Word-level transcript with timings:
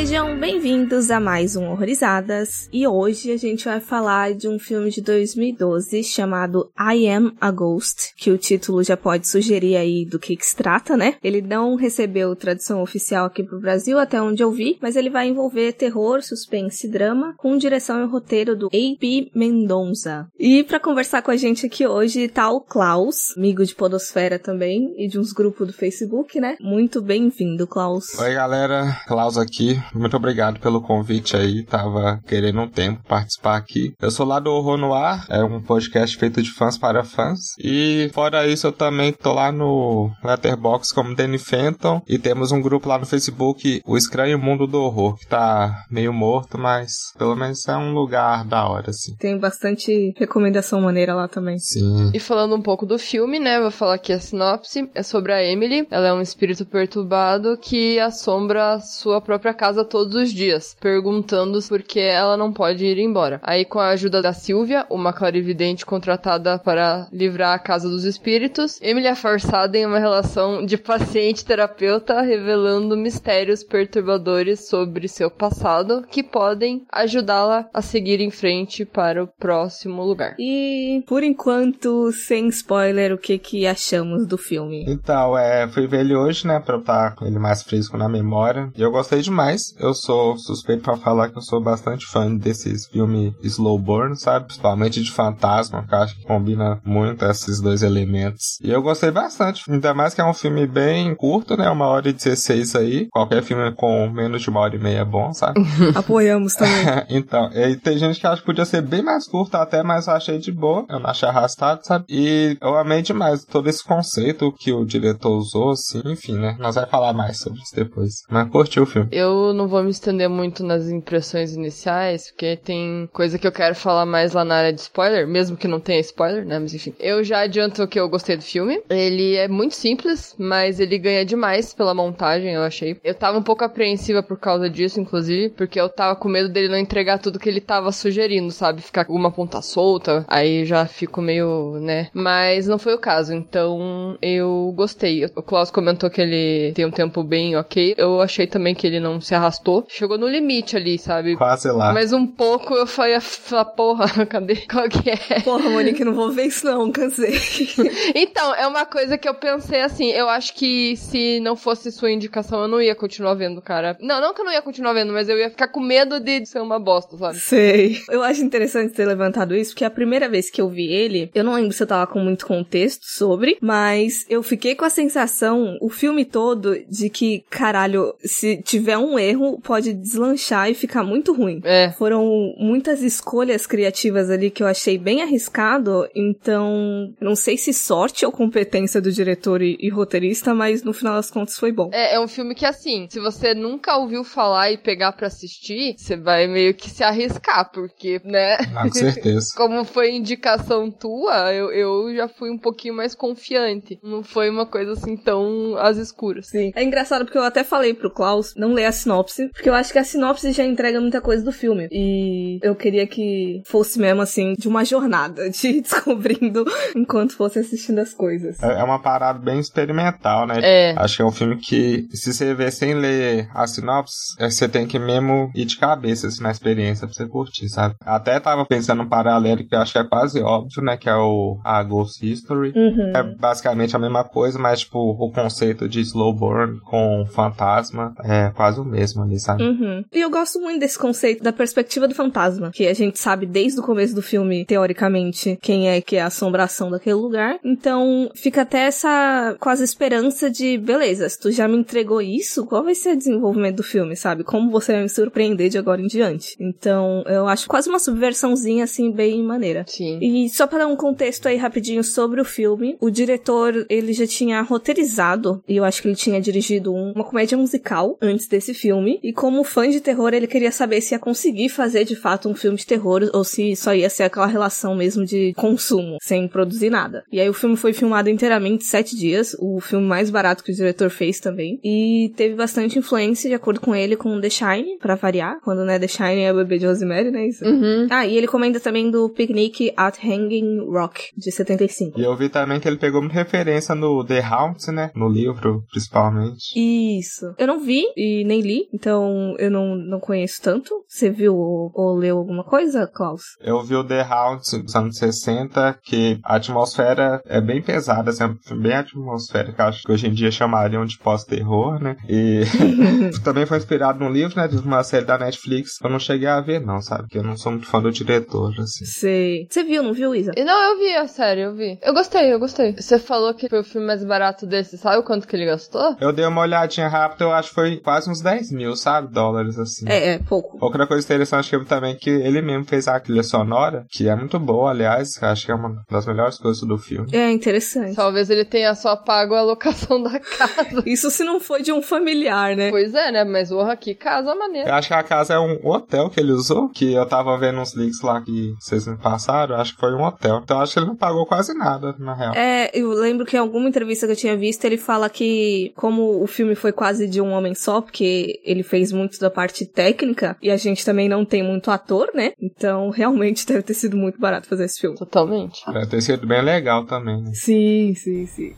Sejam 0.00 0.40
bem-vindos 0.40 1.10
a 1.10 1.20
mais 1.20 1.56
um 1.56 1.70
Horrorizadas 1.70 2.70
e 2.72 2.88
hoje 2.88 3.30
a 3.32 3.36
gente 3.36 3.66
vai 3.66 3.80
falar 3.80 4.32
de 4.32 4.48
um 4.48 4.58
filme 4.58 4.88
de 4.88 5.02
2012 5.02 6.02
chamado 6.02 6.70
I 6.74 7.06
Am 7.06 7.34
a 7.38 7.50
Ghost, 7.50 8.14
que 8.16 8.30
o 8.30 8.38
título 8.38 8.82
já 8.82 8.96
pode 8.96 9.28
sugerir 9.28 9.76
aí 9.76 10.06
do 10.06 10.18
que, 10.18 10.36
que 10.36 10.46
se 10.46 10.56
trata, 10.56 10.96
né? 10.96 11.16
Ele 11.22 11.42
não 11.42 11.74
recebeu 11.74 12.34
tradução 12.34 12.80
oficial 12.80 13.26
aqui 13.26 13.42
pro 13.42 13.60
Brasil, 13.60 13.98
até 13.98 14.22
onde 14.22 14.42
eu 14.42 14.50
vi, 14.50 14.78
mas 14.80 14.96
ele 14.96 15.10
vai 15.10 15.28
envolver 15.28 15.74
terror, 15.74 16.22
suspense 16.22 16.86
e 16.86 16.90
drama, 16.90 17.34
com 17.36 17.58
direção 17.58 18.02
e 18.02 18.08
roteiro 18.08 18.56
do 18.56 18.68
A.P. 18.68 19.30
Mendonça. 19.34 20.26
E 20.38 20.64
para 20.64 20.80
conversar 20.80 21.20
com 21.20 21.30
a 21.30 21.36
gente 21.36 21.66
aqui 21.66 21.86
hoje 21.86 22.26
tá 22.26 22.50
o 22.50 22.62
Klaus, 22.62 23.36
amigo 23.36 23.62
de 23.62 23.74
Podosfera 23.74 24.38
também 24.38 24.94
e 24.96 25.06
de 25.06 25.18
uns 25.18 25.30
grupos 25.30 25.66
do 25.66 25.74
Facebook, 25.74 26.40
né? 26.40 26.56
Muito 26.58 27.02
bem-vindo, 27.02 27.66
Klaus. 27.66 28.18
Oi, 28.18 28.32
galera. 28.32 28.98
Klaus 29.06 29.36
aqui 29.36 29.78
muito 29.94 30.16
obrigado 30.16 30.60
pelo 30.60 30.80
convite 30.80 31.36
aí. 31.36 31.64
Tava 31.64 32.20
querendo 32.26 32.60
um 32.60 32.68
tempo 32.68 33.02
participar 33.06 33.56
aqui. 33.56 33.92
Eu 34.00 34.10
sou 34.10 34.26
lá 34.26 34.38
do 34.38 34.50
Horror 34.50 34.76
no 34.76 34.94
Ar, 34.94 35.26
é 35.28 35.42
um 35.42 35.60
podcast 35.60 36.16
feito 36.16 36.42
de 36.42 36.50
fãs 36.50 36.78
para 36.78 37.04
fãs. 37.04 37.38
E 37.58 38.10
fora 38.12 38.46
isso, 38.46 38.66
eu 38.66 38.72
também 38.72 39.12
tô 39.12 39.32
lá 39.32 39.52
no 39.52 40.10
Letterboxd 40.22 40.94
como 40.94 41.14
Danny 41.14 41.38
Fenton. 41.38 42.02
E 42.08 42.18
temos 42.18 42.52
um 42.52 42.60
grupo 42.60 42.88
lá 42.88 42.98
no 42.98 43.06
Facebook, 43.06 43.82
O 43.86 43.96
Estranho 43.96 44.38
Mundo 44.38 44.66
do 44.66 44.80
Horror, 44.80 45.16
que 45.16 45.26
tá 45.26 45.84
meio 45.90 46.12
morto, 46.12 46.58
mas 46.58 46.92
pelo 47.18 47.36
menos 47.36 47.66
é 47.68 47.76
um 47.76 47.92
lugar 47.92 48.44
da 48.44 48.68
hora, 48.68 48.90
assim. 48.90 49.14
Tem 49.16 49.38
bastante 49.38 50.14
recomendação 50.16 50.80
maneira 50.80 51.14
lá 51.14 51.28
também. 51.28 51.58
Sim. 51.58 52.10
E 52.14 52.18
falando 52.18 52.54
um 52.54 52.62
pouco 52.62 52.86
do 52.86 52.98
filme, 52.98 53.38
né? 53.38 53.60
Vou 53.60 53.70
falar 53.70 53.94
aqui 53.94 54.12
a 54.12 54.20
sinopse. 54.20 54.88
É 54.94 55.02
sobre 55.02 55.32
a 55.32 55.42
Emily. 55.42 55.86
Ela 55.90 56.08
é 56.08 56.12
um 56.12 56.20
espírito 56.20 56.64
perturbado 56.64 57.56
que 57.56 57.98
assombra 57.98 58.74
a 58.74 58.80
sua 58.80 59.20
própria 59.20 59.54
casa 59.54 59.79
todos 59.84 60.14
os 60.14 60.32
dias, 60.32 60.76
perguntando 60.80 61.60
por 61.68 61.82
que 61.82 62.00
ela 62.00 62.36
não 62.36 62.52
pode 62.52 62.84
ir 62.84 62.98
embora. 62.98 63.40
Aí, 63.42 63.64
com 63.64 63.78
a 63.78 63.88
ajuda 63.88 64.22
da 64.22 64.32
Silvia, 64.32 64.86
uma 64.90 65.12
clarividente 65.12 65.84
contratada 65.84 66.58
para 66.58 67.08
livrar 67.12 67.54
a 67.54 67.58
casa 67.58 67.88
dos 67.88 68.04
espíritos, 68.04 68.80
Emily 68.80 69.06
é 69.06 69.14
forçada 69.14 69.76
em 69.76 69.86
uma 69.86 69.98
relação 69.98 70.64
de 70.64 70.76
paciente-terapeuta, 70.76 72.20
revelando 72.20 72.96
mistérios 72.96 73.62
perturbadores 73.62 74.68
sobre 74.68 75.08
seu 75.08 75.30
passado 75.30 76.04
que 76.10 76.22
podem 76.22 76.84
ajudá-la 76.90 77.68
a 77.72 77.82
seguir 77.82 78.20
em 78.20 78.30
frente 78.30 78.84
para 78.84 79.22
o 79.22 79.26
próximo 79.26 80.04
lugar. 80.04 80.34
E, 80.38 81.02
por 81.06 81.22
enquanto, 81.22 82.12
sem 82.12 82.48
spoiler, 82.48 83.12
o 83.12 83.18
que 83.18 83.38
que 83.38 83.66
achamos 83.66 84.26
do 84.26 84.38
filme? 84.38 84.84
Então, 84.88 85.36
é, 85.36 85.68
fui 85.68 85.86
ver 85.86 86.00
ele 86.00 86.14
hoje, 86.14 86.46
né, 86.46 86.60
pra 86.60 86.76
eu 86.76 86.80
estar 86.80 87.14
com 87.14 87.26
ele 87.26 87.38
mais 87.38 87.62
fresco 87.62 87.96
na 87.96 88.08
memória. 88.08 88.70
E 88.76 88.82
eu 88.82 88.90
gostei 88.90 89.20
demais. 89.20 89.69
Eu 89.78 89.94
sou 89.94 90.36
suspeito 90.36 90.82
pra 90.82 90.96
falar 90.96 91.30
que 91.30 91.38
eu 91.38 91.42
sou 91.42 91.60
bastante 91.60 92.06
fã 92.06 92.34
desses 92.34 92.86
filmes 92.86 93.32
slow 93.42 93.78
burn, 93.78 94.16
sabe? 94.16 94.46
Principalmente 94.46 95.02
de 95.02 95.10
fantasma, 95.10 95.84
que 95.86 95.94
eu 95.94 95.98
acho 95.98 96.16
que 96.16 96.24
combina 96.24 96.80
muito 96.84 97.24
esses 97.24 97.60
dois 97.60 97.82
elementos. 97.82 98.58
E 98.62 98.70
eu 98.70 98.82
gostei 98.82 99.10
bastante. 99.10 99.70
Ainda 99.70 99.94
mais 99.94 100.14
que 100.14 100.20
é 100.20 100.24
um 100.24 100.34
filme 100.34 100.66
bem 100.66 101.14
curto, 101.14 101.56
né? 101.56 101.68
Uma 101.70 101.86
hora 101.86 102.08
e 102.08 102.12
16 102.12 102.76
aí. 102.76 103.08
Qualquer 103.10 103.42
filme 103.42 103.72
com 103.72 104.08
menos 104.10 104.42
de 104.42 104.50
uma 104.50 104.60
hora 104.60 104.76
e 104.76 104.78
meia 104.78 104.98
é 105.00 105.04
bom, 105.04 105.32
sabe? 105.32 105.60
Apoiamos 105.94 106.54
também. 106.54 107.04
então, 107.10 107.50
e 107.52 107.76
tem 107.76 107.98
gente 107.98 108.20
que 108.20 108.26
acha 108.26 108.40
que 108.40 108.46
podia 108.46 108.64
ser 108.64 108.82
bem 108.82 109.02
mais 109.02 109.26
curto 109.26 109.54
até, 109.56 109.82
mas 109.82 110.06
eu 110.06 110.14
achei 110.14 110.38
de 110.38 110.52
boa. 110.52 110.84
Eu 110.88 111.00
não 111.00 111.10
achei 111.10 111.28
arrastado, 111.28 111.80
sabe? 111.84 112.04
E 112.08 112.56
eu 112.60 112.76
amei 112.76 113.02
demais 113.02 113.44
todo 113.44 113.68
esse 113.68 113.84
conceito 113.84 114.52
que 114.58 114.72
o 114.72 114.84
diretor 114.84 115.36
usou, 115.36 115.70
assim, 115.70 116.02
enfim, 116.06 116.38
né? 116.38 116.56
Nós 116.58 116.74
vamos 116.74 116.90
falar 116.90 117.12
mais 117.12 117.38
sobre 117.38 117.60
isso 117.60 117.74
depois. 117.74 118.22
Mas 118.28 118.48
curtiu 118.50 118.82
o 118.82 118.86
filme. 118.86 119.08
Eu 119.12 119.52
não 119.60 119.68
vou 119.68 119.82
me 119.82 119.90
estender 119.90 120.28
muito 120.28 120.64
nas 120.64 120.88
impressões 120.88 121.54
iniciais, 121.54 122.30
porque 122.30 122.56
tem 122.56 123.08
coisa 123.12 123.38
que 123.38 123.46
eu 123.46 123.52
quero 123.52 123.74
falar 123.74 124.06
mais 124.06 124.32
lá 124.32 124.42
na 124.42 124.56
área 124.56 124.72
de 124.72 124.80
spoiler, 124.80 125.26
mesmo 125.26 125.56
que 125.56 125.68
não 125.68 125.78
tenha 125.78 126.00
spoiler, 126.00 126.46
né? 126.46 126.58
Mas 126.58 126.72
enfim. 126.72 126.94
Eu 126.98 127.22
já 127.22 127.40
adianto 127.40 127.86
que 127.86 128.00
eu 128.00 128.08
gostei 128.08 128.36
do 128.36 128.42
filme. 128.42 128.82
Ele 128.88 129.36
é 129.36 129.48
muito 129.48 129.74
simples, 129.74 130.34
mas 130.38 130.80
ele 130.80 130.96
ganha 130.96 131.26
demais 131.26 131.74
pela 131.74 131.92
montagem, 131.92 132.54
eu 132.54 132.62
achei. 132.62 132.98
Eu 133.04 133.14
tava 133.14 133.38
um 133.38 133.42
pouco 133.42 133.62
apreensiva 133.62 134.22
por 134.22 134.38
causa 134.38 134.70
disso, 134.70 134.98
inclusive, 134.98 135.50
porque 135.50 135.78
eu 135.78 135.90
tava 135.90 136.16
com 136.16 136.28
medo 136.28 136.48
dele 136.48 136.68
não 136.68 136.78
entregar 136.78 137.18
tudo 137.18 137.38
que 137.38 137.48
ele 137.48 137.60
tava 137.60 137.92
sugerindo, 137.92 138.50
sabe? 138.50 138.80
Ficar 138.80 139.04
com 139.04 139.14
uma 139.14 139.30
ponta 139.30 139.60
solta, 139.60 140.24
aí 140.26 140.64
já 140.64 140.86
fico 140.86 141.20
meio, 141.20 141.78
né? 141.80 142.08
Mas 142.14 142.66
não 142.66 142.78
foi 142.78 142.94
o 142.94 142.98
caso, 142.98 143.34
então 143.34 144.16
eu 144.22 144.72
gostei. 144.74 145.26
O 145.36 145.42
Klaus 145.42 145.70
comentou 145.70 146.08
que 146.08 146.22
ele 146.22 146.72
tem 146.72 146.86
um 146.86 146.90
tempo 146.90 147.22
bem 147.22 147.56
ok. 147.56 147.94
Eu 147.98 148.22
achei 148.22 148.46
também 148.46 148.74
que 148.74 148.86
ele 148.86 149.00
não 149.00 149.20
se 149.20 149.34
arrastou. 149.40 149.84
Chegou 149.88 150.18
no 150.18 150.28
limite 150.28 150.76
ali, 150.76 150.98
sabe? 150.98 151.36
Quase 151.36 151.70
lá. 151.70 151.92
Mas 151.92 152.12
um 152.12 152.26
pouco 152.26 152.74
eu 152.74 152.86
falei, 152.86 153.16
ah, 153.16 153.64
porra, 153.64 154.06
cadê? 154.26 154.56
Qual 154.56 154.88
que 154.88 155.10
é? 155.10 155.40
Porra, 155.40 155.68
Monique, 155.70 156.04
não 156.04 156.14
vou 156.14 156.30
ver 156.30 156.46
isso 156.46 156.64
não, 156.64 156.90
cansei. 156.90 157.38
então, 158.14 158.54
é 158.54 158.66
uma 158.66 158.84
coisa 158.84 159.16
que 159.16 159.28
eu 159.28 159.34
pensei 159.34 159.80
assim, 159.82 160.10
eu 160.10 160.28
acho 160.28 160.54
que 160.54 160.96
se 160.96 161.40
não 161.40 161.56
fosse 161.56 161.90
sua 161.90 162.10
indicação, 162.10 162.62
eu 162.62 162.68
não 162.68 162.80
ia 162.80 162.94
continuar 162.94 163.34
vendo, 163.34 163.60
cara. 163.60 163.96
Não, 164.00 164.20
não 164.20 164.34
que 164.34 164.40
eu 164.40 164.44
não 164.44 164.52
ia 164.52 164.62
continuar 164.62 164.92
vendo, 164.92 165.12
mas 165.12 165.28
eu 165.28 165.38
ia 165.38 165.50
ficar 165.50 165.68
com 165.68 165.80
medo 165.80 166.20
de 166.20 166.46
ser 166.46 166.60
uma 166.60 166.78
bosta, 166.78 167.16
sabe? 167.16 167.38
Sei. 167.38 168.00
Eu 168.08 168.22
acho 168.22 168.42
interessante 168.42 168.94
ter 168.94 169.06
levantado 169.06 169.54
isso, 169.54 169.72
porque 169.72 169.84
a 169.84 169.90
primeira 169.90 170.28
vez 170.28 170.50
que 170.50 170.60
eu 170.60 170.68
vi 170.68 170.86
ele, 170.92 171.30
eu 171.34 171.44
não 171.44 171.54
lembro 171.54 171.72
se 171.72 171.82
eu 171.82 171.86
tava 171.86 172.06
com 172.06 172.18
muito 172.18 172.46
contexto 172.46 173.04
sobre, 173.04 173.56
mas 173.60 174.24
eu 174.28 174.42
fiquei 174.42 174.74
com 174.74 174.84
a 174.84 174.90
sensação, 174.90 175.76
o 175.80 175.88
filme 175.88 176.24
todo, 176.24 176.76
de 176.88 177.08
que, 177.08 177.44
caralho, 177.48 178.14
se 178.24 178.60
tiver 178.62 178.98
um 178.98 179.18
erro, 179.18 179.29
pode 179.62 179.92
deslanchar 179.92 180.70
e 180.70 180.74
ficar 180.74 181.02
muito 181.02 181.32
ruim. 181.32 181.60
É. 181.64 181.90
Foram 181.92 182.54
muitas 182.58 183.02
escolhas 183.02 183.66
criativas 183.66 184.30
ali 184.30 184.50
que 184.50 184.62
eu 184.62 184.66
achei 184.66 184.98
bem 184.98 185.22
arriscado, 185.22 186.08
então 186.14 187.14
não 187.20 187.34
sei 187.34 187.56
se 187.56 187.72
sorte 187.72 188.24
ou 188.24 188.32
competência 188.32 189.00
do 189.00 189.12
diretor 189.12 189.62
e, 189.62 189.76
e 189.80 189.88
roteirista, 189.88 190.54
mas 190.54 190.82
no 190.82 190.92
final 190.92 191.14
das 191.14 191.30
contas 191.30 191.58
foi 191.58 191.72
bom. 191.72 191.90
É, 191.92 192.14
é 192.14 192.20
um 192.20 192.28
filme 192.28 192.54
que, 192.54 192.66
assim, 192.66 193.06
se 193.10 193.20
você 193.20 193.54
nunca 193.54 193.96
ouviu 193.96 194.24
falar 194.24 194.70
e 194.70 194.78
pegar 194.78 195.12
pra 195.12 195.26
assistir, 195.26 195.94
você 195.96 196.16
vai 196.16 196.46
meio 196.46 196.74
que 196.74 196.90
se 196.90 197.02
arriscar, 197.02 197.70
porque, 197.72 198.20
né? 198.24 198.56
Ah, 198.74 198.82
com 198.82 198.92
certeza. 198.92 199.46
Como 199.56 199.84
foi 199.84 200.12
indicação 200.12 200.90
tua, 200.90 201.52
eu, 201.52 201.70
eu 201.70 202.14
já 202.14 202.28
fui 202.28 202.50
um 202.50 202.58
pouquinho 202.58 202.94
mais 202.94 203.14
confiante. 203.14 203.98
Não 204.02 204.22
foi 204.22 204.50
uma 204.50 204.66
coisa 204.66 204.92
assim 204.92 205.16
tão 205.16 205.76
às 205.76 205.96
escuras. 205.96 206.48
Sim. 206.48 206.72
É 206.74 206.82
engraçado 206.82 207.24
porque 207.24 207.38
eu 207.38 207.42
até 207.42 207.64
falei 207.64 207.94
pro 207.94 208.10
Klaus 208.10 208.54
não 208.56 208.72
ler 208.72 208.86
a 208.86 208.92
sinopse, 208.92 209.10
porque 209.52 209.68
eu 209.68 209.74
acho 209.74 209.92
que 209.92 209.98
a 209.98 210.04
sinopse 210.04 210.52
já 210.52 210.64
entrega 210.64 211.00
muita 211.00 211.20
coisa 211.20 211.44
do 211.44 211.52
filme. 211.52 211.88
E 211.92 212.58
eu 212.62 212.74
queria 212.74 213.06
que 213.06 213.62
fosse 213.66 213.98
mesmo 213.98 214.22
assim, 214.22 214.54
de 214.58 214.68
uma 214.68 214.84
jornada, 214.84 215.48
de 215.50 215.80
descobrindo 215.80 216.64
enquanto 216.96 217.36
fosse 217.36 217.58
assistindo 217.58 217.98
as 218.00 218.12
coisas. 218.12 218.60
É 218.62 218.80
é 218.80 218.84
uma 218.84 218.98
parada 218.98 219.38
bem 219.38 219.60
experimental, 219.60 220.46
né? 220.46 220.58
É. 220.62 220.94
Acho 220.96 221.16
que 221.16 221.22
é 221.22 221.24
um 221.24 221.30
filme 221.30 221.56
que, 221.56 222.08
se 222.12 222.32
você 222.32 222.54
ver 222.54 222.72
sem 222.72 222.94
ler 222.94 223.48
a 223.54 223.66
sinopse, 223.66 224.34
é, 224.38 224.50
você 224.50 224.68
tem 224.68 224.86
que 224.86 224.98
mesmo 224.98 225.50
ir 225.54 225.66
de 225.66 225.76
cabeça 225.76 226.28
assim, 226.28 226.42
na 226.42 226.50
experiência 226.50 227.06
pra 227.06 227.14
você 227.14 227.26
curtir, 227.26 227.68
sabe? 227.68 227.94
Até 228.00 228.40
tava 228.40 228.64
pensando 228.64 229.02
um 229.02 229.08
paralelo 229.08 229.64
que 229.64 229.74
eu 229.74 229.80
acho 229.80 229.92
que 229.92 229.98
é 229.98 230.04
quase 230.04 230.40
óbvio, 230.40 230.82
né? 230.82 230.96
Que 230.96 231.10
é 231.10 231.16
o 231.16 231.58
a 231.62 231.82
Ghost 231.82 232.26
History. 232.26 232.72
Uhum. 232.74 233.12
É 233.14 233.22
basicamente 233.22 233.94
a 233.94 233.98
mesma 233.98 234.24
coisa, 234.24 234.58
mas, 234.58 234.80
tipo, 234.80 234.98
o 234.98 235.30
conceito 235.30 235.88
de 235.88 236.00
slow 236.00 236.32
burn 236.32 236.80
com 236.80 237.26
fantasma 237.30 238.14
é 238.24 238.50
quase 238.50 238.80
o 238.80 238.84
mesmo 238.84 239.09
ali, 239.18 239.38
sabe? 239.38 239.62
Uhum. 239.62 240.04
E 240.12 240.20
eu 240.20 240.30
gosto 240.30 240.60
muito 240.60 240.80
desse 240.80 240.98
conceito 240.98 241.42
da 241.42 241.52
perspectiva 241.52 242.06
do 242.06 242.14
fantasma, 242.14 242.70
que 242.72 242.86
a 242.86 242.94
gente 242.94 243.18
sabe 243.18 243.46
desde 243.46 243.80
o 243.80 243.82
começo 243.82 244.14
do 244.14 244.22
filme, 244.22 244.64
teoricamente, 244.64 245.58
quem 245.60 245.88
é 245.88 246.00
que 246.00 246.16
é 246.16 246.22
a 246.22 246.26
assombração 246.26 246.90
daquele 246.90 247.14
lugar. 247.14 247.58
Então, 247.64 248.30
fica 248.34 248.62
até 248.62 248.80
essa 248.80 249.56
quase 249.60 249.84
esperança 249.84 250.50
de, 250.50 250.78
beleza, 250.78 251.28
se 251.28 251.38
tu 251.38 251.50
já 251.50 251.66
me 251.68 251.76
entregou 251.76 252.22
isso, 252.22 252.66
qual 252.66 252.82
vai 252.84 252.94
ser 252.94 253.14
o 253.14 253.16
desenvolvimento 253.16 253.76
do 253.76 253.82
filme, 253.82 254.16
sabe? 254.16 254.44
Como 254.44 254.70
você 254.70 254.92
vai 254.92 255.02
me 255.02 255.08
surpreender 255.08 255.68
de 255.68 255.78
agora 255.78 256.00
em 256.00 256.06
diante? 256.06 256.56
Então, 256.60 257.22
eu 257.26 257.46
acho 257.46 257.68
quase 257.68 257.88
uma 257.88 257.98
subversãozinha, 257.98 258.84
assim, 258.84 259.10
bem 259.10 259.42
maneira. 259.42 259.84
Sim. 259.86 260.18
E 260.20 260.48
só 260.48 260.66
para 260.66 260.80
dar 260.80 260.86
um 260.86 260.96
contexto 260.96 261.46
aí 261.46 261.56
rapidinho 261.56 262.02
sobre 262.04 262.40
o 262.40 262.44
filme, 262.44 262.96
o 263.00 263.10
diretor, 263.10 263.86
ele 263.88 264.12
já 264.12 264.26
tinha 264.26 264.62
roteirizado, 264.62 265.62
e 265.68 265.76
eu 265.76 265.84
acho 265.84 266.02
que 266.02 266.08
ele 266.08 266.16
tinha 266.16 266.40
dirigido 266.40 266.94
um- 266.94 267.12
uma 267.12 267.24
comédia 267.24 267.56
musical 267.58 268.16
antes 268.20 268.46
desse 268.46 268.60
esse 268.60 268.74
filme. 269.00 269.18
E 269.22 269.32
como 269.32 269.64
fã 269.64 269.88
de 269.88 270.00
terror, 270.00 270.32
ele 270.32 270.46
queria 270.46 270.70
saber 270.70 271.00
se 271.00 271.14
ia 271.14 271.18
conseguir 271.18 271.68
fazer 271.68 272.04
de 272.04 272.14
fato 272.14 272.48
um 272.48 272.54
filme 272.54 272.76
de 272.76 272.86
terror 272.86 273.28
ou 273.32 273.42
se 273.42 273.74
só 273.74 273.94
ia 273.94 274.10
ser 274.10 274.24
aquela 274.24 274.46
relação 274.46 274.94
mesmo 274.94 275.24
de 275.24 275.52
consumo, 275.54 276.18
sem 276.20 276.46
produzir 276.46 276.90
nada. 276.90 277.24
E 277.32 277.40
aí 277.40 277.48
o 277.48 277.54
filme 277.54 277.76
foi 277.76 277.92
filmado 277.92 278.28
inteiramente 278.28 278.84
sete 278.84 279.16
dias, 279.16 279.56
o 279.58 279.80
filme 279.80 280.06
mais 280.06 280.30
barato 280.30 280.62
que 280.62 280.72
o 280.72 280.74
diretor 280.74 281.10
fez 281.10 281.40
também. 281.40 281.80
E 281.82 282.32
teve 282.36 282.54
bastante 282.54 282.98
influência, 282.98 283.48
de 283.48 283.54
acordo 283.54 283.80
com 283.80 283.94
ele, 283.94 284.16
com 284.16 284.40
The 284.40 284.50
Shine, 284.50 284.98
para 284.98 285.14
variar. 285.14 285.60
Quando 285.62 285.84
não 285.84 285.92
é 285.92 285.98
The 285.98 286.08
Shine 286.08 286.42
é 286.42 286.52
o 286.52 286.56
bebê 286.56 286.78
de 286.78 286.86
Rosemary, 286.86 287.30
né? 287.30 287.46
Isso. 287.46 287.64
Uhum. 287.64 288.06
Ah, 288.10 288.26
e 288.26 288.36
ele 288.36 288.46
comenta 288.46 288.78
também 288.78 289.10
do 289.10 289.28
Picnic 289.30 289.92
at 289.96 290.18
Hanging 290.22 290.78
Rock, 290.90 291.30
de 291.36 291.50
75. 291.50 292.20
E 292.20 292.24
eu 292.24 292.36
vi 292.36 292.48
também 292.48 292.80
que 292.80 292.88
ele 292.88 292.96
pegou 292.96 293.20
muita 293.20 293.36
referência 293.36 293.94
no 293.94 294.24
The 294.24 294.40
Hounds, 294.40 294.86
né? 294.88 295.10
No 295.14 295.28
livro, 295.28 295.84
principalmente. 295.90 296.70
Isso. 296.76 297.54
Eu 297.58 297.66
não 297.66 297.80
vi 297.80 298.04
e 298.16 298.44
nem 298.44 298.60
li, 298.60 298.88
então 298.92 299.54
eu 299.58 299.70
não, 299.70 299.94
não 299.96 300.20
conheço 300.20 300.60
tanto. 300.62 300.90
Você 301.08 301.30
viu 301.30 301.56
ou, 301.56 301.90
ou 301.94 302.14
leu 302.16 302.38
alguma 302.38 302.64
coisa, 302.64 303.06
Klaus? 303.06 303.42
Eu 303.60 303.82
vi 303.82 303.94
o 303.94 304.04
The 304.04 304.22
Hounds 304.22 304.72
dos 304.72 304.94
anos 304.94 305.16
60, 305.16 305.98
que 306.02 306.38
a 306.44 306.56
atmosfera 306.56 307.42
é 307.46 307.60
bem 307.60 307.82
pesada, 307.82 308.30
assim, 308.30 308.44
bem 308.80 308.94
atmosférica, 308.94 309.86
acho 309.86 310.02
que 310.02 310.12
hoje 310.12 310.26
em 310.26 310.32
dia 310.32 310.50
chamariam 310.50 311.04
de 311.04 311.18
pós-terror, 311.18 312.00
né? 312.02 312.16
E 312.28 312.62
também 313.44 313.66
foi 313.66 313.78
inspirado 313.78 314.18
num 314.18 314.30
livro, 314.30 314.56
né? 314.56 314.68
De 314.68 314.76
uma 314.78 315.02
série 315.02 315.24
da 315.24 315.38
Netflix. 315.38 315.98
Eu 316.02 316.10
não 316.10 316.18
cheguei 316.18 316.48
a 316.48 316.60
ver, 316.60 316.80
não, 316.80 317.00
sabe? 317.00 317.22
Porque 317.22 317.38
eu 317.38 317.44
não 317.44 317.56
sou 317.56 317.72
muito 317.72 317.86
fã 317.86 318.00
do 318.00 318.10
diretor, 318.10 318.72
assim. 318.78 319.04
Sei. 319.04 319.66
Você 319.68 319.84
viu, 319.84 320.02
não 320.02 320.12
viu, 320.12 320.34
Isa? 320.34 320.52
Não, 320.56 320.90
eu 320.90 320.98
vi 320.98 321.14
a 321.16 321.26
série, 321.26 321.62
eu 321.62 321.74
vi. 321.74 321.98
Eu 322.02 322.12
gostei, 322.14 322.52
eu 322.52 322.58
gostei. 322.58 322.94
Você 322.96 323.18
falou 323.18 323.54
que 323.54 323.68
foi 323.68 323.80
o 323.80 323.84
filme 323.84 324.06
mais 324.06 324.24
barato 324.24 324.66
desse, 324.66 324.98
sabe 324.98 325.18
o 325.18 325.22
quanto 325.22 325.46
que 325.46 325.56
ele 325.56 325.66
gastou? 325.66 326.16
Eu 326.20 326.32
dei 326.32 326.44
uma 326.44 326.62
olhadinha 326.62 327.08
rápida, 327.08 327.44
eu 327.44 327.52
acho 327.52 327.68
que 327.68 327.74
foi 327.74 327.96
quase 327.98 328.30
uns 328.30 328.40
10 328.40 328.72
mil, 328.72 328.79
sabe? 328.96 329.32
Dólares, 329.32 329.78
assim. 329.78 330.08
É, 330.08 330.34
é, 330.34 330.38
pouco. 330.38 330.78
Outra 330.80 331.06
coisa 331.06 331.24
interessante 331.24 331.68
que 331.68 331.76
eu 331.76 331.80
vi 331.80 331.86
também 331.86 332.12
é 332.12 332.16
que 332.16 332.30
ele 332.30 332.62
mesmo 332.62 332.84
fez 332.84 333.08
a 333.08 333.18
trilha 333.18 333.42
sonora, 333.42 334.06
que 334.08 334.28
é 334.28 334.34
muito 334.34 334.58
boa, 334.58 334.90
aliás, 334.90 335.42
acho 335.42 335.66
que 335.66 335.72
é 335.72 335.74
uma 335.74 336.02
das 336.10 336.26
melhores 336.26 336.58
coisas 336.58 336.82
do 336.82 336.96
filme. 336.96 337.28
É 337.32 337.50
interessante. 337.50 338.16
Talvez 338.16 338.50
ele 338.50 338.64
tenha 338.64 338.94
só 338.94 339.16
pago 339.16 339.54
a 339.54 339.62
locação 339.62 340.22
da 340.22 340.38
casa. 340.40 341.02
Isso 341.04 341.30
se 341.30 341.44
não 341.44 341.60
foi 341.60 341.82
de 341.82 341.92
um 341.92 342.00
familiar, 342.00 342.76
né? 342.76 342.90
pois 342.90 343.14
é, 343.14 343.30
né? 343.30 343.44
Mas 343.44 343.70
o 343.70 343.80
aqui 343.90 344.14
casa 344.14 344.54
maneiro. 344.54 344.88
Eu 344.88 344.94
acho 344.94 345.08
que 345.08 345.14
a 345.14 345.22
casa 345.22 345.54
é 345.54 345.58
um 345.58 345.78
hotel 345.84 346.30
que 346.30 346.40
ele 346.40 346.52
usou, 346.52 346.88
que 346.88 347.12
eu 347.12 347.26
tava 347.26 347.56
vendo 347.58 347.80
uns 347.80 347.94
links 347.94 348.20
lá 348.22 348.40
que 348.40 348.74
vocês 348.78 349.06
me 349.06 349.16
passaram, 349.16 349.74
eu 349.74 349.80
acho 349.80 349.94
que 349.94 350.00
foi 350.00 350.12
um 350.12 350.22
hotel. 350.22 350.60
Então 350.62 350.76
eu 350.76 350.82
acho 350.82 350.92
que 350.92 350.98
ele 350.98 351.06
não 351.06 351.16
pagou 351.16 351.46
quase 351.46 351.74
nada, 351.74 352.14
na 352.18 352.34
real. 352.34 352.54
É, 352.54 352.90
eu 352.94 353.10
lembro 353.10 353.46
que 353.46 353.56
em 353.56 353.60
alguma 353.60 353.88
entrevista 353.88 354.26
que 354.26 354.32
eu 354.32 354.36
tinha 354.36 354.56
visto, 354.56 354.84
ele 354.84 354.98
fala 354.98 355.28
que 355.28 355.92
como 355.96 356.42
o 356.42 356.46
filme 356.46 356.74
foi 356.74 356.92
quase 356.92 357.26
de 357.26 357.40
um 357.40 357.52
homem 357.52 357.74
só, 357.74 358.00
porque 358.00 358.60
ele 358.70 358.82
fez 358.82 359.12
muito 359.12 359.38
da 359.38 359.50
parte 359.50 359.84
técnica, 359.84 360.56
e 360.62 360.70
a 360.70 360.76
gente 360.76 361.04
também 361.04 361.28
não 361.28 361.44
tem 361.44 361.62
muito 361.62 361.90
ator, 361.90 362.30
né? 362.34 362.52
Então 362.60 363.10
realmente 363.14 363.66
deve 363.66 363.82
ter 363.82 363.94
sido 363.94 364.16
muito 364.16 364.38
barato 364.38 364.68
fazer 364.68 364.84
esse 364.84 365.00
filme. 365.00 365.16
Totalmente. 365.16 365.84
Deve 365.92 366.06
ter 366.06 366.20
sido 366.22 366.46
bem 366.46 366.62
legal 366.62 367.04
também, 367.04 367.42
né? 367.42 367.50
Sim, 367.54 368.14
sim, 368.14 368.46
sim. 368.46 368.74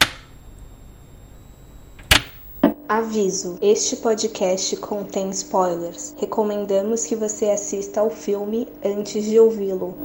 Aviso: 2.88 3.58
este 3.62 3.96
podcast 3.96 4.76
contém 4.76 5.30
spoilers. 5.30 6.14
Recomendamos 6.18 7.06
que 7.06 7.16
você 7.16 7.46
assista 7.46 8.00
ao 8.00 8.10
filme 8.10 8.68
antes 8.84 9.24
de 9.24 9.38
ouvi-lo. 9.38 9.96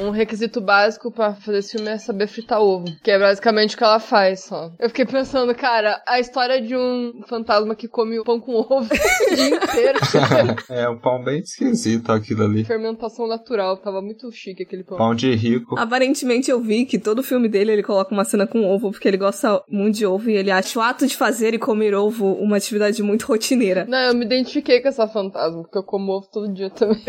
Um 0.00 0.10
requisito 0.10 0.62
básico 0.62 1.12
pra 1.12 1.34
fazer 1.34 1.58
esse 1.58 1.72
filme 1.72 1.90
é 1.90 1.98
saber 1.98 2.26
fritar 2.26 2.60
ovo. 2.60 2.86
Que 3.02 3.10
é 3.10 3.18
basicamente 3.18 3.74
o 3.74 3.78
que 3.78 3.84
ela 3.84 4.00
faz 4.00 4.44
só. 4.44 4.72
Eu 4.78 4.88
fiquei 4.88 5.04
pensando, 5.04 5.54
cara, 5.54 6.02
a 6.06 6.18
história 6.18 6.60
de 6.60 6.74
um 6.74 7.20
fantasma 7.28 7.74
que 7.74 7.86
come 7.86 8.18
o 8.18 8.24
pão 8.24 8.40
com 8.40 8.54
ovo 8.54 8.88
o 8.88 9.34
dia 9.34 9.56
inteiro. 9.56 9.98
é 10.70 10.88
um 10.88 10.98
pão 10.98 11.22
bem 11.22 11.40
esquisito 11.40 12.10
aquilo 12.10 12.44
ali. 12.44 12.64
Fermentação 12.64 13.28
natural. 13.28 13.76
Tava 13.76 14.00
muito 14.00 14.32
chique 14.32 14.62
aquele 14.62 14.84
pão. 14.84 14.96
Pão 14.96 15.14
de 15.14 15.34
rico. 15.34 15.78
Aparentemente 15.78 16.50
eu 16.50 16.60
vi 16.60 16.86
que 16.86 16.98
todo 16.98 17.22
filme 17.22 17.48
dele 17.48 17.72
ele 17.72 17.82
coloca 17.82 18.14
uma 18.14 18.24
cena 18.24 18.46
com 18.46 18.66
ovo, 18.66 18.90
porque 18.90 19.06
ele 19.06 19.18
gosta 19.18 19.62
muito 19.68 19.98
de 19.98 20.06
ovo 20.06 20.30
e 20.30 20.36
ele 20.36 20.50
acha 20.50 20.78
o 20.78 20.82
ato 20.82 21.06
de 21.06 21.16
fazer 21.16 21.52
e 21.52 21.58
comer 21.58 21.94
ovo 21.94 22.32
uma 22.34 22.56
atividade 22.56 23.02
muito 23.02 23.26
rotineira. 23.26 23.84
Não, 23.86 23.98
eu 23.98 24.14
me 24.14 24.24
identifiquei 24.24 24.80
com 24.80 24.88
essa 24.88 25.06
fantasma, 25.06 25.62
porque 25.62 25.76
eu 25.76 25.82
como 25.82 26.12
ovo 26.12 26.26
todo 26.32 26.52
dia 26.52 26.70
também. 26.70 27.04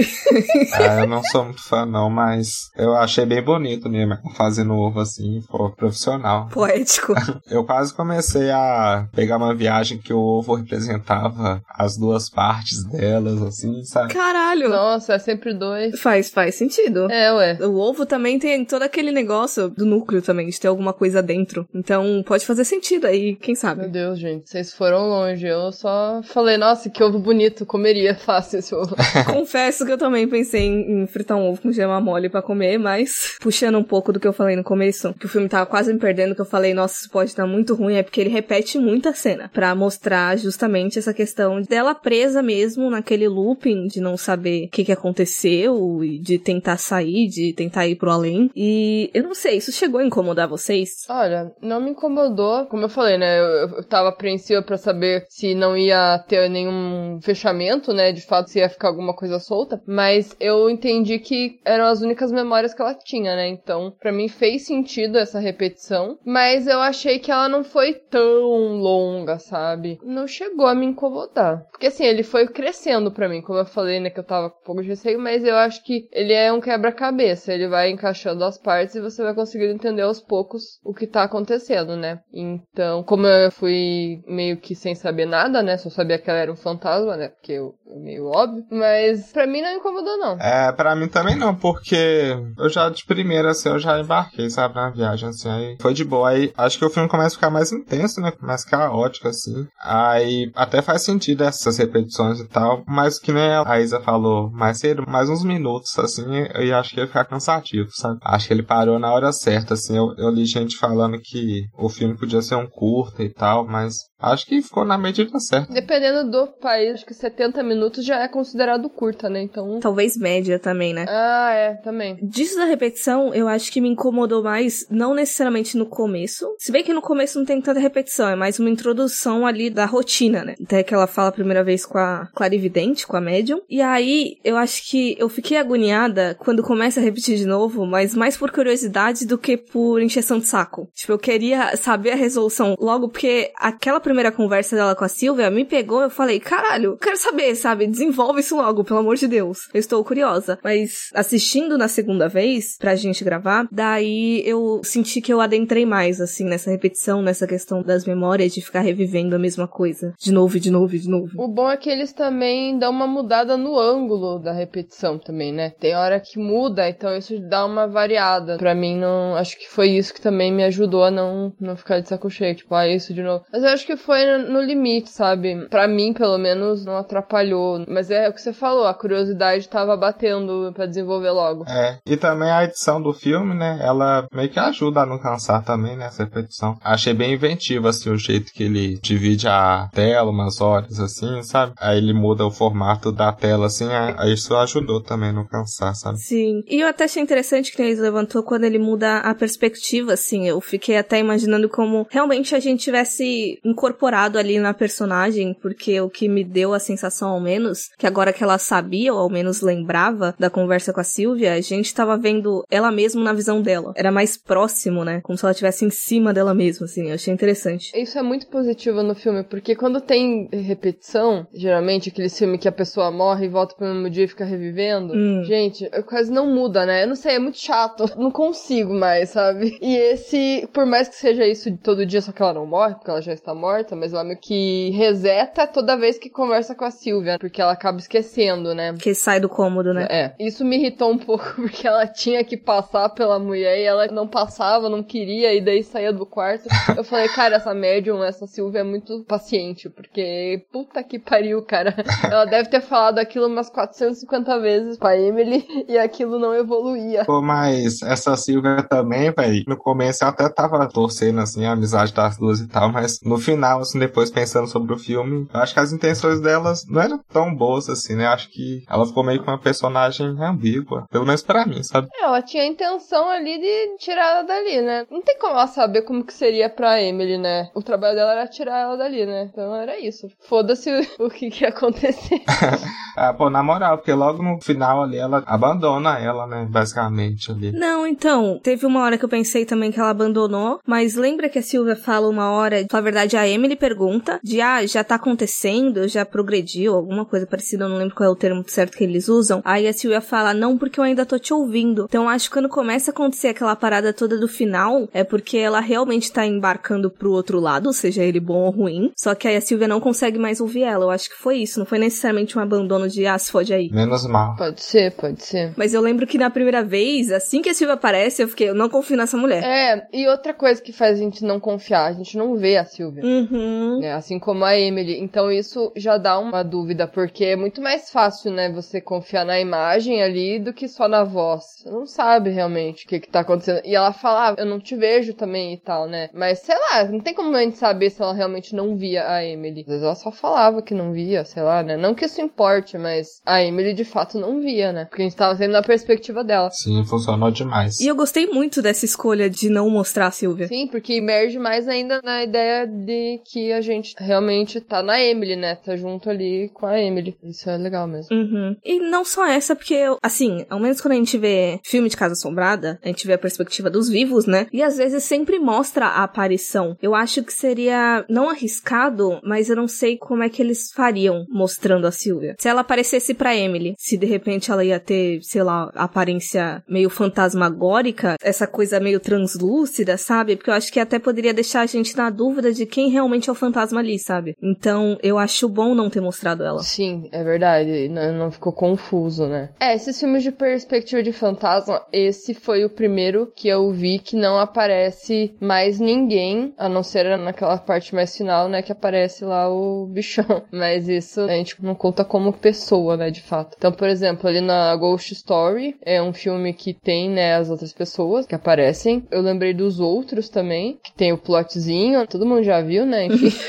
Ah, 0.74 1.02
eu 1.02 1.08
não 1.08 1.24
sou 1.24 1.46
muito 1.46 1.64
fã, 1.64 1.86
não, 1.86 2.10
mas 2.10 2.70
eu 2.82 2.96
achei 2.96 3.26
bem 3.26 3.42
bonito 3.42 3.88
mesmo, 3.88 4.18
fazendo 4.36 4.74
ovo 4.74 5.00
assim, 5.00 5.42
pô, 5.48 5.70
profissional. 5.70 6.50
Poético. 6.52 7.14
Eu 7.50 7.64
quase 7.66 7.94
comecei 7.94 8.50
a 8.50 9.08
pegar 9.14 9.38
uma 9.38 9.54
viagem 9.54 9.98
que 9.98 10.14
o 10.14 10.20
ovo 10.20 10.56
representava 10.56 11.62
as 11.70 11.98
duas 11.98 12.30
partes 12.30 12.84
delas, 12.86 13.42
assim, 13.42 13.84
sabe? 13.84 14.14
Caralho. 14.14 14.70
Nossa, 14.70 15.14
é 15.14 15.20
sempre 15.20 15.54
dois. 15.54 16.00
Faz, 16.00 16.30
faz 16.30 16.56
sentido. 16.56 17.12
É, 17.12 17.32
ué. 17.34 17.58
O 17.62 17.78
ovo 17.78 18.06
também 18.06 18.40
tem 18.40 18.64
todo 18.66 18.84
aquele 18.84 19.12
negócio 19.12 19.70
do 19.70 19.86
núcleo 19.86 20.22
também, 20.22 20.48
de 20.48 20.60
ter 20.60 20.68
alguma 20.68 20.94
coisa 20.94 21.22
dentro. 21.22 21.68
Então 21.74 22.24
pode 22.26 22.46
fazer 22.46 22.64
sentido 22.64 23.06
aí, 23.06 23.36
quem 23.36 23.54
Meu 23.54 23.62
sabe. 23.62 23.88
Deus, 23.88 24.18
gente, 24.18 24.50
vocês 24.50 24.74
foram 24.74 25.08
longe. 25.10 25.46
Eu 25.46 25.72
só 25.72 26.22
falei, 26.24 26.58
nossa, 26.58 26.90
que 26.90 27.04
ovo 27.04 27.20
bonito, 27.20 27.66
comeria 27.66 28.16
fácil 28.16 28.60
esse 28.60 28.74
ovo. 28.74 28.96
Confesso 29.32 29.86
que 29.86 29.92
eu 29.92 29.98
também 29.98 30.28
pensei 30.28 30.64
em, 30.64 31.04
em 31.04 31.08
fritar 31.08 31.38
um 31.38 31.50
ovo 31.50 31.62
com 31.62 31.72
gema 31.72 32.00
mole 32.00 32.30
pra 32.30 32.42
comer, 32.42 32.61
mas 32.78 33.38
puxando 33.40 33.78
um 33.78 33.84
pouco 33.84 34.12
do 34.12 34.20
que 34.20 34.28
eu 34.28 34.34
falei 34.34 34.56
no 34.56 34.64
começo, 34.64 35.14
que 35.14 35.26
o 35.26 35.30
filme 35.30 35.50
tava 35.50 35.66
quase 35.66 35.94
me 35.94 36.00
perdendo, 36.00 36.36
que 36.36 36.42
eu 36.42 36.46
falei, 36.46 36.74
nossa, 36.74 37.02
isso 37.02 37.10
pode 37.10 37.30
estar 37.30 37.46
muito 37.46 37.76
ruim, 37.76 37.96
é 37.96 38.04
porque 38.04 38.22
ele 38.22 38.30
repete 38.30 38.78
muita 38.78 39.14
cena 39.14 39.50
pra 39.54 39.74
mostrar 39.76 40.38
justamente 40.38 41.00
essa 41.00 41.14
questão 41.14 41.62
dela 41.62 41.96
presa 41.96 42.42
mesmo 42.42 42.90
naquele 42.90 43.28
looping 43.28 43.88
de 43.88 44.02
não 44.02 44.18
saber 44.18 44.66
o 44.66 44.70
que, 44.70 44.86
que 44.86 44.92
aconteceu 44.92 46.04
e 46.04 46.20
de 46.20 46.38
tentar 46.38 46.78
sair, 46.78 47.28
de 47.28 47.54
tentar 47.54 47.88
ir 47.88 47.96
pro 47.96 48.12
além. 48.12 48.50
E 48.56 49.10
eu 49.14 49.24
não 49.24 49.34
sei, 49.34 49.58
isso 49.58 49.72
chegou 49.72 50.00
a 50.00 50.06
incomodar 50.06 50.48
vocês? 50.48 51.06
Olha, 51.10 51.52
não 51.62 51.80
me 51.80 51.92
incomodou. 51.92 52.66
Como 52.66 52.84
eu 52.84 52.90
falei, 52.90 53.18
né? 53.18 53.40
Eu, 53.40 53.78
eu 53.78 53.84
tava 53.84 54.10
apreensiva 54.10 54.62
pra 54.62 54.78
saber 54.78 55.26
se 55.30 55.56
não 55.56 55.78
ia 55.78 56.20
ter 56.28 56.50
nenhum 56.50 57.20
fechamento, 57.22 57.94
né? 57.94 58.12
De 58.12 58.22
fato, 58.22 58.50
se 58.50 58.60
ia 58.60 58.70
ficar 58.70 58.90
alguma 58.90 59.16
coisa 59.16 59.40
solta. 59.40 59.82
Mas 59.88 60.36
eu 60.40 60.70
entendi 60.70 61.20
que 61.20 61.60
eram 61.66 61.86
as 61.86 62.02
únicas 62.02 62.32
memórias 62.32 62.51
que 62.76 62.82
ela 62.82 62.94
tinha, 62.94 63.36
né? 63.36 63.48
Então, 63.48 63.94
pra 64.00 64.12
mim 64.12 64.28
fez 64.28 64.66
sentido 64.66 65.18
essa 65.18 65.40
repetição. 65.40 66.18
Mas 66.26 66.68
eu 66.68 66.80
achei 66.80 67.20
que 67.20 67.32
ela 67.32 67.48
não 67.48 67.64
foi 67.64 67.94
tão 67.94 68.78
longa, 68.78 69.40
sabe? 69.40 70.00
Não 70.04 70.28
chegou 70.28 70.68
a 70.68 70.76
me 70.76 70.86
incomodar. 70.86 71.66
Porque 71.72 71.88
assim, 71.88 72.06
ele 72.06 72.24
foi 72.24 72.48
crescendo 72.48 73.12
pra 73.12 73.30
mim. 73.30 73.42
Como 73.42 73.60
eu 73.60 73.66
falei, 73.66 74.00
né? 74.00 74.10
Que 74.10 74.20
eu 74.20 74.24
tava 74.24 74.50
com 74.50 74.64
pouco 74.64 74.82
de 74.82 74.90
receio. 74.90 75.20
Mas 75.20 75.44
eu 75.44 75.56
acho 75.56 75.84
que 75.84 76.08
ele 76.12 76.34
é 76.34 76.52
um 76.52 76.62
quebra-cabeça. 76.62 77.54
Ele 77.54 77.68
vai 77.68 77.90
encaixando 77.90 78.44
as 78.44 78.58
partes 78.58 78.96
e 78.96 79.02
você 79.02 79.24
vai 79.24 79.34
conseguindo 79.34 79.74
entender 79.74 80.02
aos 80.02 80.20
poucos 80.20 80.80
o 80.84 80.94
que 80.94 81.08
tá 81.08 81.24
acontecendo, 81.24 81.96
né? 81.96 82.20
Então, 82.34 83.04
como 83.04 83.28
eu 83.28 83.52
fui 83.52 84.22
meio 84.28 84.58
que 84.58 84.76
sem 84.76 84.96
saber 84.96 85.26
nada, 85.26 85.64
né? 85.64 85.78
Só 85.78 85.90
sabia 85.90 86.20
que 86.20 86.30
ela 86.30 86.40
era 86.40 86.52
um 86.52 86.56
fantasma, 86.56 87.16
né? 87.16 87.30
Porque 87.30 87.54
eu, 87.54 87.76
é 87.88 87.96
meio 88.00 88.26
óbvio. 88.26 88.66
Mas 88.70 89.32
pra 89.32 89.48
mim 89.48 89.62
não 89.62 89.78
incomodou, 89.78 90.18
não. 90.18 90.38
É, 90.40 90.72
pra 90.72 90.96
mim 90.96 91.08
também 91.08 91.36
não, 91.36 91.56
porque 91.56 92.36
eu 92.58 92.70
já 92.70 92.90
de 92.90 93.06
primeira, 93.06 93.52
assim, 93.52 93.70
eu 93.70 93.80
já 93.80 94.00
embarquei, 94.00 94.50
sabe, 94.50 94.76
na 94.76 94.90
viagem, 94.90 95.30
assim, 95.30 95.50
aí 95.50 95.78
foi 95.80 95.94
de 95.94 96.04
boa. 96.04 96.30
Aí 96.30 96.52
acho 96.58 96.78
que 96.78 96.86
o 96.86 96.90
filme 96.90 97.10
começa 97.10 97.36
a 97.36 97.38
ficar 97.38 97.50
mais 97.50 97.72
intenso, 97.72 98.22
né? 98.22 98.32
Mais 98.42 98.64
caótico, 98.64 99.28
assim. 99.28 99.68
Aí 99.80 100.52
até 100.56 100.82
faz 100.82 101.04
sentido 101.04 101.44
essas 101.44 101.78
repetições 101.78 102.40
e 102.40 102.48
tal, 102.48 102.84
mas 102.88 103.20
que 103.20 103.32
nem 103.32 103.52
a 103.66 103.80
Isa 103.80 104.00
falou 104.02 104.50
mais 104.52 104.80
cedo, 104.80 105.04
mais 105.08 105.30
uns 105.30 105.44
minutos, 105.44 105.98
assim, 105.98 106.26
eu 106.56 106.76
acho 106.78 106.94
que 106.94 107.00
ia 107.00 107.08
ficar 107.08 107.26
cansativo, 107.26 107.90
sabe? 107.92 108.20
Acho 108.24 108.48
que 108.48 108.54
ele 108.54 108.64
parou 108.64 109.00
na 109.00 109.12
hora 109.12 109.32
certa, 109.32 109.74
assim. 109.74 109.98
Eu, 109.98 110.14
eu 110.18 110.30
li 110.30 110.46
gente 110.46 110.78
falando 110.78 111.20
que 111.22 111.64
o 111.78 111.90
filme 111.90 112.18
podia 112.18 112.42
ser 112.42 112.56
um 112.56 112.68
curta 112.68 113.24
e 113.24 113.30
tal, 113.30 113.66
mas 113.66 113.96
acho 114.20 114.46
que 114.46 114.62
ficou 114.62 114.86
na 114.86 114.98
medida 114.98 115.40
certa. 115.40 115.74
Dependendo 115.74 116.30
do 116.30 116.48
país, 116.60 116.96
acho 116.96 117.06
que 117.06 117.14
70 117.14 117.64
minutos 117.64 118.06
já 118.06 118.22
é 118.22 118.28
considerado 118.28 118.90
curta, 118.90 119.30
né? 119.30 119.42
Então. 119.42 119.80
Talvez 119.80 120.18
média 120.18 120.60
também, 120.60 120.94
né? 120.94 121.06
Ah, 121.08 121.52
é, 121.54 121.74
também. 121.76 122.18
Disso 122.32 122.56
da 122.56 122.64
repetição, 122.64 123.34
eu 123.34 123.46
acho 123.46 123.70
que 123.70 123.82
me 123.82 123.90
incomodou 123.90 124.42
mais, 124.42 124.88
não 124.90 125.14
necessariamente 125.14 125.78
no 125.78 125.86
começo. 125.86 126.56
Se 126.58 126.72
bem 126.72 126.82
que 126.82 126.94
no 126.94 127.02
começo 127.02 127.38
não 127.38 127.46
tem 127.46 127.60
tanta 127.60 127.78
repetição, 127.78 128.30
é 128.30 128.38
mais 128.38 128.58
uma 128.58 128.70
introdução 128.70 129.46
ali 129.46 129.70
da 129.70 129.86
rotina, 129.86 130.46
né? 130.46 130.56
Até 130.64 130.82
que 130.82 130.94
ela 130.94 131.08
fala 131.08 131.28
a 131.28 131.34
primeira 131.34 131.62
vez 131.62 131.86
com 131.86 131.98
a 131.98 132.30
clarividente, 132.34 133.06
com 133.06 133.18
a 133.18 133.22
médium. 133.22 133.60
E 133.70 133.82
aí, 133.82 134.38
eu 134.46 134.56
acho 134.56 134.90
que 134.90 135.14
eu 135.20 135.28
fiquei 135.28 135.58
agoniada 135.58 136.38
quando 136.40 136.64
começa 136.64 137.02
a 137.02 137.04
repetir 137.04 137.36
de 137.36 137.46
novo, 137.46 137.86
mas 137.86 138.16
mais 138.16 138.38
por 138.38 138.50
curiosidade 138.50 139.26
do 139.26 139.38
que 139.38 139.58
por 139.58 140.02
encheção 140.02 140.40
de 140.40 140.46
saco. 140.46 140.88
Tipo, 140.96 141.12
eu 141.12 141.20
queria 141.20 141.76
saber 141.76 142.12
a 142.12 142.16
resolução 142.16 142.76
logo, 142.80 143.10
porque 143.10 143.52
aquela 143.58 144.00
primeira 144.00 144.32
conversa 144.32 144.78
dela 144.78 144.96
com 144.96 145.04
a 145.04 145.10
Silvia 145.10 145.52
me 145.52 145.66
pegou, 145.66 146.02
eu 146.02 146.10
falei, 146.10 146.40
caralho, 146.40 146.98
quero 146.98 147.18
saber, 147.18 147.56
sabe? 147.56 147.88
Desenvolve 147.88 148.40
isso 148.40 148.56
logo, 148.56 148.86
pelo 148.86 149.02
amor 149.02 149.18
de 149.18 149.28
Deus. 149.28 149.68
Eu 149.74 149.82
estou 149.82 150.02
curiosa. 150.06 150.58
Mas 150.64 151.10
assistindo 151.14 151.78
na 151.78 151.90
segunda 151.90 152.21
segunda 152.22 152.28
vez 152.28 152.78
pra 152.78 152.96
gente 152.96 153.24
gravar, 153.24 153.68
daí 153.72 154.44
eu 154.46 154.82
senti 154.84 155.22
que 155.22 155.34
eu 155.34 155.42
adentrei 155.42 155.86
mais, 155.86 156.22
assim, 156.22 156.46
nessa 156.46 156.70
repetição, 156.70 157.22
nessa 157.22 157.48
questão 157.48 157.82
das 157.82 158.06
memórias, 158.06 158.54
de 158.54 158.62
ficar 158.62 158.82
revivendo 158.82 159.36
a 159.36 159.40
mesma 159.40 159.68
coisa 159.68 160.14
de 160.20 160.32
novo, 160.32 160.60
de 160.60 160.70
novo, 160.70 160.98
de 160.98 161.10
novo. 161.10 161.32
O 161.38 161.48
bom 161.48 161.70
é 161.70 161.78
que 161.78 161.90
eles 161.90 162.14
também 162.14 162.78
dão 162.78 162.92
uma 162.92 163.08
mudada 163.08 163.58
no 163.58 163.80
ângulo 163.80 164.40
da 164.40 164.52
repetição 164.52 165.18
também, 165.18 165.52
né? 165.52 165.72
Tem 165.80 165.96
hora 165.96 166.20
que 166.20 166.38
muda, 166.38 166.88
então 166.90 167.16
isso 167.16 167.40
dá 167.40 167.66
uma 167.66 167.88
variada. 167.88 168.58
Pra 168.58 168.76
mim, 168.76 168.98
não. 168.98 169.36
Acho 169.36 169.58
que 169.58 169.70
foi 169.70 169.90
isso 169.90 170.14
que 170.14 170.22
também 170.22 170.52
me 170.52 170.64
ajudou 170.64 171.04
a 171.04 171.12
não, 171.12 171.54
não 171.60 171.76
ficar 171.76 172.00
de 172.00 172.10
saco 172.10 172.30
cheio. 172.30 172.56
Tipo, 172.56 172.76
ah, 172.76 172.88
isso 172.88 173.14
de 173.14 173.24
novo. 173.24 173.46
Mas 173.52 173.64
eu 173.64 173.70
acho 173.70 173.86
que 173.86 173.96
foi 173.96 174.26
no, 174.26 174.54
no 174.54 174.62
limite, 174.62 175.10
sabe? 175.10 175.68
Pra 175.70 175.88
mim, 175.88 176.14
pelo 176.14 176.38
menos, 176.38 176.86
não 176.86 176.98
atrapalhou. 176.98 177.84
Mas 177.88 178.12
é 178.12 178.30
o 178.30 178.34
que 178.34 178.42
você 178.42 178.54
falou, 178.54 178.86
a 178.86 178.94
curiosidade 178.94 179.68
tava 179.70 179.96
batendo 179.96 180.72
pra 180.74 180.86
desenvolver 180.86 181.32
logo. 181.32 181.66
É. 181.68 182.00
E 182.12 182.18
também 182.18 182.52
a 182.52 182.66
edição 182.66 183.02
do 183.02 183.14
filme, 183.14 183.56
né? 183.56 183.80
Ela 183.82 184.28
meio 184.34 184.50
que 184.50 184.60
ajuda 184.60 185.00
a 185.00 185.06
não 185.06 185.18
cansar 185.18 185.64
também, 185.64 185.96
né? 185.96 186.08
Essa 186.08 186.26
repetição. 186.26 186.78
Achei 186.84 187.14
bem 187.14 187.36
inventiva, 187.36 187.88
assim, 187.88 188.10
o 188.10 188.18
jeito 188.18 188.52
que 188.52 188.64
ele 188.64 189.00
divide 189.02 189.48
a 189.48 189.90
tela 189.94 190.30
umas 190.30 190.60
horas, 190.60 191.00
assim, 191.00 191.42
sabe? 191.42 191.72
Aí 191.80 191.98
ele 191.98 192.12
muda 192.12 192.46
o 192.46 192.52
formato 192.52 193.14
da 193.14 193.32
tela, 193.32 193.68
assim, 193.68 193.88
aí 194.18 194.34
isso 194.34 194.54
ajudou 194.58 195.00
também 195.00 195.30
a 195.30 195.32
não 195.32 195.48
cansar, 195.48 195.96
sabe? 195.96 196.20
Sim. 196.20 196.62
E 196.68 196.82
eu 196.82 196.88
até 196.90 197.06
achei 197.06 197.24
interessante 197.24 197.72
que 197.72 197.82
ele 197.82 198.02
levantou 198.02 198.44
quando 198.44 198.66
ele 198.66 198.78
muda 198.78 199.20
a 199.20 199.34
perspectiva, 199.34 200.12
assim. 200.12 200.46
Eu 200.46 200.60
fiquei 200.60 200.98
até 200.98 201.18
imaginando 201.18 201.70
como 201.70 202.06
realmente 202.10 202.54
a 202.54 202.60
gente 202.60 202.84
tivesse 202.84 203.58
incorporado 203.64 204.38
ali 204.38 204.60
na 204.60 204.74
personagem, 204.74 205.56
porque 205.62 206.02
o 206.02 206.10
que 206.10 206.28
me 206.28 206.44
deu 206.44 206.74
a 206.74 206.80
sensação, 206.80 207.30
ao 207.30 207.40
menos, 207.40 207.88
que 207.98 208.06
agora 208.06 208.34
que 208.34 208.44
ela 208.44 208.58
sabia, 208.58 209.14
ou 209.14 209.20
ao 209.20 209.30
menos 209.30 209.62
lembrava 209.62 210.36
da 210.38 210.50
conversa 210.50 210.92
com 210.92 211.00
a 211.00 211.06
Silvia, 211.06 211.54
a 211.54 211.62
gente 211.62 212.01
tava 212.02 212.18
vendo 212.18 212.64
ela 212.70 212.92
mesma 212.92 213.22
na 213.24 213.34
visão 213.34 213.62
dela. 213.62 213.94
Era 213.96 214.12
mais 214.12 214.38
próximo, 214.38 215.06
né? 215.06 215.22
Como 215.22 215.38
se 215.38 215.46
ela 215.46 215.52
estivesse 215.52 215.86
em 215.86 215.90
cima 215.90 216.34
dela 216.34 216.54
mesma, 216.54 216.86
assim. 216.86 217.10
Eu 217.10 217.16
achei 217.16 217.34
interessante. 217.34 217.92
Isso 217.96 218.18
é 218.18 218.22
muito 218.22 218.48
positivo 218.48 219.04
no 219.04 219.14
filme, 219.14 219.44
porque 219.44 219.76
quando 219.76 220.02
tem 220.02 220.50
repetição, 220.52 221.46
geralmente 221.54 222.10
aquele 222.10 222.30
filme 222.30 222.58
que 222.58 222.68
a 222.68 222.72
pessoa 222.72 223.12
morre 223.12 223.46
e 223.46 223.50
volta 223.50 223.76
pro 223.76 223.86
mesmo 223.86 224.10
dia 224.10 224.26
e 224.26 224.28
fica 224.28 224.46
revivendo, 224.46 225.14
hum. 225.14 225.44
gente, 225.44 225.90
quase 226.08 226.32
não 226.32 226.48
muda, 226.48 226.86
né? 226.86 227.04
Eu 227.04 227.08
não 227.08 227.16
sei, 227.16 227.36
é 227.36 227.40
muito 227.40 227.60
chato. 227.60 228.06
Não 228.22 228.30
consigo 228.30 228.94
mais, 228.94 229.30
sabe? 229.30 229.78
E 229.82 229.96
esse, 229.96 230.68
por 230.74 230.86
mais 230.86 231.08
que 231.08 231.16
seja 231.16 231.46
isso 231.46 231.72
de 231.72 231.78
todo 231.78 232.06
dia, 232.06 232.22
só 232.22 232.32
que 232.32 232.42
ela 232.42 232.54
não 232.54 232.66
morre, 232.66 232.94
porque 232.96 233.10
ela 233.10 233.22
já 233.22 233.34
está 233.34 233.54
morta, 233.54 233.96
mas 233.96 234.14
ela 234.14 234.24
meio 234.24 234.38
que 234.40 234.92
reseta 234.92 235.66
toda 235.66 235.98
vez 235.98 236.18
que 236.20 236.30
conversa 236.30 236.76
com 236.76 236.86
a 236.86 236.92
Silvia, 236.92 237.38
porque 237.40 237.62
ela 237.62 237.72
acaba 237.72 237.98
esquecendo, 237.98 238.76
né? 238.76 238.94
Que 239.00 239.14
sai 239.16 239.40
do 239.40 239.50
cômodo, 239.50 239.94
né? 239.94 240.08
É. 240.10 240.36
Isso 240.40 240.64
me 240.64 240.78
irritou 240.78 241.12
um 241.12 241.18
pouco, 241.18 241.54
porque 241.56 241.88
ela 241.92 242.08
tinha 242.08 242.44
que 242.44 242.58
passar 242.58 243.10
pela 243.10 243.40
mulher 243.40 243.80
e 243.80 243.84
ela 243.84 244.08
não 244.08 244.28
passava, 244.28 244.90
não 244.90 245.04
queria, 245.04 245.54
e 245.54 245.62
daí 245.62 245.84
saía 245.84 246.12
do 246.12 246.26
quarto. 246.26 246.68
Eu 246.96 247.04
falei, 247.04 247.28
cara, 247.30 247.56
essa 247.56 247.74
médium, 247.74 248.24
essa 248.24 248.48
Silvia 248.48 248.80
é 248.80 248.84
muito 248.84 249.24
paciente, 249.26 249.90
porque 249.90 250.66
puta 250.72 251.04
que 251.04 251.20
pariu, 251.20 251.62
cara. 251.64 251.94
Ela 252.24 252.46
deve 252.46 252.70
ter 252.70 252.82
falado 252.82 253.20
aquilo 253.20 253.48
umas 253.48 253.70
450 253.70 254.60
vezes 254.60 254.98
pra 254.98 255.18
Emily 255.18 255.66
e 255.88 255.98
aquilo 255.98 256.40
não 256.40 256.54
evoluía. 256.54 257.26
Pô, 257.26 257.42
mas 257.42 258.02
essa 258.02 258.36
Silvia 258.36 258.84
também, 258.84 259.32
velho, 259.32 259.64
no 259.68 259.78
começo 259.78 260.24
eu 260.24 260.30
até 260.30 260.48
tava 260.50 260.88
torcendo, 260.88 261.40
assim, 261.40 261.66
a 261.66 261.74
amizade 261.74 262.14
das 262.14 262.38
duas 262.38 262.60
e 262.60 262.68
tal, 262.68 262.92
mas 262.92 263.20
no 263.24 263.38
final, 263.38 263.82
assim, 263.82 264.00
depois 264.00 264.32
pensando 264.32 264.68
sobre 264.68 264.94
o 264.94 264.98
filme, 264.98 265.48
eu 265.54 265.60
acho 265.60 265.74
que 265.74 265.80
as 265.80 265.92
intenções 265.92 266.40
delas 266.42 266.86
não 266.88 267.02
eram 267.02 267.20
tão 267.32 267.54
boas, 267.54 267.90
assim, 267.90 268.16
né? 268.16 268.28
Acho 268.28 268.50
que 268.50 268.84
ela 268.90 269.06
ficou 269.06 269.24
meio 269.24 269.44
com 269.44 269.52
uma 269.52 269.60
personagem 269.60 270.28
ambígua, 270.42 271.06
pelo 271.12 271.26
menos 271.26 271.42
pra 271.42 271.66
sabe? 271.84 272.08
É, 272.14 272.24
ela 272.24 272.42
tinha 272.42 272.64
a 272.64 272.68
intenção 272.68 273.30
ali 273.30 273.60
de 273.60 273.98
tirar 273.98 274.32
ela 274.32 274.44
dali, 274.44 274.82
né? 274.82 275.06
Não 275.10 275.22
tem 275.22 275.38
como 275.38 275.54
ela 275.54 275.68
saber 275.68 276.04
como 276.04 276.24
que 276.24 276.34
seria 276.34 276.70
pra 276.70 277.02
Emily, 277.02 277.38
né? 277.38 277.70
O 277.74 277.82
trabalho 277.82 278.16
dela 278.16 278.34
era 278.34 278.48
tirar 278.48 278.80
ela 278.80 278.96
dali, 278.96 279.26
né? 279.26 279.50
Então 279.52 279.76
era 279.76 280.00
isso. 280.00 280.30
Foda-se 280.40 280.90
o 281.20 281.30
que, 281.32 281.50
que 281.50 281.64
ia 281.64 281.70
acontecer. 281.70 282.42
ah, 283.16 283.34
pô, 283.34 283.50
na 283.50 283.64
moral, 283.64 283.98
porque 283.98 284.14
logo 284.14 284.42
no 284.44 284.60
final 284.62 285.04
ali 285.04 285.18
ela 285.18 285.44
abandona 285.46 286.20
ela, 286.20 286.48
né? 286.48 286.68
Basicamente 286.70 287.52
ali. 287.52 287.72
Não, 287.72 288.06
então, 288.06 288.60
teve 288.62 288.86
uma 288.86 289.02
hora 289.02 289.18
que 289.18 289.26
eu 289.26 289.30
pensei 289.30 289.66
também 289.66 289.92
que 289.92 290.00
ela 290.00 290.10
abandonou, 290.10 290.80
mas 290.86 291.16
lembra 291.16 291.50
que 291.50 291.60
a 291.60 291.64
Silvia 291.64 291.96
fala 291.96 292.28
uma 292.28 292.52
hora, 292.52 292.86
na 292.92 293.02
verdade 293.02 293.38
a 293.38 293.48
Emily 293.48 293.76
pergunta 293.76 294.40
de 294.44 294.62
ah, 294.62 294.86
já 294.86 295.04
tá 295.04 295.16
acontecendo, 295.16 296.08
já 296.08 296.26
progrediu, 296.26 296.96
alguma 296.96 297.26
coisa 297.26 297.46
parecida, 297.46 297.86
eu 297.86 297.90
não 297.90 297.98
lembro 297.98 298.16
qual 298.16 298.30
é 298.30 298.32
o 298.32 298.36
termo 298.36 298.64
certo 298.68 298.98
que 298.98 299.04
eles 299.04 299.28
usam. 299.28 299.62
Aí 299.64 299.88
a 299.88 299.94
Silvia 299.94 300.22
fala, 300.22 300.54
não, 300.54 300.78
porque 300.78 301.00
eu 301.00 301.04
ainda 301.04 301.26
tô 301.26 301.38
te 301.38 301.54
ouvindo. 301.54 301.61
Então 302.06 302.30
acho 302.30 302.50
que 302.50 302.54
quando 302.54 302.70
começa 302.70 303.12
a 303.12 303.14
acontecer 303.14 303.50
aquela 303.50 303.76
parada 303.76 304.14
toda 304.14 304.38
do 304.38 304.48
final, 304.48 305.08
é 305.14 305.24
porque 305.24 305.58
ela 305.58 305.80
realmente 305.80 306.32
tá 306.32 306.46
embarcando 306.46 307.10
pro 307.10 307.32
outro 307.32 307.60
lado, 307.60 307.94
seja 307.94 308.24
ele 308.24 308.40
bom 308.40 308.64
ou 308.64 308.72
ruim. 308.72 309.12
Só 309.16 309.36
que 309.36 309.48
aí 309.48 309.56
a 309.56 309.62
Silvia 309.62 309.88
não 309.88 310.00
consegue 310.00 310.38
mais 310.38 310.60
ouvir 310.62 310.84
ela. 310.84 311.06
Eu 311.06 311.10
acho 311.10 311.30
que 311.30 311.36
foi 311.36 311.58
isso. 311.58 311.80
Não 311.80 311.86
foi 311.86 312.00
necessariamente 312.00 312.58
um 312.58 312.62
abandono 312.62 313.08
de, 313.08 313.26
ah, 313.26 313.38
se 313.38 313.52
fode 313.52 313.74
aí. 313.74 313.90
Menos 313.92 314.26
mal. 314.28 314.56
Pode 314.56 314.82
ser, 314.82 315.12
pode 315.12 315.44
ser. 315.44 315.74
Mas 315.76 315.94
eu 315.94 316.02
lembro 316.02 316.28
que 316.28 316.38
na 316.38 316.50
primeira 316.50 316.84
vez, 316.84 317.32
assim 317.32 317.62
que 317.62 317.70
a 317.70 317.74
Silvia 317.74 317.96
aparece, 317.96 318.42
eu 318.42 318.48
fiquei, 318.48 318.70
eu 318.70 318.76
não 318.76 318.90
confio 318.90 319.18
nessa 319.18 319.38
mulher. 319.38 319.64
É, 319.64 320.08
e 320.14 320.28
outra 320.28 320.54
coisa 320.54 320.82
que 320.82 320.94
faz 320.94 321.20
a 321.20 321.22
gente 321.22 321.44
não 321.44 321.60
confiar, 321.60 322.06
a 322.06 322.14
gente 322.14 322.38
não 322.38 322.56
vê 322.56 322.78
a 322.78 322.86
Silvia. 322.86 323.24
Uhum. 323.24 324.00
Né? 324.00 324.14
Assim 324.14 324.40
como 324.40 324.64
a 324.64 324.78
Emily. 324.78 325.20
Então 325.20 325.52
isso 325.52 325.92
já 325.96 326.18
dá 326.18 326.40
uma 326.40 326.64
dúvida, 326.64 327.08
porque 327.08 327.46
é 327.46 327.56
muito 327.56 327.82
mais 327.82 328.10
fácil, 328.10 328.52
né, 328.52 328.72
você 328.72 329.02
confiar 329.02 329.46
na 329.46 329.60
imagem 329.60 330.22
ali 330.24 330.60
do 330.60 330.74
que 330.74 330.88
só 330.88 331.08
na 331.08 331.24
voz. 331.24 331.42
Você 331.60 331.90
não 331.90 332.06
sabe 332.06 332.50
realmente 332.50 333.06
o 333.06 333.08
que 333.08 333.20
que 333.20 333.30
tá 333.30 333.42
acontecendo. 333.42 333.82
E 333.84 333.96
ela 333.96 334.14
fala, 334.14 334.50
ah, 334.50 334.56
eu 334.58 334.66
não 334.66 334.80
te 334.80 334.96
vejo 334.96 335.34
também 335.34 335.74
e 335.74 335.78
tal, 335.78 336.08
né? 336.08 336.30
Mas 336.34 336.60
sei 336.60 336.76
lá, 336.76 337.06
não 337.06 337.20
tem 337.20 337.34
como 337.34 337.56
a 337.56 337.62
gente 337.62 337.78
saber 337.78 338.10
se 338.10 338.22
ela 338.22 338.34
realmente 338.34 338.76
não 338.76 338.96
via 338.96 339.28
a 339.30 339.44
Emily. 339.44 339.82
Às 339.82 339.88
vezes 339.88 340.04
ela 340.04 340.16
só 340.16 340.32
falava 340.32 340.82
que 340.82 340.94
não 340.94 341.12
via, 341.12 341.44
sei 341.46 341.64
lá, 341.64 341.84
né? 341.84 341.98
Não 341.98 342.14
que 342.14 342.26
isso 342.26 342.42
importe, 342.42 342.98
mas 342.98 343.42
a 343.46 343.64
Emily 343.64 343.94
de 343.94 344.06
fato 344.06 344.40
não 344.40 344.62
via, 344.62 344.92
né? 344.92 345.06
Porque 345.06 345.22
a 345.22 345.26
gente 345.26 345.38
tava 345.38 345.56
sendo 345.56 345.72
na 345.72 345.82
perspectiva 345.82 346.44
dela. 346.44 346.70
Sim, 346.72 347.04
funcionou 347.06 347.52
demais. 347.52 348.00
E 348.00 348.08
eu 348.08 348.16
gostei 348.16 348.48
muito 348.48 348.82
dessa 348.82 349.06
escolha 349.06 349.50
de 349.50 349.70
não 349.70 349.90
mostrar 349.90 350.28
a 350.28 350.32
Silvia. 350.32 350.68
Sim, 350.68 350.88
porque 350.88 351.14
emerge 351.14 351.58
mais 351.60 351.88
ainda 351.88 352.22
na 352.24 352.44
ideia 352.44 352.86
de 352.88 353.42
que 353.46 353.72
a 353.72 353.82
gente 353.82 354.16
realmente 354.18 354.80
tá 354.82 355.02
na 355.02 355.22
Emily, 355.22 355.56
né? 355.56 355.76
Tá 355.76 355.96
junto 355.96 356.30
ali 356.30 356.70
com 356.74 356.86
a 356.86 357.00
Emily. 357.00 357.36
Isso 357.44 357.70
é 357.70 357.78
legal 357.78 358.08
mesmo. 358.08 358.36
Uhum. 358.36 358.76
E 358.84 359.00
não 359.00 359.24
só 359.24 359.46
essa, 359.48 359.76
porque, 359.76 360.00
assim, 360.22 360.66
ao 360.70 360.80
menos 360.80 361.02
quando 361.02 361.14
a 361.14 361.18
gente 361.18 361.38
vê 361.42 361.80
filme 361.84 362.08
de 362.08 362.16
Casa 362.16 362.34
Assombrada, 362.34 363.00
a 363.04 363.08
gente 363.08 363.26
vê 363.28 363.34
a 363.34 363.38
perspectiva 363.38 363.90
dos 363.90 364.08
vivos, 364.08 364.46
né? 364.46 364.68
E 364.72 364.82
às 364.82 364.98
vezes 364.98 365.24
sempre 365.24 365.60
mostra 365.60 366.06
a 366.06 366.24
aparição. 366.24 366.96
Eu 367.02 367.16
acho 367.16 367.44
que 367.44 367.52
seria 367.52 368.24
não 368.30 368.50
arriscado, 368.50 369.40
mas 369.44 369.70
eu 369.70 369.76
não 369.76 369.88
sei 369.88 370.18
como 370.18 370.44
é 370.44 370.50
que 370.50 370.62
eles 370.62 370.92
fariam 370.92 371.46
mostrando 371.50 372.06
a 372.06 372.12
Silvia. 372.12 372.56
Se 372.60 372.70
ela 372.70 372.82
aparecesse 372.82 373.34
pra 373.34 373.56
Emily, 373.56 373.96
se 373.98 374.18
de 374.18 374.26
repente 374.26 374.72
ela 374.72 374.86
ia 374.86 375.00
ter, 375.00 375.42
sei 375.42 375.64
lá, 375.64 375.92
aparência 375.96 376.84
meio 376.88 377.10
fantasmagórica, 377.10 378.36
essa 378.42 378.68
coisa 378.68 379.00
meio 379.00 379.20
translúcida, 379.20 380.18
sabe? 380.18 380.56
Porque 380.56 380.70
eu 380.70 380.76
acho 380.76 380.92
que 380.92 381.00
até 381.00 381.18
poderia 381.18 381.54
deixar 381.54 381.82
a 381.82 381.86
gente 381.86 382.16
na 382.16 382.30
dúvida 382.30 382.72
de 382.72 382.86
quem 382.86 383.10
realmente 383.10 383.50
é 383.50 383.52
o 383.52 383.56
fantasma 383.56 384.00
ali, 384.00 384.20
sabe? 384.20 384.56
Então 384.62 385.18
eu 385.24 385.38
acho 385.38 385.68
bom 385.68 385.96
não 385.96 386.10
ter 386.10 386.22
mostrado 386.22 386.64
ela. 386.64 386.84
Sim, 386.84 387.30
é 387.32 387.44
verdade. 387.44 388.08
Não, 388.10 388.34
não 388.38 388.52
ficou 388.52 388.74
confuso, 388.74 389.48
né? 389.48 389.70
É, 389.80 389.96
esses 389.96 390.20
filmes 390.20 390.44
de 390.44 390.52
perspectiva 390.52 391.24
de 391.24 391.31
fantasma, 391.32 392.02
esse 392.12 392.54
foi 392.54 392.86
o 392.86 392.90
primeiro 392.90 393.52
que 393.56 393.68
eu 393.68 393.92
vi 393.92 394.20
que 394.20 394.36
não 394.36 394.58
aparece 394.58 395.56
mais 395.60 396.00
ninguém, 396.00 396.74
a 396.78 396.88
não 396.88 397.04
ser 397.04 397.38
naquela 397.38 397.78
parte 397.78 398.14
mais 398.14 398.36
final, 398.36 398.68
né? 398.68 398.82
Que 398.82 398.92
aparece 398.92 399.44
lá 399.46 399.70
o 399.70 400.06
bichão. 400.08 400.64
Mas 400.72 401.08
isso 401.08 401.42
a 401.42 401.54
gente 401.54 401.76
não 401.82 401.96
conta 401.96 402.24
como 402.24 402.54
pessoa, 402.54 403.18
né? 403.18 403.30
De 403.30 403.42
fato. 403.42 403.76
Então, 403.78 403.92
por 403.92 404.08
exemplo, 404.08 404.50
ali 404.50 404.62
na 404.62 404.96
Ghost 404.96 405.34
Story, 405.34 405.96
é 406.02 406.22
um 406.22 406.34
filme 406.34 406.74
que 406.74 406.94
tem, 406.94 407.30
né, 407.30 407.56
as 407.56 407.70
outras 407.70 407.94
pessoas 407.94 408.46
que 408.46 408.56
aparecem. 408.56 409.26
Eu 409.32 409.42
lembrei 409.42 409.74
dos 409.74 410.00
outros 410.00 410.50
também, 410.50 411.00
que 411.04 411.14
tem 411.14 411.32
o 411.34 411.38
plotzinho. 411.38 412.26
Todo 412.28 412.46
mundo 412.46 412.64
já 412.64 412.82
viu, 412.82 413.06
né? 413.06 413.26
Enfim. 413.26 413.52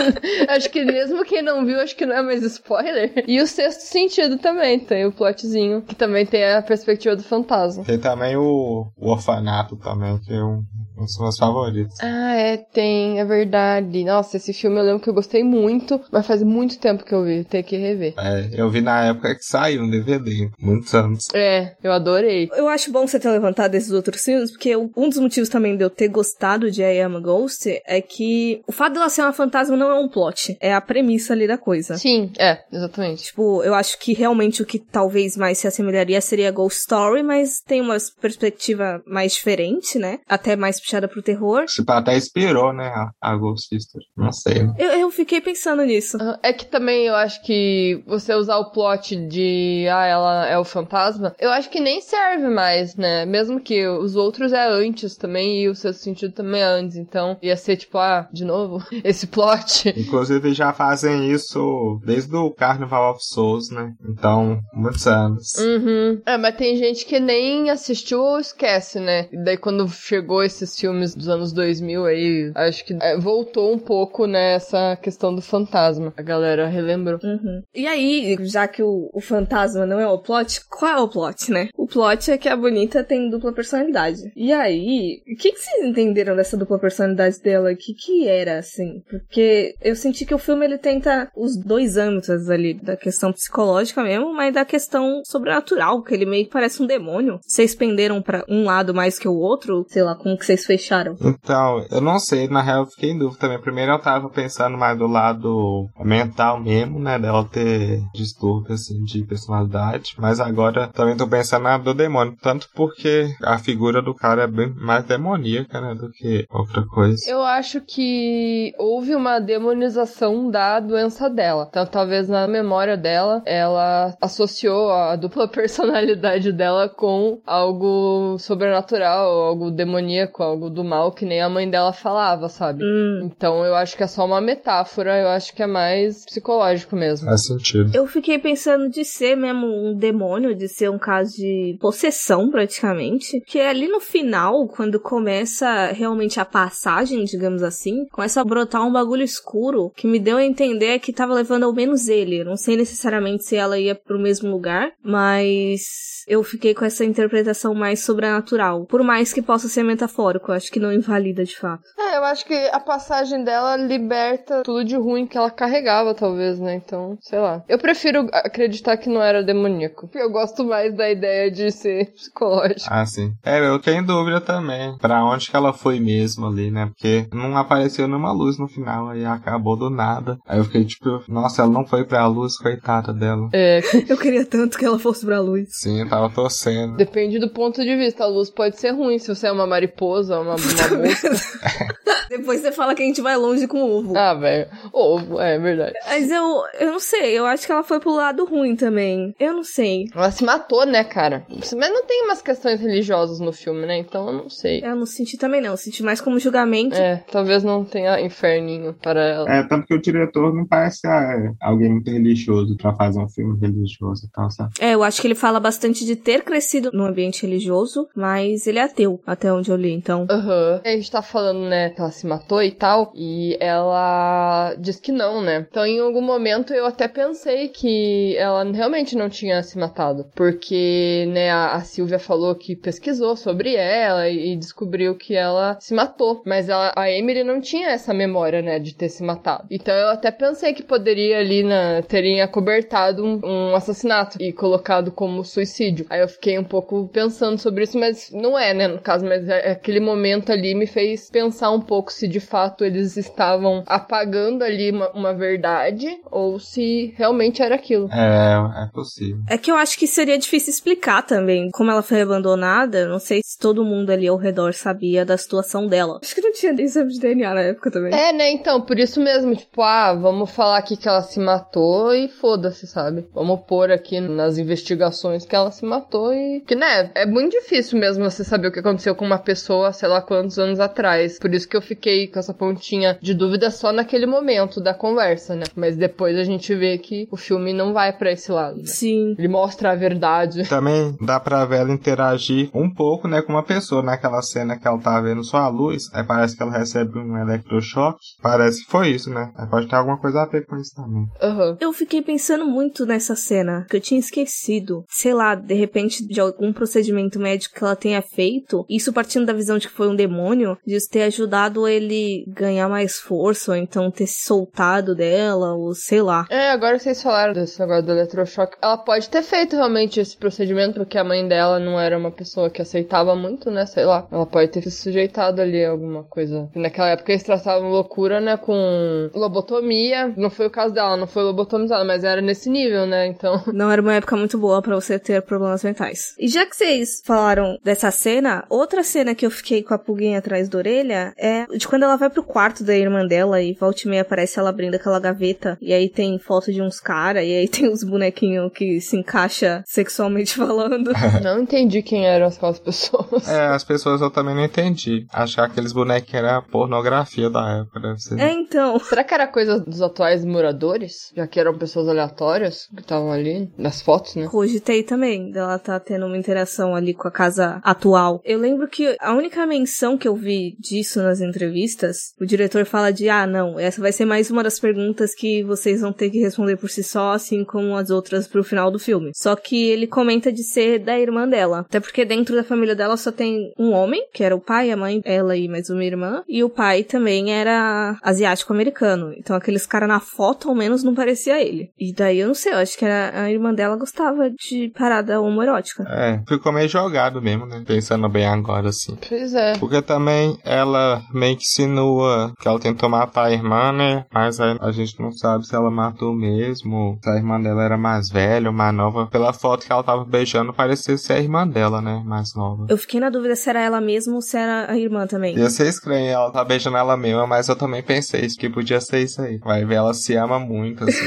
acho 0.48 0.70
que 0.70 0.84
mesmo 0.84 1.24
quem 1.24 1.42
não 1.42 1.64
viu, 1.64 1.80
acho 1.80 1.96
que 1.96 2.06
não 2.06 2.16
é 2.16 2.22
mais 2.22 2.42
spoiler. 2.42 3.24
E 3.26 3.40
o 3.40 3.46
sexto 3.46 3.80
sentido 3.80 4.38
também 4.38 4.78
tem 4.78 5.06
o 5.06 5.12
plotzinho, 5.12 5.82
que 5.82 5.94
também 5.94 6.26
tem 6.26 6.44
a 6.44 6.62
perspectiva 6.62 6.89
do 7.16 7.22
fantasma. 7.22 7.84
Tem 7.84 7.98
também 7.98 8.36
o, 8.36 8.86
o 8.96 9.10
orfanato 9.10 9.76
também, 9.76 10.18
que 10.18 10.32
é 10.32 10.42
um 10.42 10.62
São 11.06 11.22
meus 11.22 11.38
favoritos. 11.38 11.96
Ah, 12.00 12.34
é, 12.34 12.56
tem, 12.56 13.20
é 13.20 13.24
verdade. 13.24 14.04
Nossa, 14.04 14.36
esse 14.36 14.52
filme 14.52 14.78
eu 14.78 14.84
lembro 14.84 15.00
que 15.00 15.08
eu 15.08 15.14
gostei 15.14 15.42
muito, 15.42 16.00
mas 16.12 16.26
faz 16.26 16.42
muito 16.42 16.78
tempo 16.78 17.04
que 17.04 17.14
eu 17.14 17.24
vi, 17.24 17.44
tem 17.44 17.62
que 17.62 17.76
rever. 17.76 18.14
É, 18.18 18.50
eu 18.52 18.68
vi 18.70 18.80
na 18.80 19.06
época 19.06 19.34
que 19.34 19.44
saiu 19.44 19.82
um 19.82 19.90
DVD, 19.90 20.50
muitos 20.58 20.94
anos. 20.94 21.28
É, 21.34 21.74
eu 21.82 21.92
adorei. 21.92 22.50
Eu 22.54 22.68
acho 22.68 22.92
bom 22.92 23.06
você 23.06 23.18
ter 23.18 23.30
levantado 23.30 23.74
esses 23.74 23.92
outros 23.92 24.22
filmes, 24.22 24.50
porque 24.50 24.76
um 24.76 25.08
dos 25.08 25.18
motivos 25.18 25.48
também 25.48 25.76
de 25.76 25.84
eu 25.84 25.90
ter 25.90 26.08
gostado 26.08 26.70
de 26.70 26.82
I 26.82 27.00
Am 27.00 27.16
a 27.16 27.20
Ghost 27.20 27.80
é 27.86 28.00
que 28.00 28.60
o 28.66 28.72
fato 28.72 28.94
dela 28.94 29.08
ser 29.08 29.22
uma 29.22 29.32
fantasma 29.32 29.76
não 29.76 29.90
é 29.90 29.98
um 29.98 30.08
plot, 30.08 30.56
é 30.60 30.74
a 30.74 30.80
premissa 30.80 31.32
ali 31.32 31.46
da 31.46 31.56
coisa. 31.56 31.96
Sim, 31.96 32.30
é, 32.38 32.58
exatamente. 32.72 33.24
Tipo, 33.24 33.62
eu 33.62 33.74
acho 33.74 33.98
que 33.98 34.12
realmente 34.12 34.62
o 34.62 34.66
que 34.66 34.78
talvez 34.78 35.36
mais 35.36 35.58
se 35.58 35.66
assemelharia 35.66 36.20
seria 36.20 36.50
Ghost 36.50 36.79
Story, 36.80 37.22
mas 37.22 37.60
tem 37.60 37.80
uma 37.80 37.96
perspectiva 38.20 39.02
mais 39.06 39.32
diferente, 39.32 39.98
né? 39.98 40.18
Até 40.28 40.56
mais 40.56 40.80
puxada 40.80 41.08
pro 41.08 41.22
terror. 41.22 41.64
Tipo, 41.66 41.92
até 41.92 42.16
inspirou, 42.16 42.72
né, 42.72 42.86
a, 42.86 43.10
a 43.20 43.36
Ghost 43.36 43.68
Sister. 43.68 44.00
Não 44.16 44.32
sei. 44.32 44.68
Eu, 44.78 44.90
eu 44.92 45.10
fiquei 45.10 45.40
pensando 45.40 45.82
nisso. 45.84 46.18
É 46.42 46.52
que 46.52 46.66
também 46.66 47.06
eu 47.06 47.14
acho 47.14 47.42
que 47.42 48.02
você 48.06 48.34
usar 48.34 48.58
o 48.58 48.70
plot 48.70 49.16
de, 49.28 49.86
ah, 49.90 50.06
ela 50.06 50.46
é 50.46 50.58
o 50.58 50.64
fantasma, 50.64 51.34
eu 51.38 51.50
acho 51.50 51.70
que 51.70 51.80
nem 51.80 52.00
serve 52.00 52.48
mais, 52.48 52.96
né? 52.96 53.24
Mesmo 53.26 53.60
que 53.60 53.86
os 53.86 54.16
outros 54.16 54.52
é 54.52 54.68
antes 54.68 55.16
também 55.16 55.62
e 55.62 55.68
o 55.68 55.74
seu 55.74 55.92
sentido 55.92 56.32
também 56.32 56.60
é 56.60 56.64
antes. 56.64 56.96
Então 56.96 57.36
ia 57.42 57.56
ser 57.56 57.76
tipo, 57.76 57.98
ah, 57.98 58.28
de 58.32 58.44
novo, 58.44 58.82
esse 59.04 59.26
plot. 59.26 59.92
Inclusive 59.96 60.52
já 60.54 60.72
fazem 60.72 61.30
isso 61.30 62.00
desde 62.04 62.34
o 62.34 62.50
Carnival 62.50 63.12
of 63.12 63.24
Souls, 63.24 63.70
né? 63.70 63.92
Então, 64.08 64.60
muitos 64.72 65.06
anos. 65.06 65.54
Uhum. 65.58 66.20
É, 66.24 66.36
mas 66.36 66.56
tem 66.56 66.69
gente 66.76 67.06
que 67.06 67.18
nem 67.18 67.70
assistiu 67.70 68.20
ou 68.20 68.40
esquece, 68.40 69.00
né? 69.00 69.28
E 69.32 69.42
daí 69.42 69.56
quando 69.56 69.88
chegou 69.88 70.42
esses 70.42 70.78
filmes 70.78 71.14
dos 71.14 71.28
anos 71.28 71.52
2000 71.52 72.06
aí, 72.06 72.52
acho 72.54 72.84
que 72.84 72.96
é, 73.00 73.16
voltou 73.18 73.72
um 73.72 73.78
pouco 73.78 74.26
nessa 74.26 74.96
questão 74.96 75.34
do 75.34 75.42
fantasma. 75.42 76.12
A 76.16 76.22
galera 76.22 76.66
relembrou. 76.66 77.18
Uhum. 77.22 77.62
E 77.74 77.86
aí, 77.86 78.36
já 78.42 78.66
que 78.68 78.82
o, 78.82 79.10
o 79.12 79.20
fantasma 79.20 79.86
não 79.86 80.00
é 80.00 80.06
o 80.06 80.18
plot, 80.18 80.60
qual 80.68 80.98
é 80.98 81.00
o 81.00 81.08
plot, 81.08 81.50
né? 81.50 81.68
O 81.76 81.86
plot 81.86 82.30
é 82.30 82.38
que 82.38 82.48
a 82.48 82.56
Bonita 82.56 83.02
tem 83.02 83.30
dupla 83.30 83.52
personalidade. 83.52 84.20
E 84.36 84.52
aí, 84.52 85.22
o 85.32 85.36
que, 85.36 85.52
que 85.52 85.58
vocês 85.58 85.84
entenderam 85.84 86.36
dessa 86.36 86.56
dupla 86.56 86.78
personalidade 86.78 87.40
dela? 87.40 87.72
O 87.72 87.76
que 87.76 87.94
que 87.94 88.28
era, 88.28 88.58
assim? 88.58 89.02
Porque 89.08 89.74
eu 89.80 89.94
senti 89.96 90.24
que 90.24 90.34
o 90.34 90.38
filme 90.38 90.64
ele 90.64 90.78
tenta 90.78 91.30
os 91.36 91.56
dois 91.56 91.96
âmbitos 91.96 92.48
ali, 92.48 92.74
da 92.74 92.96
questão 92.96 93.32
psicológica 93.32 94.02
mesmo, 94.02 94.32
mas 94.34 94.54
da 94.54 94.64
questão 94.64 95.22
sobrenatural, 95.24 96.02
que 96.02 96.14
ele 96.14 96.26
meio 96.26 96.44
que 96.44 96.50
parece 96.60 96.82
um 96.82 96.86
demônio. 96.86 97.40
Vocês 97.42 97.74
penderam 97.74 98.20
para 98.20 98.44
um 98.46 98.64
lado 98.64 98.94
mais 98.94 99.18
que 99.18 99.26
o 99.26 99.34
outro? 99.34 99.86
Sei 99.88 100.02
lá, 100.02 100.14
como 100.14 100.36
que 100.36 100.44
vocês 100.44 100.66
fecharam? 100.66 101.16
Então, 101.20 101.86
eu 101.90 102.02
não 102.02 102.18
sei, 102.18 102.48
na 102.48 102.60
real 102.60 102.80
eu 102.80 102.86
fiquei 102.86 103.10
em 103.10 103.18
dúvida 103.18 103.40
também. 103.40 103.60
Primeiro 103.60 103.92
eu 103.92 103.98
tava 103.98 104.28
pensando 104.28 104.76
mais 104.76 104.98
do 104.98 105.06
lado 105.06 105.88
mental 106.00 106.60
mesmo, 106.60 106.98
né, 106.98 107.18
dela 107.18 107.48
ter 107.50 108.02
distúrbio, 108.14 108.74
assim, 108.74 109.02
de 109.04 109.24
personalidade, 109.24 110.14
mas 110.18 110.38
agora 110.38 110.88
também 110.88 111.16
tô 111.16 111.26
pensando 111.26 111.62
na 111.62 111.78
do 111.78 111.94
demônio, 111.94 112.36
tanto 112.42 112.68
porque 112.74 113.28
a 113.42 113.58
figura 113.58 114.02
do 114.02 114.14
cara 114.14 114.42
é 114.42 114.46
bem 114.46 114.74
mais 114.74 115.04
demoníaca, 115.04 115.80
né, 115.80 115.94
do 115.94 116.10
que 116.10 116.44
outra 116.50 116.84
coisa. 116.84 117.16
Eu 117.26 117.42
acho 117.42 117.80
que 117.80 118.72
houve 118.78 119.14
uma 119.14 119.38
demonização 119.38 120.50
da 120.50 120.78
doença 120.78 121.30
dela. 121.30 121.66
Então, 121.70 121.86
talvez 121.86 122.28
na 122.28 122.46
memória 122.46 122.96
dela, 122.96 123.42
ela 123.46 124.14
associou 124.20 124.90
a 124.90 125.16
dupla 125.16 125.48
personalidade 125.70 126.39
dela 126.52 126.88
com 126.88 127.40
algo 127.46 128.36
sobrenatural, 128.38 129.30
algo 129.42 129.70
demoníaco, 129.70 130.42
algo 130.42 130.70
do 130.70 130.82
mal, 130.82 131.12
que 131.12 131.24
nem 131.24 131.40
a 131.40 131.48
mãe 131.48 131.68
dela 131.68 131.92
falava, 131.92 132.48
sabe? 132.48 132.82
Hum. 132.84 133.20
Então, 133.24 133.64
eu 133.64 133.74
acho 133.74 133.96
que 133.96 134.02
é 134.02 134.06
só 134.06 134.24
uma 134.24 134.40
metáfora, 134.40 135.20
eu 135.20 135.28
acho 135.28 135.54
que 135.54 135.62
é 135.62 135.66
mais 135.66 136.24
psicológico 136.24 136.96
mesmo. 136.96 137.26
Faz 137.26 137.46
sentido. 137.46 137.90
Eu 137.94 138.06
fiquei 138.06 138.38
pensando 138.38 138.88
de 138.88 139.04
ser 139.04 139.36
mesmo 139.36 139.66
um 139.66 139.94
demônio, 139.94 140.54
de 140.54 140.68
ser 140.68 140.90
um 140.90 140.98
caso 140.98 141.36
de 141.36 141.76
possessão, 141.80 142.50
praticamente. 142.50 143.40
Que 143.46 143.58
é 143.58 143.68
ali 143.68 143.88
no 143.88 144.00
final, 144.00 144.66
quando 144.68 145.00
começa 145.00 145.86
realmente 145.92 146.40
a 146.40 146.44
passagem, 146.44 147.24
digamos 147.24 147.62
assim, 147.62 148.06
começa 148.12 148.40
a 148.40 148.44
brotar 148.44 148.86
um 148.86 148.92
bagulho 148.92 149.22
escuro 149.22 149.90
que 149.96 150.06
me 150.06 150.18
deu 150.18 150.36
a 150.36 150.44
entender 150.44 150.98
que 150.98 151.12
tava 151.12 151.34
levando 151.34 151.64
ao 151.64 151.74
menos 151.74 152.08
ele. 152.08 152.40
Eu 152.40 152.44
não 152.44 152.56
sei 152.56 152.76
necessariamente 152.76 153.44
se 153.44 153.56
ela 153.56 153.78
ia 153.78 153.94
pro 153.94 154.18
mesmo 154.18 154.50
lugar, 154.50 154.92
mas 155.02 156.19
eu 156.30 156.44
fiquei 156.44 156.74
com 156.74 156.84
essa 156.84 157.04
interpretação 157.04 157.74
mais 157.74 158.04
sobrenatural. 158.04 158.86
Por 158.86 159.02
mais 159.02 159.32
que 159.32 159.42
possa 159.42 159.68
ser 159.68 159.82
metafórico, 159.82 160.50
eu 160.50 160.54
acho 160.54 160.70
que 160.70 160.78
não 160.78 160.92
invalida 160.92 161.44
de 161.44 161.58
fato. 161.58 161.82
É, 161.98 162.16
eu 162.16 162.24
acho 162.24 162.46
que 162.46 162.54
a 162.54 162.78
passagem 162.78 163.42
dela 163.42 163.76
liberta 163.76 164.62
tudo 164.62 164.84
de 164.84 164.96
ruim 164.96 165.26
que 165.26 165.36
ela 165.36 165.50
carregava, 165.50 166.14
talvez, 166.14 166.58
né? 166.58 166.74
Então, 166.74 167.18
sei 167.20 167.38
lá. 167.38 167.62
Eu 167.68 167.78
prefiro 167.78 168.28
acreditar 168.32 168.96
que 168.96 169.08
não 169.08 169.22
era 169.22 169.42
demoníaco. 169.42 170.06
Porque 170.06 170.18
eu 170.18 170.30
gosto 170.30 170.64
mais 170.64 170.94
da 170.94 171.10
ideia 171.10 171.50
de 171.50 171.70
ser 171.70 172.12
psicológico. 172.12 172.88
Ah, 172.88 173.04
sim. 173.04 173.32
É, 173.44 173.58
eu 173.66 173.78
tenho 173.80 174.06
dúvida 174.06 174.40
também. 174.40 174.96
Pra 174.98 175.24
onde 175.24 175.50
que 175.50 175.56
ela 175.56 175.72
foi 175.72 175.98
mesmo 175.98 176.46
ali, 176.46 176.70
né? 176.70 176.86
Porque 176.86 177.26
não 177.32 177.56
apareceu 177.56 178.06
nenhuma 178.06 178.32
luz 178.32 178.58
no 178.58 178.68
final, 178.68 179.08
aí 179.08 179.24
acabou 179.24 179.76
do 179.76 179.90
nada. 179.90 180.38
Aí 180.46 180.58
eu 180.58 180.64
fiquei 180.64 180.84
tipo, 180.84 181.22
nossa, 181.28 181.62
ela 181.62 181.70
não 181.70 181.86
foi 181.86 182.04
pra 182.04 182.26
luz, 182.26 182.56
coitada 182.56 183.12
dela. 183.12 183.48
É, 183.52 183.80
Eu 184.08 184.16
queria 184.16 184.44
tanto 184.44 184.78
que 184.78 184.84
ela 184.84 184.98
fosse 184.98 185.24
pra 185.24 185.40
luz. 185.40 185.68
Sim, 185.72 186.00
eu 186.00 186.08
tava 186.20 186.34
torcendo. 186.34 186.96
depende 186.96 187.38
do 187.38 187.48
ponto 187.50 187.82
de 187.82 187.96
vista. 187.96 188.24
A 188.24 188.26
luz 188.26 188.50
pode 188.50 188.78
ser 188.78 188.90
ruim 188.90 189.18
se 189.18 189.28
você 189.28 189.46
é 189.46 189.52
uma 189.52 189.66
mariposa, 189.66 190.38
uma, 190.38 190.54
uma 190.54 190.56
mosca. 190.56 191.30
Depois 192.28 192.60
você 192.60 192.70
fala 192.70 192.94
que 192.94 193.02
a 193.02 193.06
gente 193.06 193.20
vai 193.20 193.36
longe 193.36 193.66
com 193.66 193.82
o 193.82 193.98
ovo. 193.98 194.16
ah, 194.16 194.34
velho. 194.34 194.68
Ovo, 194.92 195.40
é 195.40 195.58
verdade. 195.58 195.94
Mas 196.06 196.30
eu, 196.30 196.62
eu 196.78 196.92
não 196.92 197.00
sei, 197.00 197.36
eu 197.36 197.44
acho 197.44 197.66
que 197.66 197.72
ela 197.72 197.82
foi 197.82 197.98
pro 197.98 198.14
lado 198.14 198.44
ruim 198.44 198.76
também. 198.76 199.34
Eu 199.38 199.52
não 199.52 199.64
sei. 199.64 200.04
Ela 200.14 200.30
se 200.30 200.44
matou, 200.44 200.86
né, 200.86 201.02
cara? 201.02 201.44
Mas 201.48 201.72
não 201.92 202.04
tem 202.06 202.22
umas 202.24 202.40
questões 202.40 202.80
religiosas 202.80 203.40
no 203.40 203.52
filme, 203.52 203.84
né? 203.84 203.98
Então 203.98 204.28
eu 204.28 204.32
não 204.32 204.48
sei. 204.48 204.80
Eu 204.84 204.94
não 204.94 205.06
senti 205.06 205.36
também 205.36 205.60
não, 205.60 205.70
eu 205.70 205.76
senti 205.76 206.02
mais 206.02 206.20
como 206.20 206.38
julgamento. 206.38 206.94
É, 206.94 207.24
talvez 207.30 207.64
não 207.64 207.84
tenha 207.84 208.20
inferninho 208.20 208.94
para 208.94 209.22
ela. 209.22 209.50
É, 209.50 209.62
tanto 209.64 209.86
que 209.86 209.94
o 209.94 210.00
diretor 210.00 210.54
não 210.54 210.66
parece 210.66 211.06
ah, 211.06 211.52
alguém 211.60 211.90
muito 211.90 212.10
religioso 212.10 212.76
pra 212.76 212.94
fazer 212.94 213.18
um 213.20 213.28
filme 213.28 213.58
religioso 213.60 214.26
e 214.26 214.30
tal, 214.30 214.50
sabe? 214.50 214.70
É, 214.80 214.94
eu 214.94 215.02
acho 215.02 215.20
que 215.20 215.26
ele 215.26 215.34
fala 215.34 215.58
bastante 215.58 215.99
de 216.04 216.16
ter 216.16 216.42
crescido 216.42 216.90
num 216.92 217.04
ambiente 217.04 217.46
religioso, 217.46 218.08
mas 218.14 218.66
ele 218.66 218.78
é 218.78 218.82
ateu, 218.82 219.20
até 219.26 219.52
onde 219.52 219.70
eu 219.70 219.76
li, 219.76 219.92
então. 219.92 220.26
Aham. 220.30 220.80
A 220.84 220.88
gente 220.90 221.10
tá 221.10 221.22
falando, 221.22 221.60
né, 221.60 221.90
que 221.90 222.00
ela 222.00 222.10
se 222.10 222.26
matou 222.26 222.62
e 222.62 222.70
tal, 222.70 223.12
e 223.14 223.56
ela 223.60 224.74
diz 224.78 224.98
que 224.98 225.12
não, 225.12 225.40
né? 225.42 225.66
Então, 225.70 225.84
em 225.84 226.00
algum 226.00 226.20
momento, 226.20 226.72
eu 226.72 226.86
até 226.86 227.08
pensei 227.08 227.68
que 227.68 228.36
ela 228.36 228.64
realmente 228.64 229.16
não 229.16 229.28
tinha 229.28 229.62
se 229.62 229.78
matado. 229.78 230.26
Porque, 230.34 231.26
né, 231.32 231.50
a, 231.50 231.80
Silvia 231.80 232.18
falou 232.18 232.54
que 232.54 232.76
pesquisou 232.76 233.36
sobre 233.36 233.74
ela 233.74 234.28
e, 234.28 234.52
e 234.52 234.56
descobriu 234.56 235.14
que 235.14 235.34
ela 235.34 235.76
se 235.80 235.94
matou. 235.94 236.42
Mas 236.44 236.68
ela, 236.68 236.92
a 236.96 237.10
Emily 237.10 237.42
não 237.42 237.60
tinha 237.60 237.90
essa 237.90 238.12
memória, 238.14 238.62
né, 238.62 238.78
de 238.78 238.94
ter 238.94 239.08
se 239.08 239.22
matado. 239.22 239.66
Então, 239.70 239.94
eu 239.94 240.08
até 240.08 240.30
pensei 240.30 240.72
que 240.72 240.82
poderia 240.82 241.38
ali, 241.38 241.62
na, 241.62 242.02
terem 242.02 242.40
acobertado 242.40 243.24
um, 243.24 243.40
um 243.44 243.74
assassinato 243.74 244.36
e 244.40 244.52
colocado 244.52 245.10
como 245.10 245.44
suicídio. 245.44 245.89
Aí 246.08 246.20
eu 246.20 246.28
fiquei 246.28 246.58
um 246.58 246.64
pouco 246.64 247.08
pensando 247.08 247.58
sobre 247.58 247.84
isso, 247.84 247.98
mas 247.98 248.30
não 248.32 248.58
é, 248.58 248.72
né, 248.74 248.88
no 248.88 249.00
caso, 249.00 249.24
mas 249.24 249.48
é, 249.48 249.72
aquele 249.72 250.00
momento 250.00 250.52
ali 250.52 250.74
me 250.74 250.86
fez 250.86 251.30
pensar 251.30 251.70
um 251.70 251.80
pouco 251.80 252.12
se 252.12 252.26
de 252.26 252.40
fato 252.40 252.84
eles 252.84 253.16
estavam 253.16 253.82
apagando 253.86 254.62
ali 254.62 254.90
uma, 254.90 255.10
uma 255.10 255.34
verdade 255.34 256.06
ou 256.30 256.58
se 256.58 257.14
realmente 257.16 257.62
era 257.62 257.74
aquilo. 257.74 258.08
É, 258.12 258.84
é 258.84 258.92
possível. 258.92 259.42
É 259.48 259.58
que 259.58 259.70
eu 259.70 259.76
acho 259.76 259.98
que 259.98 260.06
seria 260.06 260.38
difícil 260.38 260.70
explicar 260.70 261.22
também. 261.22 261.70
Como 261.72 261.90
ela 261.90 262.02
foi 262.02 262.22
abandonada, 262.22 263.06
não 263.06 263.18
sei 263.18 263.40
se 263.44 263.58
todo 263.58 263.84
mundo 263.84 264.10
ali 264.10 264.26
ao 264.26 264.36
redor 264.36 264.72
sabia 264.74 265.24
da 265.24 265.36
situação 265.36 265.86
dela. 265.86 266.18
Acho 266.22 266.34
que 266.34 266.40
não 266.40 266.52
tinha 266.52 266.72
nem 266.72 266.84
exame 266.84 267.12
de 267.12 267.20
DNA 267.20 267.54
na 267.54 267.62
época 267.62 267.90
também. 267.90 268.12
É, 268.14 268.32
né? 268.32 268.50
Então, 268.50 268.80
por 268.80 268.98
isso 268.98 269.20
mesmo, 269.20 269.54
tipo, 269.54 269.82
ah, 269.82 270.14
vamos 270.14 270.50
falar 270.50 270.78
aqui 270.78 270.96
que 270.96 271.08
ela 271.08 271.22
se 271.22 271.38
matou 271.38 272.14
e 272.14 272.28
foda-se, 272.28 272.86
sabe? 272.86 273.26
Vamos 273.34 273.60
pôr 273.66 273.90
aqui 273.90 274.20
nas 274.20 274.58
investigações 274.58 275.44
que 275.44 275.54
ela 275.54 275.70
se 275.70 275.79
matou 275.86 276.32
e. 276.32 276.60
Que, 276.66 276.74
né? 276.74 277.10
É 277.14 277.26
muito 277.26 277.52
difícil 277.52 277.98
mesmo 277.98 278.24
você 278.24 278.44
saber 278.44 278.68
o 278.68 278.72
que 278.72 278.80
aconteceu 278.80 279.14
com 279.14 279.24
uma 279.24 279.38
pessoa, 279.38 279.92
sei 279.92 280.08
lá 280.08 280.20
quantos 280.20 280.58
anos 280.58 280.80
atrás. 280.80 281.38
Por 281.38 281.52
isso 281.54 281.68
que 281.68 281.76
eu 281.76 281.82
fiquei 281.82 282.26
com 282.26 282.38
essa 282.38 282.54
pontinha 282.54 283.18
de 283.20 283.34
dúvida 283.34 283.70
só 283.70 283.92
naquele 283.92 284.26
momento 284.26 284.80
da 284.80 284.94
conversa, 284.94 285.54
né? 285.54 285.64
Mas 285.74 285.96
depois 285.96 286.36
a 286.36 286.44
gente 286.44 286.74
vê 286.74 286.98
que 286.98 287.26
o 287.30 287.36
filme 287.36 287.72
não 287.72 287.92
vai 287.92 288.12
pra 288.12 288.32
esse 288.32 288.50
lado. 288.50 288.78
Né? 288.78 288.86
Sim. 288.86 289.34
Ele 289.38 289.48
mostra 289.48 289.92
a 289.92 289.96
verdade. 289.96 290.68
Também 290.68 291.16
dá 291.20 291.38
pra 291.40 291.64
ver 291.64 291.80
ela 291.80 291.92
interagir 291.92 292.70
um 292.74 292.92
pouco, 292.92 293.28
né, 293.28 293.42
com 293.42 293.52
uma 293.52 293.64
pessoa. 293.64 294.02
Naquela 294.02 294.42
cena 294.42 294.78
que 294.78 294.86
ela 294.86 294.98
tá 294.98 295.20
vendo 295.20 295.44
só 295.44 295.58
a 295.58 295.68
luz, 295.68 296.04
aí 296.12 296.24
parece 296.24 296.56
que 296.56 296.62
ela 296.62 296.72
recebe 296.72 297.18
um 297.18 297.36
eletrochoque. 297.36 298.18
Parece 298.42 298.84
que 298.84 298.90
foi 298.90 299.10
isso, 299.10 299.30
né? 299.30 299.52
Aí 299.56 299.68
pode 299.68 299.88
ter 299.88 299.96
alguma 299.96 300.18
coisa 300.18 300.42
a 300.42 300.46
ver 300.46 300.66
com 300.66 300.76
isso 300.76 300.94
também. 300.94 301.26
Aham. 301.40 301.76
Eu 301.80 301.92
fiquei 301.92 302.22
pensando 302.22 302.66
muito 302.66 303.04
nessa 303.06 303.34
cena, 303.34 303.86
que 303.88 303.96
eu 303.96 304.00
tinha 304.00 304.20
esquecido. 304.20 305.04
Sei 305.08 305.34
lá, 305.34 305.54
de 305.70 305.74
repente, 305.74 306.26
de 306.26 306.40
algum 306.40 306.72
procedimento 306.72 307.38
médico 307.38 307.76
que 307.76 307.84
ela 307.84 307.94
tenha 307.94 308.20
feito, 308.20 308.84
isso 308.88 309.12
partindo 309.12 309.46
da 309.46 309.52
visão 309.52 309.78
de 309.78 309.86
que 309.86 309.94
foi 309.94 310.08
um 310.08 310.16
demônio, 310.16 310.76
de 310.84 310.98
ter 311.08 311.22
ajudado 311.22 311.86
ele 311.86 312.44
ganhar 312.48 312.88
mais 312.88 313.20
força, 313.20 313.70
ou 313.70 313.76
então 313.76 314.10
ter 314.10 314.26
se 314.26 314.42
soltado 314.42 315.14
dela, 315.14 315.74
ou 315.74 315.94
sei 315.94 316.22
lá. 316.22 316.44
É, 316.50 316.70
agora 316.70 316.98
vocês 316.98 317.22
falaram 317.22 317.52
desse 317.52 317.78
negócio 317.78 318.02
do 318.02 318.12
eletrochoque. 318.12 318.76
Ela 318.82 318.98
pode 318.98 319.28
ter 319.28 319.42
feito 319.42 319.76
realmente 319.76 320.18
esse 320.18 320.36
procedimento, 320.36 320.94
porque 320.94 321.16
a 321.16 321.22
mãe 321.22 321.46
dela 321.46 321.78
não 321.78 322.00
era 322.00 322.18
uma 322.18 322.32
pessoa 322.32 322.68
que 322.68 322.82
aceitava 322.82 323.36
muito, 323.36 323.70
né? 323.70 323.86
Sei 323.86 324.04
lá. 324.04 324.26
Ela 324.30 324.46
pode 324.46 324.72
ter 324.72 324.82
se 324.82 324.90
sujeitado 324.90 325.62
ali 325.62 325.84
a 325.84 325.90
alguma 325.90 326.24
coisa. 326.24 326.68
Naquela 326.74 327.10
época 327.10 327.30
eles 327.30 327.44
tratavam 327.44 327.90
loucura, 327.90 328.40
né? 328.40 328.56
Com 328.56 329.30
lobotomia. 329.32 330.34
Não 330.36 330.50
foi 330.50 330.66
o 330.66 330.70
caso 330.70 330.92
dela, 330.92 331.16
não 331.16 331.28
foi 331.28 331.44
lobotomizada, 331.44 332.04
mas 332.04 332.24
era 332.24 332.40
nesse 332.40 332.68
nível, 332.68 333.06
né? 333.06 333.28
Então. 333.28 333.62
Não 333.72 333.90
era 333.90 334.02
uma 334.02 334.14
época 334.14 334.36
muito 334.36 334.58
boa 334.58 334.82
para 334.82 334.96
você 334.96 335.16
ter 335.16 335.40
problemas 335.42 335.59
mentais. 335.82 336.34
E 336.38 336.48
já 336.48 336.66
que 336.66 336.76
vocês 336.76 337.20
falaram 337.24 337.78
dessa 337.82 338.10
cena, 338.10 338.64
outra 338.68 339.02
cena 339.02 339.34
que 339.34 339.44
eu 339.44 339.50
fiquei 339.50 339.82
com 339.82 339.94
a 339.94 339.98
pulguinha 339.98 340.38
atrás 340.38 340.68
da 340.68 340.78
orelha 340.78 341.32
é 341.36 341.66
de 341.66 341.86
quando 341.86 342.04
ela 342.04 342.16
vai 342.16 342.30
pro 342.30 342.42
quarto 342.42 342.84
da 342.84 342.96
irmã 342.96 343.26
dela 343.26 343.60
e 343.60 343.74
volta 343.74 344.02
e 344.04 344.08
meia 344.08 344.22
aparece 344.22 344.58
ela 344.58 344.70
abrindo 344.70 344.94
aquela 344.94 345.20
gaveta 345.20 345.76
e 345.80 345.92
aí 345.92 346.08
tem 346.08 346.38
foto 346.38 346.72
de 346.72 346.82
uns 346.82 347.00
caras 347.00 347.44
e 347.44 347.52
aí 347.52 347.68
tem 347.68 347.90
os 347.90 348.04
bonequinhos 348.04 348.72
que 348.72 349.00
se 349.00 349.16
encaixa 349.16 349.82
sexualmente 349.86 350.54
falando. 350.56 351.12
não 351.42 351.60
entendi 351.60 352.02
quem 352.02 352.26
eram 352.26 352.46
aquelas 352.46 352.78
pessoas. 352.78 353.48
É, 353.48 353.68
as 353.68 353.84
pessoas 353.84 354.20
eu 354.20 354.30
também 354.30 354.54
não 354.54 354.64
entendi. 354.64 355.26
Achar 355.32 355.66
que 355.66 355.72
aqueles 355.72 355.92
bonecos 355.92 356.32
era 356.32 356.62
pornografia 356.62 357.48
da 357.50 357.80
época, 357.80 358.00
deve 358.00 358.18
ser. 358.18 358.38
É, 358.38 358.52
então. 358.52 358.98
Será 359.00 359.24
que 359.24 359.34
era 359.34 359.46
coisa 359.46 359.78
dos 359.80 360.02
atuais 360.02 360.44
moradores? 360.44 361.32
Já 361.34 361.46
que 361.46 361.58
eram 361.58 361.76
pessoas 361.76 362.08
aleatórias 362.08 362.86
que 362.94 363.00
estavam 363.00 363.32
ali 363.32 363.70
nas 363.76 364.02
fotos, 364.02 364.34
né? 364.36 364.46
Cogitei 364.48 365.02
também 365.02 365.49
dela 365.50 365.78
tá 365.78 365.98
tendo 365.98 366.26
uma 366.26 366.36
interação 366.36 366.94
ali 366.94 367.14
com 367.14 367.28
a 367.28 367.30
casa 367.30 367.80
atual. 367.82 368.40
Eu 368.44 368.58
lembro 368.58 368.88
que 368.88 369.16
a 369.20 369.34
única 369.34 369.66
menção 369.66 370.16
que 370.16 370.28
eu 370.28 370.34
vi 370.34 370.76
disso 370.78 371.22
nas 371.22 371.40
entrevistas, 371.40 372.34
o 372.40 372.46
diretor 372.46 372.84
fala 372.84 373.12
de, 373.12 373.28
ah, 373.28 373.46
não, 373.46 373.78
essa 373.78 374.00
vai 374.00 374.12
ser 374.12 374.24
mais 374.24 374.50
uma 374.50 374.62
das 374.62 374.78
perguntas 374.78 375.34
que 375.34 375.62
vocês 375.62 376.00
vão 376.00 376.12
ter 376.12 376.30
que 376.30 376.40
responder 376.40 376.76
por 376.76 376.90
si 376.90 377.02
só, 377.02 377.32
assim 377.32 377.64
como 377.64 377.96
as 377.96 378.10
outras 378.10 378.46
pro 378.46 378.64
final 378.64 378.90
do 378.90 378.98
filme. 378.98 379.30
Só 379.34 379.56
que 379.56 379.88
ele 379.88 380.06
comenta 380.06 380.52
de 380.52 380.62
ser 380.62 380.98
da 380.98 381.18
irmã 381.18 381.48
dela. 381.48 381.80
Até 381.80 382.00
porque 382.00 382.24
dentro 382.24 382.54
da 382.54 382.64
família 382.64 382.94
dela 382.94 383.16
só 383.16 383.32
tem 383.32 383.72
um 383.78 383.90
homem, 383.92 384.26
que 384.32 384.44
era 384.44 384.54
o 384.54 384.60
pai, 384.60 384.90
a 384.90 384.96
mãe, 384.96 385.20
ela 385.24 385.56
e 385.56 385.68
mais 385.68 385.90
uma 385.90 386.04
irmã. 386.04 386.42
E 386.48 386.62
o 386.62 386.70
pai 386.70 387.02
também 387.02 387.52
era 387.52 388.18
asiático-americano. 388.22 389.32
Então 389.36 389.56
aqueles 389.56 389.86
caras 389.86 390.08
na 390.08 390.20
foto, 390.20 390.68
ao 390.68 390.74
menos, 390.74 391.02
não 391.02 391.14
parecia 391.14 391.60
ele. 391.62 391.90
E 391.98 392.12
daí 392.12 392.40
eu 392.40 392.48
não 392.48 392.54
sei, 392.54 392.72
eu 392.72 392.78
acho 392.78 392.96
que 392.96 393.04
a 393.04 393.50
irmã 393.50 393.74
dela 393.74 393.96
gostava 393.96 394.50
de 394.50 394.90
parada 394.90 395.39
homoerótica. 395.44 396.04
É, 396.08 396.40
ficou 396.48 396.72
meio 396.72 396.88
jogado 396.88 397.40
mesmo, 397.40 397.66
né? 397.66 397.82
Pensando 397.86 398.28
bem 398.28 398.46
agora, 398.46 398.88
assim. 398.88 399.16
Pois 399.28 399.54
é. 399.54 399.76
Porque 399.78 400.00
também 400.02 400.58
ela 400.64 401.22
meio 401.32 401.56
que 401.56 401.62
insinua 401.62 402.52
que 402.60 402.66
ela 402.66 402.78
tentou 402.78 403.08
matar 403.08 403.46
a 403.46 403.52
irmã, 403.52 403.92
né? 403.92 404.24
Mas 404.32 404.60
a, 404.60 404.76
a 404.80 404.92
gente 404.92 405.20
não 405.20 405.32
sabe 405.32 405.66
se 405.66 405.74
ela 405.74 405.90
matou 405.90 406.34
mesmo, 406.34 407.18
se 407.22 407.30
a 407.30 407.36
irmã 407.36 407.60
dela 407.60 407.82
era 407.82 407.96
mais 407.96 408.28
velha 408.28 408.68
ou 408.68 408.74
mais 408.74 408.94
nova. 408.94 409.26
Pela 409.26 409.52
foto 409.52 409.86
que 409.86 409.92
ela 409.92 410.02
tava 410.02 410.24
beijando, 410.24 410.72
parecia 410.72 411.16
ser 411.16 411.34
a 411.34 411.38
irmã 411.38 411.66
dela, 411.66 412.00
né? 412.00 412.22
Mais 412.24 412.54
nova. 412.54 412.86
Eu 412.88 412.98
fiquei 412.98 413.20
na 413.20 413.30
dúvida 413.30 413.56
se 413.56 413.68
era 413.68 413.80
ela 413.80 414.00
mesma 414.00 414.34
ou 414.34 414.42
se 414.42 414.56
era 414.56 414.90
a 414.90 414.96
irmã 414.96 415.26
também. 415.26 415.56
Ia 415.56 415.70
ser 415.70 415.88
estranho 415.88 416.30
ela 416.30 416.50
tá 416.50 416.64
beijando 416.64 416.96
ela 416.96 417.16
mesma, 417.16 417.46
mas 417.46 417.68
eu 417.68 417.76
também 417.76 418.02
pensei 418.02 418.42
isso, 418.42 418.58
que 418.58 418.68
podia 418.68 419.00
ser 419.00 419.20
isso 419.20 419.40
aí. 419.40 419.58
Vai 419.58 419.84
ver, 419.84 419.96
ela 419.96 420.14
se 420.14 420.34
ama 420.34 420.58
muito, 420.58 421.04
assim. 421.04 421.24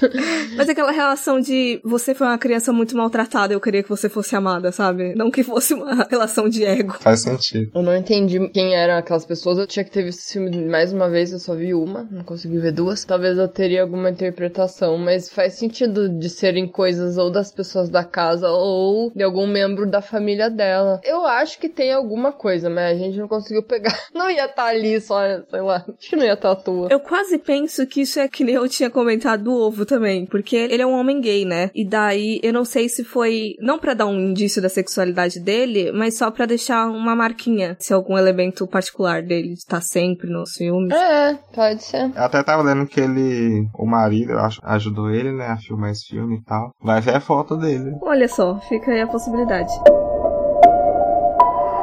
mas 0.56 0.68
aquela 0.68 0.90
relação 0.90 1.40
de 1.40 1.80
você 1.84 2.14
foi 2.14 2.26
uma 2.26 2.38
criança 2.38 2.72
muito 2.72 2.96
maltratada, 2.96 3.55
eu 3.56 3.60
queria 3.60 3.82
que 3.82 3.88
você 3.88 4.08
fosse 4.08 4.36
amada, 4.36 4.70
sabe? 4.70 5.14
Não 5.14 5.30
que 5.30 5.42
fosse 5.42 5.74
uma 5.74 6.06
relação 6.10 6.48
de 6.48 6.64
ego. 6.64 6.94
Faz 7.00 7.22
sentido. 7.22 7.70
Eu 7.74 7.82
não 7.82 7.96
entendi 7.96 8.48
quem 8.50 8.74
eram 8.74 8.96
aquelas 8.96 9.24
pessoas. 9.24 9.58
Eu 9.58 9.66
tinha 9.66 9.84
que 9.84 9.90
ter 9.90 10.04
visto 10.04 10.20
esse 10.20 10.34
filme 10.34 10.64
mais 10.66 10.92
uma 10.92 11.08
vez, 11.08 11.32
eu 11.32 11.38
só 11.38 11.54
vi 11.54 11.74
uma, 11.74 12.06
não 12.10 12.22
consegui 12.22 12.58
ver 12.58 12.72
duas. 12.72 13.04
Talvez 13.04 13.38
eu 13.38 13.48
teria 13.48 13.82
alguma 13.82 14.10
interpretação, 14.10 14.98
mas 14.98 15.28
faz 15.28 15.54
sentido 15.54 16.08
de 16.08 16.28
serem 16.28 16.68
coisas 16.68 17.16
ou 17.16 17.30
das 17.30 17.52
pessoas 17.52 17.88
da 17.88 18.04
casa 18.04 18.48
ou 18.50 19.10
de 19.14 19.22
algum 19.22 19.46
membro 19.46 19.88
da 19.88 20.00
família 20.02 20.50
dela. 20.50 21.00
Eu 21.02 21.24
acho 21.24 21.58
que 21.58 21.68
tem 21.68 21.92
alguma 21.92 22.32
coisa, 22.32 22.68
mas 22.68 22.96
a 22.96 22.98
gente 22.98 23.18
não 23.18 23.28
conseguiu 23.28 23.62
pegar. 23.62 23.96
Não 24.14 24.30
ia 24.30 24.46
estar 24.46 24.54
tá 24.54 24.68
ali 24.68 25.00
só, 25.00 25.20
sei 25.48 25.60
lá. 25.60 25.84
Acho 25.86 26.10
que 26.10 26.16
não 26.16 26.24
ia 26.24 26.32
estar 26.32 26.54
tá 26.54 26.60
à 26.60 26.64
toa. 26.64 26.88
Eu 26.90 27.00
quase 27.00 27.38
penso 27.38 27.86
que 27.86 28.00
isso 28.00 28.18
é 28.18 28.26
que 28.28 28.44
nem 28.44 28.54
eu 28.54 28.68
tinha 28.68 28.90
comentado 28.90 29.44
do 29.44 29.52
ovo 29.54 29.84
também, 29.84 30.26
porque 30.26 30.56
ele 30.56 30.82
é 30.82 30.86
um 30.86 30.98
homem 30.98 31.20
gay, 31.20 31.44
né? 31.44 31.70
E 31.74 31.84
daí 31.84 32.40
eu 32.42 32.52
não 32.52 32.64
sei 32.64 32.88
se 32.88 33.04
foi 33.04 33.35
não 33.60 33.78
para 33.78 33.94
dar 33.94 34.06
um 34.06 34.18
indício 34.18 34.60
da 34.60 34.68
sexualidade 34.68 35.40
dele, 35.40 35.92
mas 35.92 36.16
só 36.16 36.30
para 36.30 36.46
deixar 36.46 36.86
uma 36.86 37.14
marquinha, 37.14 37.76
se 37.78 37.92
algum 37.92 38.16
elemento 38.16 38.66
particular 38.66 39.22
dele 39.22 39.52
está 39.52 39.80
sempre 39.80 40.28
nos 40.28 40.52
filmes. 40.52 40.92
É, 40.92 41.34
pode 41.54 41.82
ser. 41.82 42.10
Eu 42.14 42.22
até 42.22 42.42
tava 42.42 42.62
lendo 42.62 42.86
que 42.86 43.00
ele, 43.00 43.68
o 43.74 43.86
marido, 43.86 44.32
eu 44.32 44.38
acho, 44.38 44.60
ajudou 44.64 45.10
ele, 45.10 45.32
né, 45.32 45.46
a 45.46 45.56
filmar 45.56 45.90
esse 45.90 46.06
filme 46.08 46.36
e 46.36 46.42
tal. 46.42 46.72
Vai 46.82 47.00
ver 47.00 47.16
a 47.16 47.20
foto 47.20 47.56
dele. 47.56 47.96
Olha 48.02 48.28
só, 48.28 48.58
fica 48.68 48.90
aí 48.90 49.00
a 49.00 49.06
possibilidade. 49.06 49.72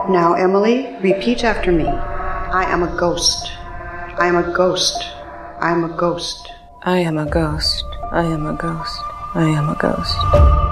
Now, 0.10 0.36
Emily, 0.38 0.88
repeat 1.02 1.46
after 1.46 1.72
me. 1.72 1.86
I 1.86 2.66
am 2.72 2.84
a 2.84 2.88
ghost. 2.98 3.52
I 4.20 4.28
am 4.28 4.38
a 4.38 4.44
ghost. 4.44 5.02
I 5.62 5.72
am 5.72 5.86
a 5.86 5.96
ghost. 5.96 6.50
I 6.84 7.00
am 7.00 7.18
a 7.18 7.26
ghost. 7.26 7.86
I 8.12 8.26
am 8.26 8.46
a 8.48 8.54
ghost. 8.54 9.00
I 9.34 9.46
am 9.46 9.70
a 9.70 9.76
ghost. 9.76 10.63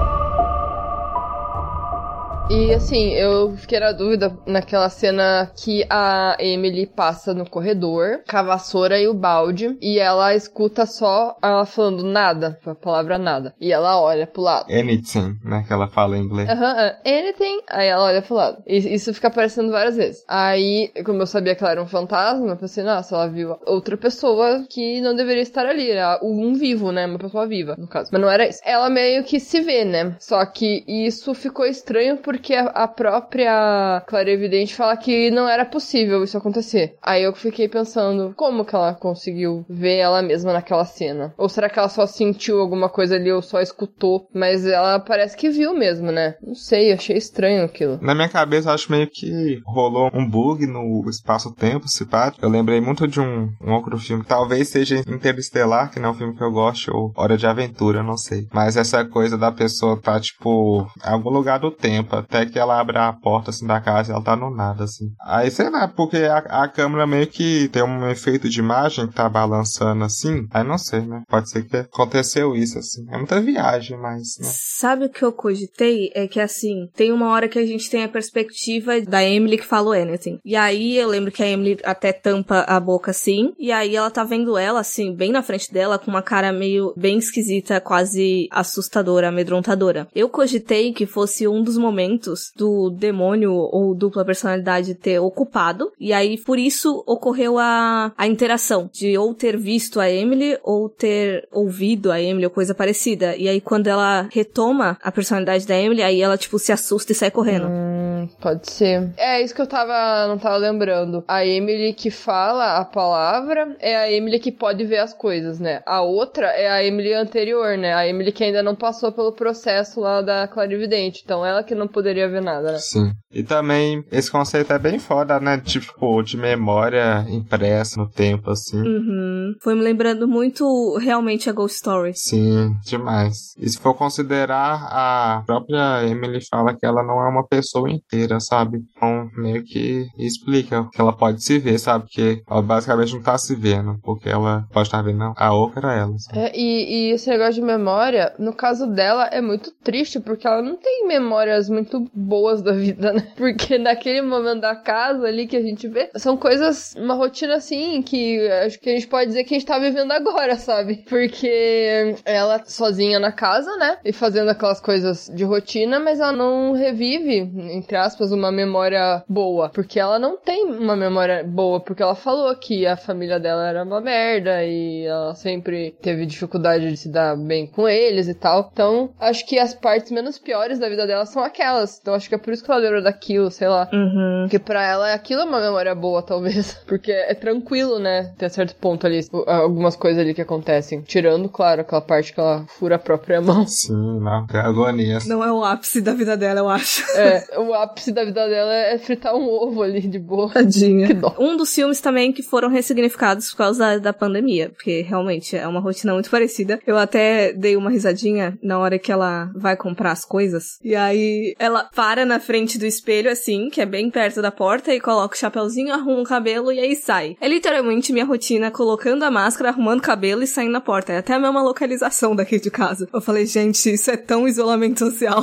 E 2.52 2.74
assim, 2.74 3.14
eu 3.14 3.56
fiquei 3.56 3.80
na 3.80 3.94
dúvida 3.94 4.38
naquela 4.46 4.90
cena 4.90 5.50
que 5.56 5.86
a 5.90 6.36
Emily 6.38 6.86
passa 6.86 7.34
no 7.34 7.50
corredor, 7.50 8.20
com 8.30 8.36
a 8.36 8.44
vassoura 8.44 9.00
e 9.00 9.08
o 9.08 9.14
balde, 9.14 9.78
e 9.82 9.98
ela 9.98 10.36
escuta 10.36 10.86
só 10.86 11.38
ela 11.42 11.66
falando 11.66 12.04
nada, 12.04 12.60
a 12.66 12.76
palavra 12.76 13.18
nada. 13.18 13.56
E 13.58 13.72
ela 13.72 14.02
olha 14.02 14.28
pro 14.28 14.42
lado. 14.42 14.66
Anything, 14.70 15.40
né? 15.46 15.64
Que 15.66 15.72
ela 15.72 15.88
fala 15.88 16.18
em 16.18 16.24
inglês. 16.24 16.50
Aham, 16.50 16.74
uh 16.74 16.78
-huh, 16.78 16.96
anything. 17.06 17.62
Aí 17.70 17.88
ela 17.88 18.04
olha 18.04 18.22
pro 18.22 18.36
lado. 18.36 18.62
E 18.68 18.96
isso 18.96 19.14
fica 19.14 19.30
aparecendo 19.30 19.72
várias 19.72 19.96
vezes. 19.96 20.26
Aí, 20.28 20.92
como 21.06 21.22
eu 21.22 21.28
sabia 21.28 21.56
que 21.56 21.64
ela 21.64 21.72
era 21.72 21.82
um 21.82 21.88
fantasma, 21.88 22.50
eu 22.50 22.58
pensei, 22.58 22.84
nossa, 22.84 23.16
ela 23.16 23.30
viu 23.30 23.56
outra 23.66 23.96
pessoa 23.96 24.66
que 24.70 25.00
não 25.00 25.16
deveria 25.16 25.44
estar 25.44 25.66
ali. 25.66 25.90
Era 25.90 26.20
um 26.22 26.54
vivo, 26.54 26.92
né? 26.92 27.06
Uma 27.06 27.18
pessoa 27.18 27.48
viva, 27.48 27.78
no 27.78 27.88
caso. 27.88 28.10
Mas 28.12 28.22
não 28.22 28.30
era 28.30 28.46
isso. 28.46 28.60
Ela 28.66 28.90
meio 28.90 29.24
que 29.24 29.40
se 29.40 29.62
vê, 29.62 29.86
né? 29.86 30.18
Só 30.20 30.46
que 30.46 30.84
isso 30.86 31.34
ficou 31.34 31.66
estranho 31.66 32.18
porque 32.18 32.41
porque 32.42 32.56
a 32.56 32.88
própria 32.88 34.04
Clarividente 34.08 34.74
fala 34.74 34.98
que 34.98 35.30
não 35.30 35.48
era 35.48 35.64
possível 35.64 36.24
isso 36.24 36.36
acontecer. 36.36 36.96
Aí 37.00 37.22
eu 37.22 37.34
fiquei 37.36 37.70
pensando, 37.70 38.34
como 38.36 38.66
que 38.66 38.76
ela 38.76 38.96
conseguiu 38.96 39.64
ver 39.70 39.98
ela 39.98 40.24
mesma 40.24 40.52
naquela 40.52 40.84
cena? 40.84 41.34
Ou 41.38 41.48
será 41.48 41.70
que 41.70 41.78
ela 41.78 41.88
só 41.88 42.08
sentiu 42.08 42.60
alguma 42.60 42.90
coisa 42.90 43.16
ali 43.16 43.32
ou 43.32 43.44
só 43.44 43.62
escutou? 43.62 44.28
Mas 44.34 44.66
ela 44.66 45.00
parece 45.00 45.38
que 45.38 45.52
viu 45.52 45.76
mesmo, 45.76 46.12
né? 46.12 46.34
Não 46.42 46.56
sei, 46.56 46.92
achei 46.92 47.16
estranho 47.16 47.64
aquilo. 47.64 48.00
Na 48.02 48.16
minha 48.16 48.28
cabeça, 48.28 48.74
acho 48.74 48.92
meio 48.92 49.08
que 49.08 49.62
rolou 49.64 50.10
um 50.12 50.28
bug 50.28 50.66
no 50.66 51.08
espaço-tempo, 51.08 51.88
se 51.88 52.06
pá. 52.06 52.34
Eu 52.42 52.50
lembrei 52.50 52.82
muito 52.82 53.08
de 53.08 53.22
um, 53.22 53.52
um 53.62 53.72
outro 53.72 54.00
filme, 54.00 54.24
talvez 54.28 54.70
seja 54.70 55.04
Interestelar, 55.08 55.92
que 55.92 56.00
não 56.00 56.10
é 56.10 56.12
um 56.12 56.16
filme 56.16 56.36
que 56.36 56.44
eu 56.44 56.52
gosto, 56.52 56.92
ou 56.92 57.14
Hora 57.16 57.38
de 57.38 57.46
Aventura, 57.46 58.02
não 58.02 58.18
sei. 58.18 58.48
Mas 58.52 58.78
essa 58.78 59.06
coisa 59.06 59.38
da 59.38 59.52
pessoa 59.52 60.00
tá, 60.02 60.20
tipo, 60.20 60.88
em 61.06 61.10
algum 61.10 61.30
lugar 61.30 61.60
do 61.60 61.70
tempo, 61.70 62.16
até 62.32 62.46
que 62.46 62.58
ela 62.58 62.80
abre 62.80 62.98
a 62.98 63.12
porta 63.12 63.50
assim 63.50 63.67
da 63.67 63.82
casa 63.82 64.12
e 64.12 64.13
ela 64.13 64.24
tá 64.24 64.36
no 64.36 64.50
nada, 64.50 64.86
assim. 64.86 65.12
Aí 65.22 65.52
sei 65.52 65.70
lá, 65.70 65.88
porque 65.88 66.17
a, 66.17 66.38
a 66.38 66.67
câmera 66.67 67.06
meio 67.06 67.28
que 67.28 67.67
tem 67.70 67.84
um 67.84 68.10
efeito 68.10 68.50
de 68.50 68.60
imagem 68.60 69.08
que 69.08 69.13
tá 69.13 69.28
balançando 69.28 70.04
assim. 70.04 70.48
Aí 70.52 70.63
não 70.63 70.78
sei, 70.78 71.02
né? 71.02 71.24
Pode 71.28 71.50
ser 71.50 71.63
que 71.63 71.78
aconteceu 71.78 72.56
isso, 72.56 72.80
assim. 72.80 73.06
É 73.12 73.17
muita 73.17 73.41
viagem, 73.41 73.98
mas. 73.98 74.38
Né? 74.39 74.50
Sabe 74.50 75.06
o 75.06 75.10
que 75.10 75.24
eu 75.24 75.34
cogitei? 75.34 76.10
É 76.15 76.28
que 76.28 76.39
assim, 76.39 76.88
tem 76.96 77.12
uma 77.12 77.30
hora 77.30 77.50
que 77.50 77.60
a 77.60 77.65
gente 77.65 77.89
tem 77.89 78.04
a 78.04 78.10
perspectiva 78.10 79.00
da 79.02 79.24
Emily 79.24 79.58
que 79.58 79.65
falou 79.65 79.94
anything. 79.94 80.39
E 80.46 80.56
aí 80.56 80.98
eu 80.98 81.08
lembro 81.08 81.32
que 81.32 81.44
a 81.44 81.48
Emily 81.48 81.78
até 81.84 82.13
tampa 82.13 82.62
a 82.62 82.80
boca 82.80 83.12
assim. 83.12 83.54
E 83.60 83.72
aí 83.72 83.96
ela 83.96 84.10
tá 84.10 84.24
vendo 84.24 84.58
ela, 84.58 84.80
assim, 84.80 85.13
bem 85.13 85.32
na 85.32 85.44
frente 85.44 85.72
dela, 85.72 86.00
com 86.00 86.10
uma 86.10 86.22
cara 86.22 86.52
meio 86.54 86.94
bem 86.96 87.17
esquisita, 87.17 87.82
quase 87.82 88.48
assustadora, 88.52 89.28
amedrontadora. 89.28 90.08
Eu 90.15 90.30
cogitei 90.30 90.94
que 90.94 91.06
fosse 91.06 91.48
um 91.48 91.62
dos 91.62 91.78
momentos 91.78 92.21
do 92.56 92.90
demônio 92.90 93.54
ou 93.54 93.94
dupla 93.96 94.26
personalidade 94.26 94.96
ter 94.96 95.20
ocupado. 95.20 95.92
E 96.00 96.14
aí, 96.14 96.38
por 96.38 96.60
isso, 96.60 97.04
ocorreu 97.06 97.58
a, 97.58 98.12
a 98.18 98.28
interação 98.28 98.90
de 98.92 99.18
ou 99.18 99.34
ter 99.34 99.58
visto 99.58 100.00
a 100.00 100.10
Emily 100.10 100.58
ou 100.64 100.90
ter 100.90 101.48
ouvido 101.52 102.12
a 102.12 102.22
Emily 102.22 102.46
ou 102.46 102.52
coisa 102.52 102.74
parecida. 102.74 103.36
E 103.36 103.48
aí, 103.48 103.62
quando 103.62 103.88
ela 103.88 104.28
retoma 104.32 104.98
a 105.02 105.12
personalidade 105.12 105.66
da 105.66 105.78
Emily, 105.78 106.02
aí 106.02 106.22
ela, 106.22 106.38
tipo, 106.38 106.60
se 106.60 106.72
assusta 106.72 107.12
e 107.12 107.16
sai 107.16 107.32
correndo. 107.32 107.68
Hum, 107.68 108.11
Hum, 108.22 108.28
pode 108.40 108.70
ser. 108.70 109.12
É 109.18 109.42
isso 109.42 109.54
que 109.54 109.62
eu 109.62 109.68
tava, 109.68 110.28
não 110.28 110.38
tava 110.38 110.58
lembrando. 110.58 111.24
A 111.28 111.46
Emily 111.46 111.94
que 111.94 112.10
fala 112.10 112.78
a 112.78 112.86
palavra 112.86 113.76
é 113.80 113.96
a 113.96 114.12
Emily 114.12 114.40
que 114.40 114.52
pode 114.52 114.86
ver 114.86 114.98
as 114.98 115.14
coisas, 115.14 115.60
né? 115.60 115.82
A 115.86 116.02
outra 116.02 116.48
é 116.48 116.70
a 116.70 116.84
Emily 116.84 117.14
anterior, 117.14 117.78
né? 117.78 117.94
A 117.94 118.08
Emily 118.08 118.32
que 118.32 118.44
ainda 118.44 118.64
não 118.64 118.76
passou 118.76 119.12
pelo 119.12 119.32
processo 119.32 120.00
lá 120.00 120.22
da 120.22 120.48
clarividente. 120.48 121.22
Então 121.24 121.46
ela 121.46 121.64
que 121.64 121.76
não 121.76 121.88
poderia 121.88 122.30
ver 122.30 122.42
nada, 122.42 122.74
né? 122.74 122.78
Sim. 122.80 123.12
E 123.34 123.44
também 123.44 124.04
esse 124.12 124.30
conceito 124.30 124.74
é 124.74 124.80
bem 124.80 125.00
foda, 125.00 125.40
né? 125.40 125.58
Tipo, 125.58 126.22
de 126.22 126.38
memória 126.38 127.26
impressa 127.30 128.00
no 128.00 128.10
tempo, 128.10 128.52
assim. 128.52 128.82
Uhum. 128.82 129.56
Foi 129.62 129.74
me 129.74 129.82
lembrando 129.82 130.28
muito 130.28 130.98
realmente 130.98 131.50
a 131.50 131.54
Ghost 131.54 131.78
Story. 131.78 132.14
Sim, 132.14 132.76
demais. 132.84 133.56
E 133.58 133.70
se 133.70 133.80
for 133.80 133.94
considerar, 133.94 134.88
a 134.92 135.44
própria 135.46 136.06
Emily 136.06 136.40
fala 136.50 136.76
que 136.76 136.86
ela 136.86 137.04
não 137.04 137.26
é 137.26 137.30
uma 137.30 137.48
pessoa 137.48 137.90
inteira, 137.90 138.11
sabe? 138.39 138.84
Então, 138.95 139.30
meio 139.38 139.63
que 139.63 140.08
explica 140.17 140.88
que 140.91 141.00
ela 141.00 141.13
pode 141.13 141.43
se 141.43 141.58
ver, 141.60 141.80
sabe? 141.80 142.06
Porque 142.06 142.43
ela 142.50 142.62
basicamente 142.62 143.13
não 143.13 143.21
tá 143.21 143.38
se 143.38 143.56
vendo, 143.56 143.97
porque 144.04 144.30
ela 144.30 144.67
pode 144.71 144.88
estar 144.88 145.02
vendo 145.02 145.34
a 145.36 145.54
outra 145.54 145.93
ela. 145.93 146.17
Sabe? 146.17 146.39
É, 146.39 146.52
e, 146.56 147.10
e 147.10 147.12
esse 147.12 147.30
negócio 147.30 147.54
de 147.54 147.62
memória, 147.62 148.34
no 148.38 148.54
caso 148.54 148.88
dela, 148.88 149.26
é 149.32 149.41
muito 149.41 149.71
triste, 149.84 150.19
porque 150.19 150.47
ela 150.47 150.62
não 150.62 150.76
tem 150.76 151.08
memórias 151.08 151.69
muito 151.69 152.10
boas 152.13 152.62
da 152.62 152.74
vida, 152.74 153.13
né? 153.13 153.28
Porque 153.36 153.78
naquele 153.78 154.21
momento 154.21 154.62
da 154.62 154.76
casa 154.76 155.26
ali 155.26 155.47
que 155.47 155.58
a 155.58 155.62
gente 155.62 155.88
vê, 155.88 156.10
são 156.15 156.38
coisas, 156.38 156.93
uma 156.95 157.15
rotina 157.15 157.56
assim, 157.56 158.02
que 158.02 158.39
acho 158.65 158.80
que 158.80 158.89
a 158.89 158.93
gente 158.93 159.08
pode 159.08 159.28
dizer 159.28 159.43
que 159.43 159.56
a 159.56 159.58
gente 159.58 159.67
tá 159.67 159.80
vivendo 159.80 160.12
agora, 160.12 160.56
sabe? 160.56 161.04
Porque 161.08 162.15
ela 162.26 162.63
sozinha 162.65 163.19
na 163.19 163.32
casa, 163.32 163.76
né? 163.78 163.97
E 164.04 164.12
fazendo 164.12 164.50
aquelas 164.50 164.80
coisas 164.80 165.32
de 165.34 165.43
rotina, 165.43 166.00
mas 166.00 166.19
ela 166.19 166.32
não 166.32 166.74
revive, 166.74 167.38
entre 167.74 167.97
aspas, 168.02 168.32
uma 168.32 168.52
memória 168.52 169.24
boa. 169.28 169.70
Porque 169.70 170.00
ela 170.00 170.20
não 170.20 170.38
tem 170.38 170.66
uma 170.66 170.96
memória 170.96 171.44
boa, 171.44 171.80
porque 171.80 172.04
ela 172.04 172.16
falou 172.16 172.54
que 172.56 172.86
a 172.86 172.98
família 172.98 173.40
dela 173.40 173.68
era 173.68 173.84
uma 173.84 174.02
merda 174.02 174.64
e 174.64 175.06
ela 175.06 175.36
sempre 175.36 175.96
teve 176.02 176.26
dificuldade 176.26 176.90
de 176.90 176.98
se 176.98 177.10
dar 177.10 177.36
bem 177.36 177.68
com 177.68 177.88
eles 177.88 178.28
e 178.28 178.34
tal. 178.34 178.70
Então, 178.72 179.12
acho 179.20 179.46
que 179.46 179.58
as 179.60 179.74
partes 179.74 180.12
menos 180.12 180.38
piores 180.38 180.80
da 180.80 180.90
vida 180.90 181.06
dela 181.06 181.26
são 181.26 181.44
aquelas. 181.44 182.00
Então, 182.02 182.14
acho 182.14 182.28
que 182.28 182.36
é 182.36 182.38
por 182.38 182.54
isso 182.54 182.64
que 182.64 182.72
ela 182.72 182.80
lembra 182.80 183.02
daquilo, 183.02 183.52
sei 183.52 183.68
lá. 183.68 183.90
Uhum. 183.92 184.44
Porque 184.44 184.60
pra 184.60 184.86
ela 184.86 185.14
aquilo 185.14 185.42
é 185.42 185.46
uma 185.46 185.62
memória 185.62 185.94
boa, 185.96 186.22
talvez. 186.22 186.74
Porque 186.88 187.12
é 187.12 187.34
tranquilo, 187.34 188.00
né? 188.00 188.32
Até 188.36 188.50
certo 188.50 188.76
ponto 188.76 189.06
ali, 189.06 189.22
algumas 189.48 189.96
coisas 189.96 190.22
ali 190.22 190.34
que 190.34 190.42
acontecem. 190.42 191.02
Tirando, 191.02 191.48
claro, 191.50 191.82
aquela 191.82 192.02
parte 192.02 192.34
que 192.34 192.40
ela 192.40 192.66
fura 192.68 192.96
a 192.96 193.00
própria 193.00 193.42
mão. 193.42 193.66
Sim, 193.68 194.20
não. 194.20 194.46
É 194.54 194.60
agonia. 194.60 195.20
Não 195.26 195.44
é 195.44 195.52
o 195.52 195.64
ápice 195.64 196.02
da 196.02 196.14
vida 196.14 196.36
dela, 196.36 196.60
eu 196.60 196.70
acho. 196.70 197.04
É, 197.18 197.60
o 197.60 197.74
ápice 197.74 197.91
da 198.14 198.26
vida 198.26 198.48
dela 198.48 198.74
é 198.74 198.98
fritar 198.98 199.36
um 199.36 199.48
ovo 199.48 199.82
ali 199.82 200.02
de 200.02 200.20
boa. 200.20 200.52
Tadinha. 200.52 201.08
Que 201.08 201.14
dó. 201.14 201.36
Um 201.40 201.58
dos 201.58 201.74
filmes 201.74 202.02
também 202.02 202.32
que 202.32 202.44
foram 202.44 202.70
ressignificados 202.70 203.52
por 203.52 203.58
causa 203.58 204.00
da 204.00 204.14
pandemia, 204.14 204.70
porque 204.70 205.02
realmente 205.02 205.56
é 205.56 205.68
uma 205.68 205.80
rotina 205.80 206.14
muito 206.14 206.30
parecida. 206.30 206.80
Eu 206.86 206.98
até 206.98 207.54
dei 207.54 207.76
uma 207.76 207.90
risadinha 207.90 208.58
na 208.62 208.80
hora 208.80 209.00
que 209.00 209.12
ela 209.12 209.52
vai 209.56 209.76
comprar 209.76 210.12
as 210.12 210.26
coisas. 210.26 210.78
E 210.84 210.96
aí 210.96 211.56
ela 211.60 211.90
para 211.96 212.26
na 212.26 212.40
frente 212.40 212.78
do 212.78 212.86
espelho, 212.86 213.32
assim, 213.32 213.70
que 213.70 213.82
é 213.82 213.86
bem 213.86 214.10
perto 214.10 214.42
da 214.42 214.52
porta, 214.52 214.94
e 214.94 215.00
coloca 215.00 215.36
o 215.36 215.38
chapeuzinho, 215.38 215.94
arruma 215.94 216.22
o 216.22 216.26
cabelo 216.26 216.72
e 216.72 216.80
aí 216.80 216.96
sai. 216.96 217.36
É 217.40 217.48
literalmente 217.48 218.14
minha 218.14 218.26
rotina 218.26 218.72
colocando 218.72 219.24
a 219.24 219.32
máscara, 219.32 219.70
arrumando 219.70 220.00
o 220.00 220.04
cabelo 220.04 220.44
e 220.44 220.48
saindo 220.48 220.72
na 220.72 220.82
porta. 220.82 221.14
É 221.14 221.18
até 221.18 221.34
a 221.34 221.40
mesma 221.40 221.62
localização 221.62 222.36
daqui 222.36 222.60
de 222.60 222.72
casa. 222.72 223.08
Eu 223.14 223.22
falei, 223.22 223.46
gente, 223.46 223.94
isso 223.94 224.10
é 224.12 224.18
tão 224.18 224.48
isolamento 224.48 225.00
social. 225.00 225.42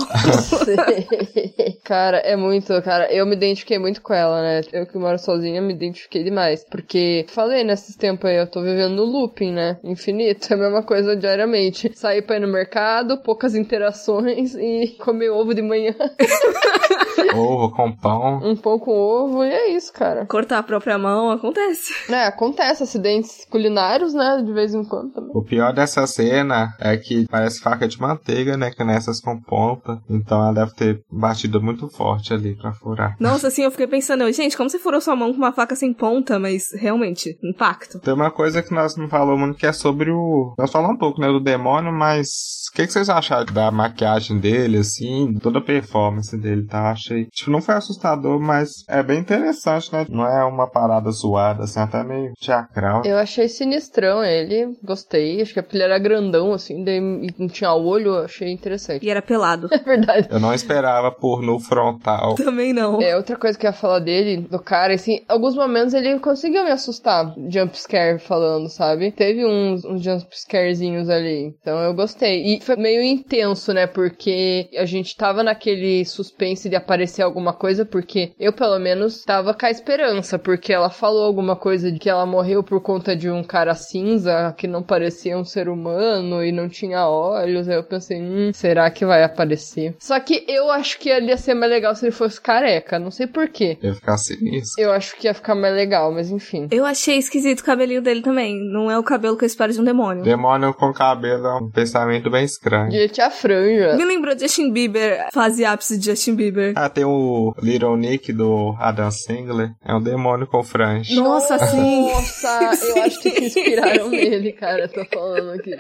cara, 1.84 2.18
é 2.18 2.36
muito, 2.38 2.80
cara. 2.82 3.12
Eu 3.12 3.26
me 3.26 3.34
identifiquei 3.34 3.78
muito 3.78 4.00
com 4.00 4.14
ela, 4.14 4.40
né? 4.42 4.60
Eu 4.72 4.86
que 4.86 4.96
moro 4.96 5.18
sozinha 5.18 5.60
me 5.60 5.74
identifiquei 5.74 6.22
demais. 6.22 6.64
Porque, 6.64 7.26
falei 7.28 7.64
nesses 7.64 7.96
tempos 7.96 8.30
aí, 8.30 8.36
eu 8.36 8.46
tô 8.46 8.62
vivendo 8.62 8.94
no 8.94 9.04
looping, 9.04 9.52
né? 9.52 9.78
Infinito. 9.84 10.52
É 10.52 10.54
a 10.54 10.58
mesma 10.58 10.82
coisa 10.82 11.16
diariamente. 11.16 11.90
Sair 11.94 12.22
pra 12.22 12.36
ir 12.36 12.40
no 12.40 12.48
mercado, 12.48 13.18
poucas 13.18 13.54
interações 13.54 14.54
e 14.54 14.96
comer 14.98 15.30
ovo 15.30 15.54
de 15.54 15.62
manhã. 15.62 15.94
ovo 17.34 17.70
com 17.74 17.92
pão. 17.92 18.40
Um 18.42 18.56
pão 18.56 18.78
com 18.78 18.90
ovo 18.90 19.44
e 19.44 19.48
é 19.48 19.70
isso, 19.72 19.92
cara. 19.92 20.26
Cortar 20.26 20.58
a 20.58 20.62
própria 20.62 20.98
mão 20.98 21.30
acontece. 21.30 21.92
É, 22.12 22.26
acontece 22.26 22.82
acidentes 22.82 23.46
culinários, 23.50 24.14
né? 24.14 24.42
De 24.44 24.52
vez 24.52 24.74
em 24.74 24.84
quando 24.84 25.12
também. 25.12 25.30
O 25.34 25.42
pior 25.42 25.72
dessa 25.72 26.06
cena 26.06 26.74
é 26.80 26.96
que 26.96 27.26
parece 27.28 27.60
faca 27.60 27.86
de 27.86 28.00
manteiga, 28.00 28.56
né? 28.56 28.70
Que 28.70 28.84
nessas 28.84 29.20
com 29.20 29.40
ponta. 29.40 30.00
Então 30.08 30.42
ela 30.42 30.52
deve 30.52 30.74
ter 30.74 31.02
batido 31.10 31.62
muito 31.62 31.88
forte 31.88 32.32
ali 32.32 32.56
pra 32.56 32.72
furar. 32.72 33.16
Nossa, 33.20 33.48
assim, 33.48 33.62
eu 33.62 33.70
fiquei 33.70 33.86
pensando, 33.86 34.30
gente, 34.32 34.56
como 34.56 34.70
você 34.70 34.78
furou 34.78 35.00
sua 35.00 35.16
mão 35.16 35.32
com 35.32 35.38
uma 35.38 35.52
faca 35.52 35.76
sem 35.76 35.92
ponta, 35.92 36.38
mas 36.38 36.68
realmente, 36.74 37.38
impacto. 37.42 37.98
Tem 38.00 38.14
uma 38.14 38.30
coisa 38.30 38.62
que 38.62 38.72
nós 38.72 38.96
não 38.96 39.08
falamos 39.08 39.38
muito 39.38 39.58
que 39.58 39.66
é 39.66 39.72
sobre 39.72 40.10
o. 40.10 40.54
Nós 40.58 40.70
falamos 40.70 40.96
um 40.96 40.98
pouco, 40.98 41.20
né, 41.20 41.28
do 41.28 41.40
demônio, 41.40 41.92
mas 41.92 42.68
o 42.70 42.76
que, 42.76 42.86
que 42.86 42.92
vocês 42.92 43.08
acharam 43.08 43.52
da 43.52 43.70
maquiagem 43.70 44.38
dele, 44.38 44.78
assim, 44.78 45.34
toda 45.42 45.58
a 45.58 45.62
performance 45.62 46.36
dele, 46.36 46.64
tá? 46.64 46.90
Achei. 47.08 47.26
Tipo, 47.26 47.50
não 47.50 47.62
foi 47.62 47.74
assustador, 47.74 48.38
mas 48.38 48.84
é 48.88 49.02
bem 49.02 49.18
interessante, 49.18 49.92
né? 49.92 50.06
Não 50.10 50.26
é 50.26 50.44
uma 50.44 50.68
parada 50.68 51.10
zoada, 51.10 51.64
assim, 51.64 51.80
até 51.80 52.04
meio 52.04 52.32
teatral. 52.38 53.02
Eu 53.04 53.16
achei 53.16 53.48
sinistrão 53.48 54.22
ele, 54.22 54.76
gostei. 54.82 55.40
Acho 55.40 55.54
que 55.54 55.76
ele 55.76 55.82
era 55.82 55.98
grandão, 55.98 56.52
assim, 56.52 56.84
daí 56.84 57.00
não 57.38 57.48
tinha 57.48 57.72
olho, 57.72 58.18
achei 58.18 58.50
interessante. 58.52 59.04
E 59.04 59.10
era 59.10 59.22
pelado. 59.22 59.68
É 59.78 59.90
verdade. 59.90 60.28
Eu 60.30 60.40
não 60.40 60.52
esperava 60.52 61.12
por 61.12 61.40
no 61.40 61.60
frontal. 61.60 62.34
Também 62.34 62.72
não. 62.72 63.00
É, 63.00 63.16
outra 63.16 63.36
coisa 63.36 63.56
que 63.56 63.64
eu 63.64 63.70
ia 63.70 63.72
falar 63.72 64.00
dele, 64.00 64.38
do 64.38 64.58
cara, 64.58 64.92
assim, 64.92 65.22
alguns 65.28 65.54
momentos 65.54 65.94
ele 65.94 66.18
conseguiu 66.18 66.64
me 66.64 66.70
assustar, 66.70 67.32
jump 67.48 67.78
scare 67.78 68.18
falando, 68.18 68.68
sabe? 68.68 69.12
Teve 69.12 69.46
uns, 69.46 69.84
uns 69.84 70.02
jump 70.02 70.26
scarezinhos 70.32 71.08
ali, 71.08 71.44
então 71.44 71.78
eu 71.78 71.94
gostei. 71.94 72.56
E 72.56 72.60
foi 72.60 72.76
meio 72.76 73.02
intenso, 73.02 73.72
né? 73.72 73.86
Porque 73.86 74.68
a 74.76 74.84
gente 74.84 75.16
tava 75.16 75.44
naquele 75.44 76.04
suspense 76.04 76.68
de 76.68 76.74
aparecer 76.74 76.97
alguma 77.22 77.52
coisa, 77.52 77.84
porque 77.84 78.32
eu, 78.38 78.52
pelo 78.52 78.78
menos, 78.78 79.24
tava 79.24 79.54
com 79.54 79.66
a 79.66 79.70
esperança, 79.70 80.38
porque 80.38 80.72
ela 80.72 80.90
falou 80.90 81.24
alguma 81.24 81.56
coisa 81.56 81.90
de 81.90 81.98
que 81.98 82.08
ela 82.08 82.26
morreu 82.26 82.62
por 82.62 82.80
conta 82.80 83.14
de 83.14 83.30
um 83.30 83.42
cara 83.42 83.74
cinza 83.74 84.54
que 84.56 84.66
não 84.66 84.82
parecia 84.82 85.36
um 85.36 85.44
ser 85.44 85.68
humano 85.68 86.44
e 86.44 86.52
não 86.52 86.68
tinha 86.68 87.06
olhos. 87.08 87.68
Aí 87.68 87.76
eu 87.76 87.84
pensei, 87.84 88.20
hum, 88.20 88.50
será 88.52 88.90
que 88.90 89.04
vai 89.04 89.22
aparecer? 89.22 89.94
Só 89.98 90.18
que 90.20 90.44
eu 90.48 90.70
acho 90.70 90.98
que 90.98 91.08
ia 91.08 91.36
ser 91.36 91.54
mais 91.54 91.70
legal 91.70 91.94
se 91.94 92.06
ele 92.06 92.12
fosse 92.12 92.40
careca, 92.40 92.98
não 92.98 93.10
sei 93.10 93.26
porquê. 93.26 93.78
Ia 93.82 93.94
ficar 93.94 94.16
sinistro. 94.18 94.82
Eu 94.82 94.92
acho 94.92 95.16
que 95.16 95.26
ia 95.26 95.34
ficar 95.34 95.54
mais 95.54 95.74
legal, 95.74 96.12
mas 96.12 96.30
enfim. 96.30 96.68
Eu 96.70 96.84
achei 96.84 97.16
esquisito 97.16 97.60
o 97.60 97.64
cabelinho 97.64 98.02
dele 98.02 98.22
também. 98.22 98.56
Não 98.72 98.90
é 98.90 98.98
o 98.98 99.02
cabelo 99.02 99.36
que 99.36 99.44
eu 99.44 99.46
espero 99.46 99.72
de 99.72 99.80
um 99.80 99.84
demônio. 99.84 100.22
Demônio 100.22 100.72
com 100.74 100.92
cabelo 100.92 101.46
é 101.46 101.54
um 101.56 101.70
pensamento 101.70 102.30
bem 102.30 102.44
estranho. 102.44 102.90
Devia 102.90 103.08
ter 103.08 103.22
a 103.22 103.30
franja. 103.30 103.96
Me 103.96 104.04
lembrou 104.04 104.34
de 104.34 104.42
Justin 104.42 104.72
Bieber, 104.72 105.28
fase 105.32 105.64
ápice 105.64 105.98
de 105.98 106.06
Justin 106.06 106.34
Bieber. 106.34 106.72
Ah, 106.76 106.87
tem 106.88 107.04
o 107.04 107.54
Little 107.62 107.96
Nick 107.96 108.32
do 108.32 108.74
Adam 108.78 109.10
Sandler. 109.10 109.72
É 109.84 109.94
um 109.94 110.02
demônio 110.02 110.46
com 110.46 110.62
franja. 110.62 111.14
Nossa, 111.20 111.58
sim! 111.58 112.08
Nossa, 112.08 112.86
eu 112.86 113.02
acho 113.02 113.20
que 113.20 113.30
se 113.50 113.60
inspiraram 113.60 114.08
nele, 114.08 114.52
cara. 114.52 114.88
Tô 114.88 115.04
falando 115.04 115.50
aqui. 115.50 115.76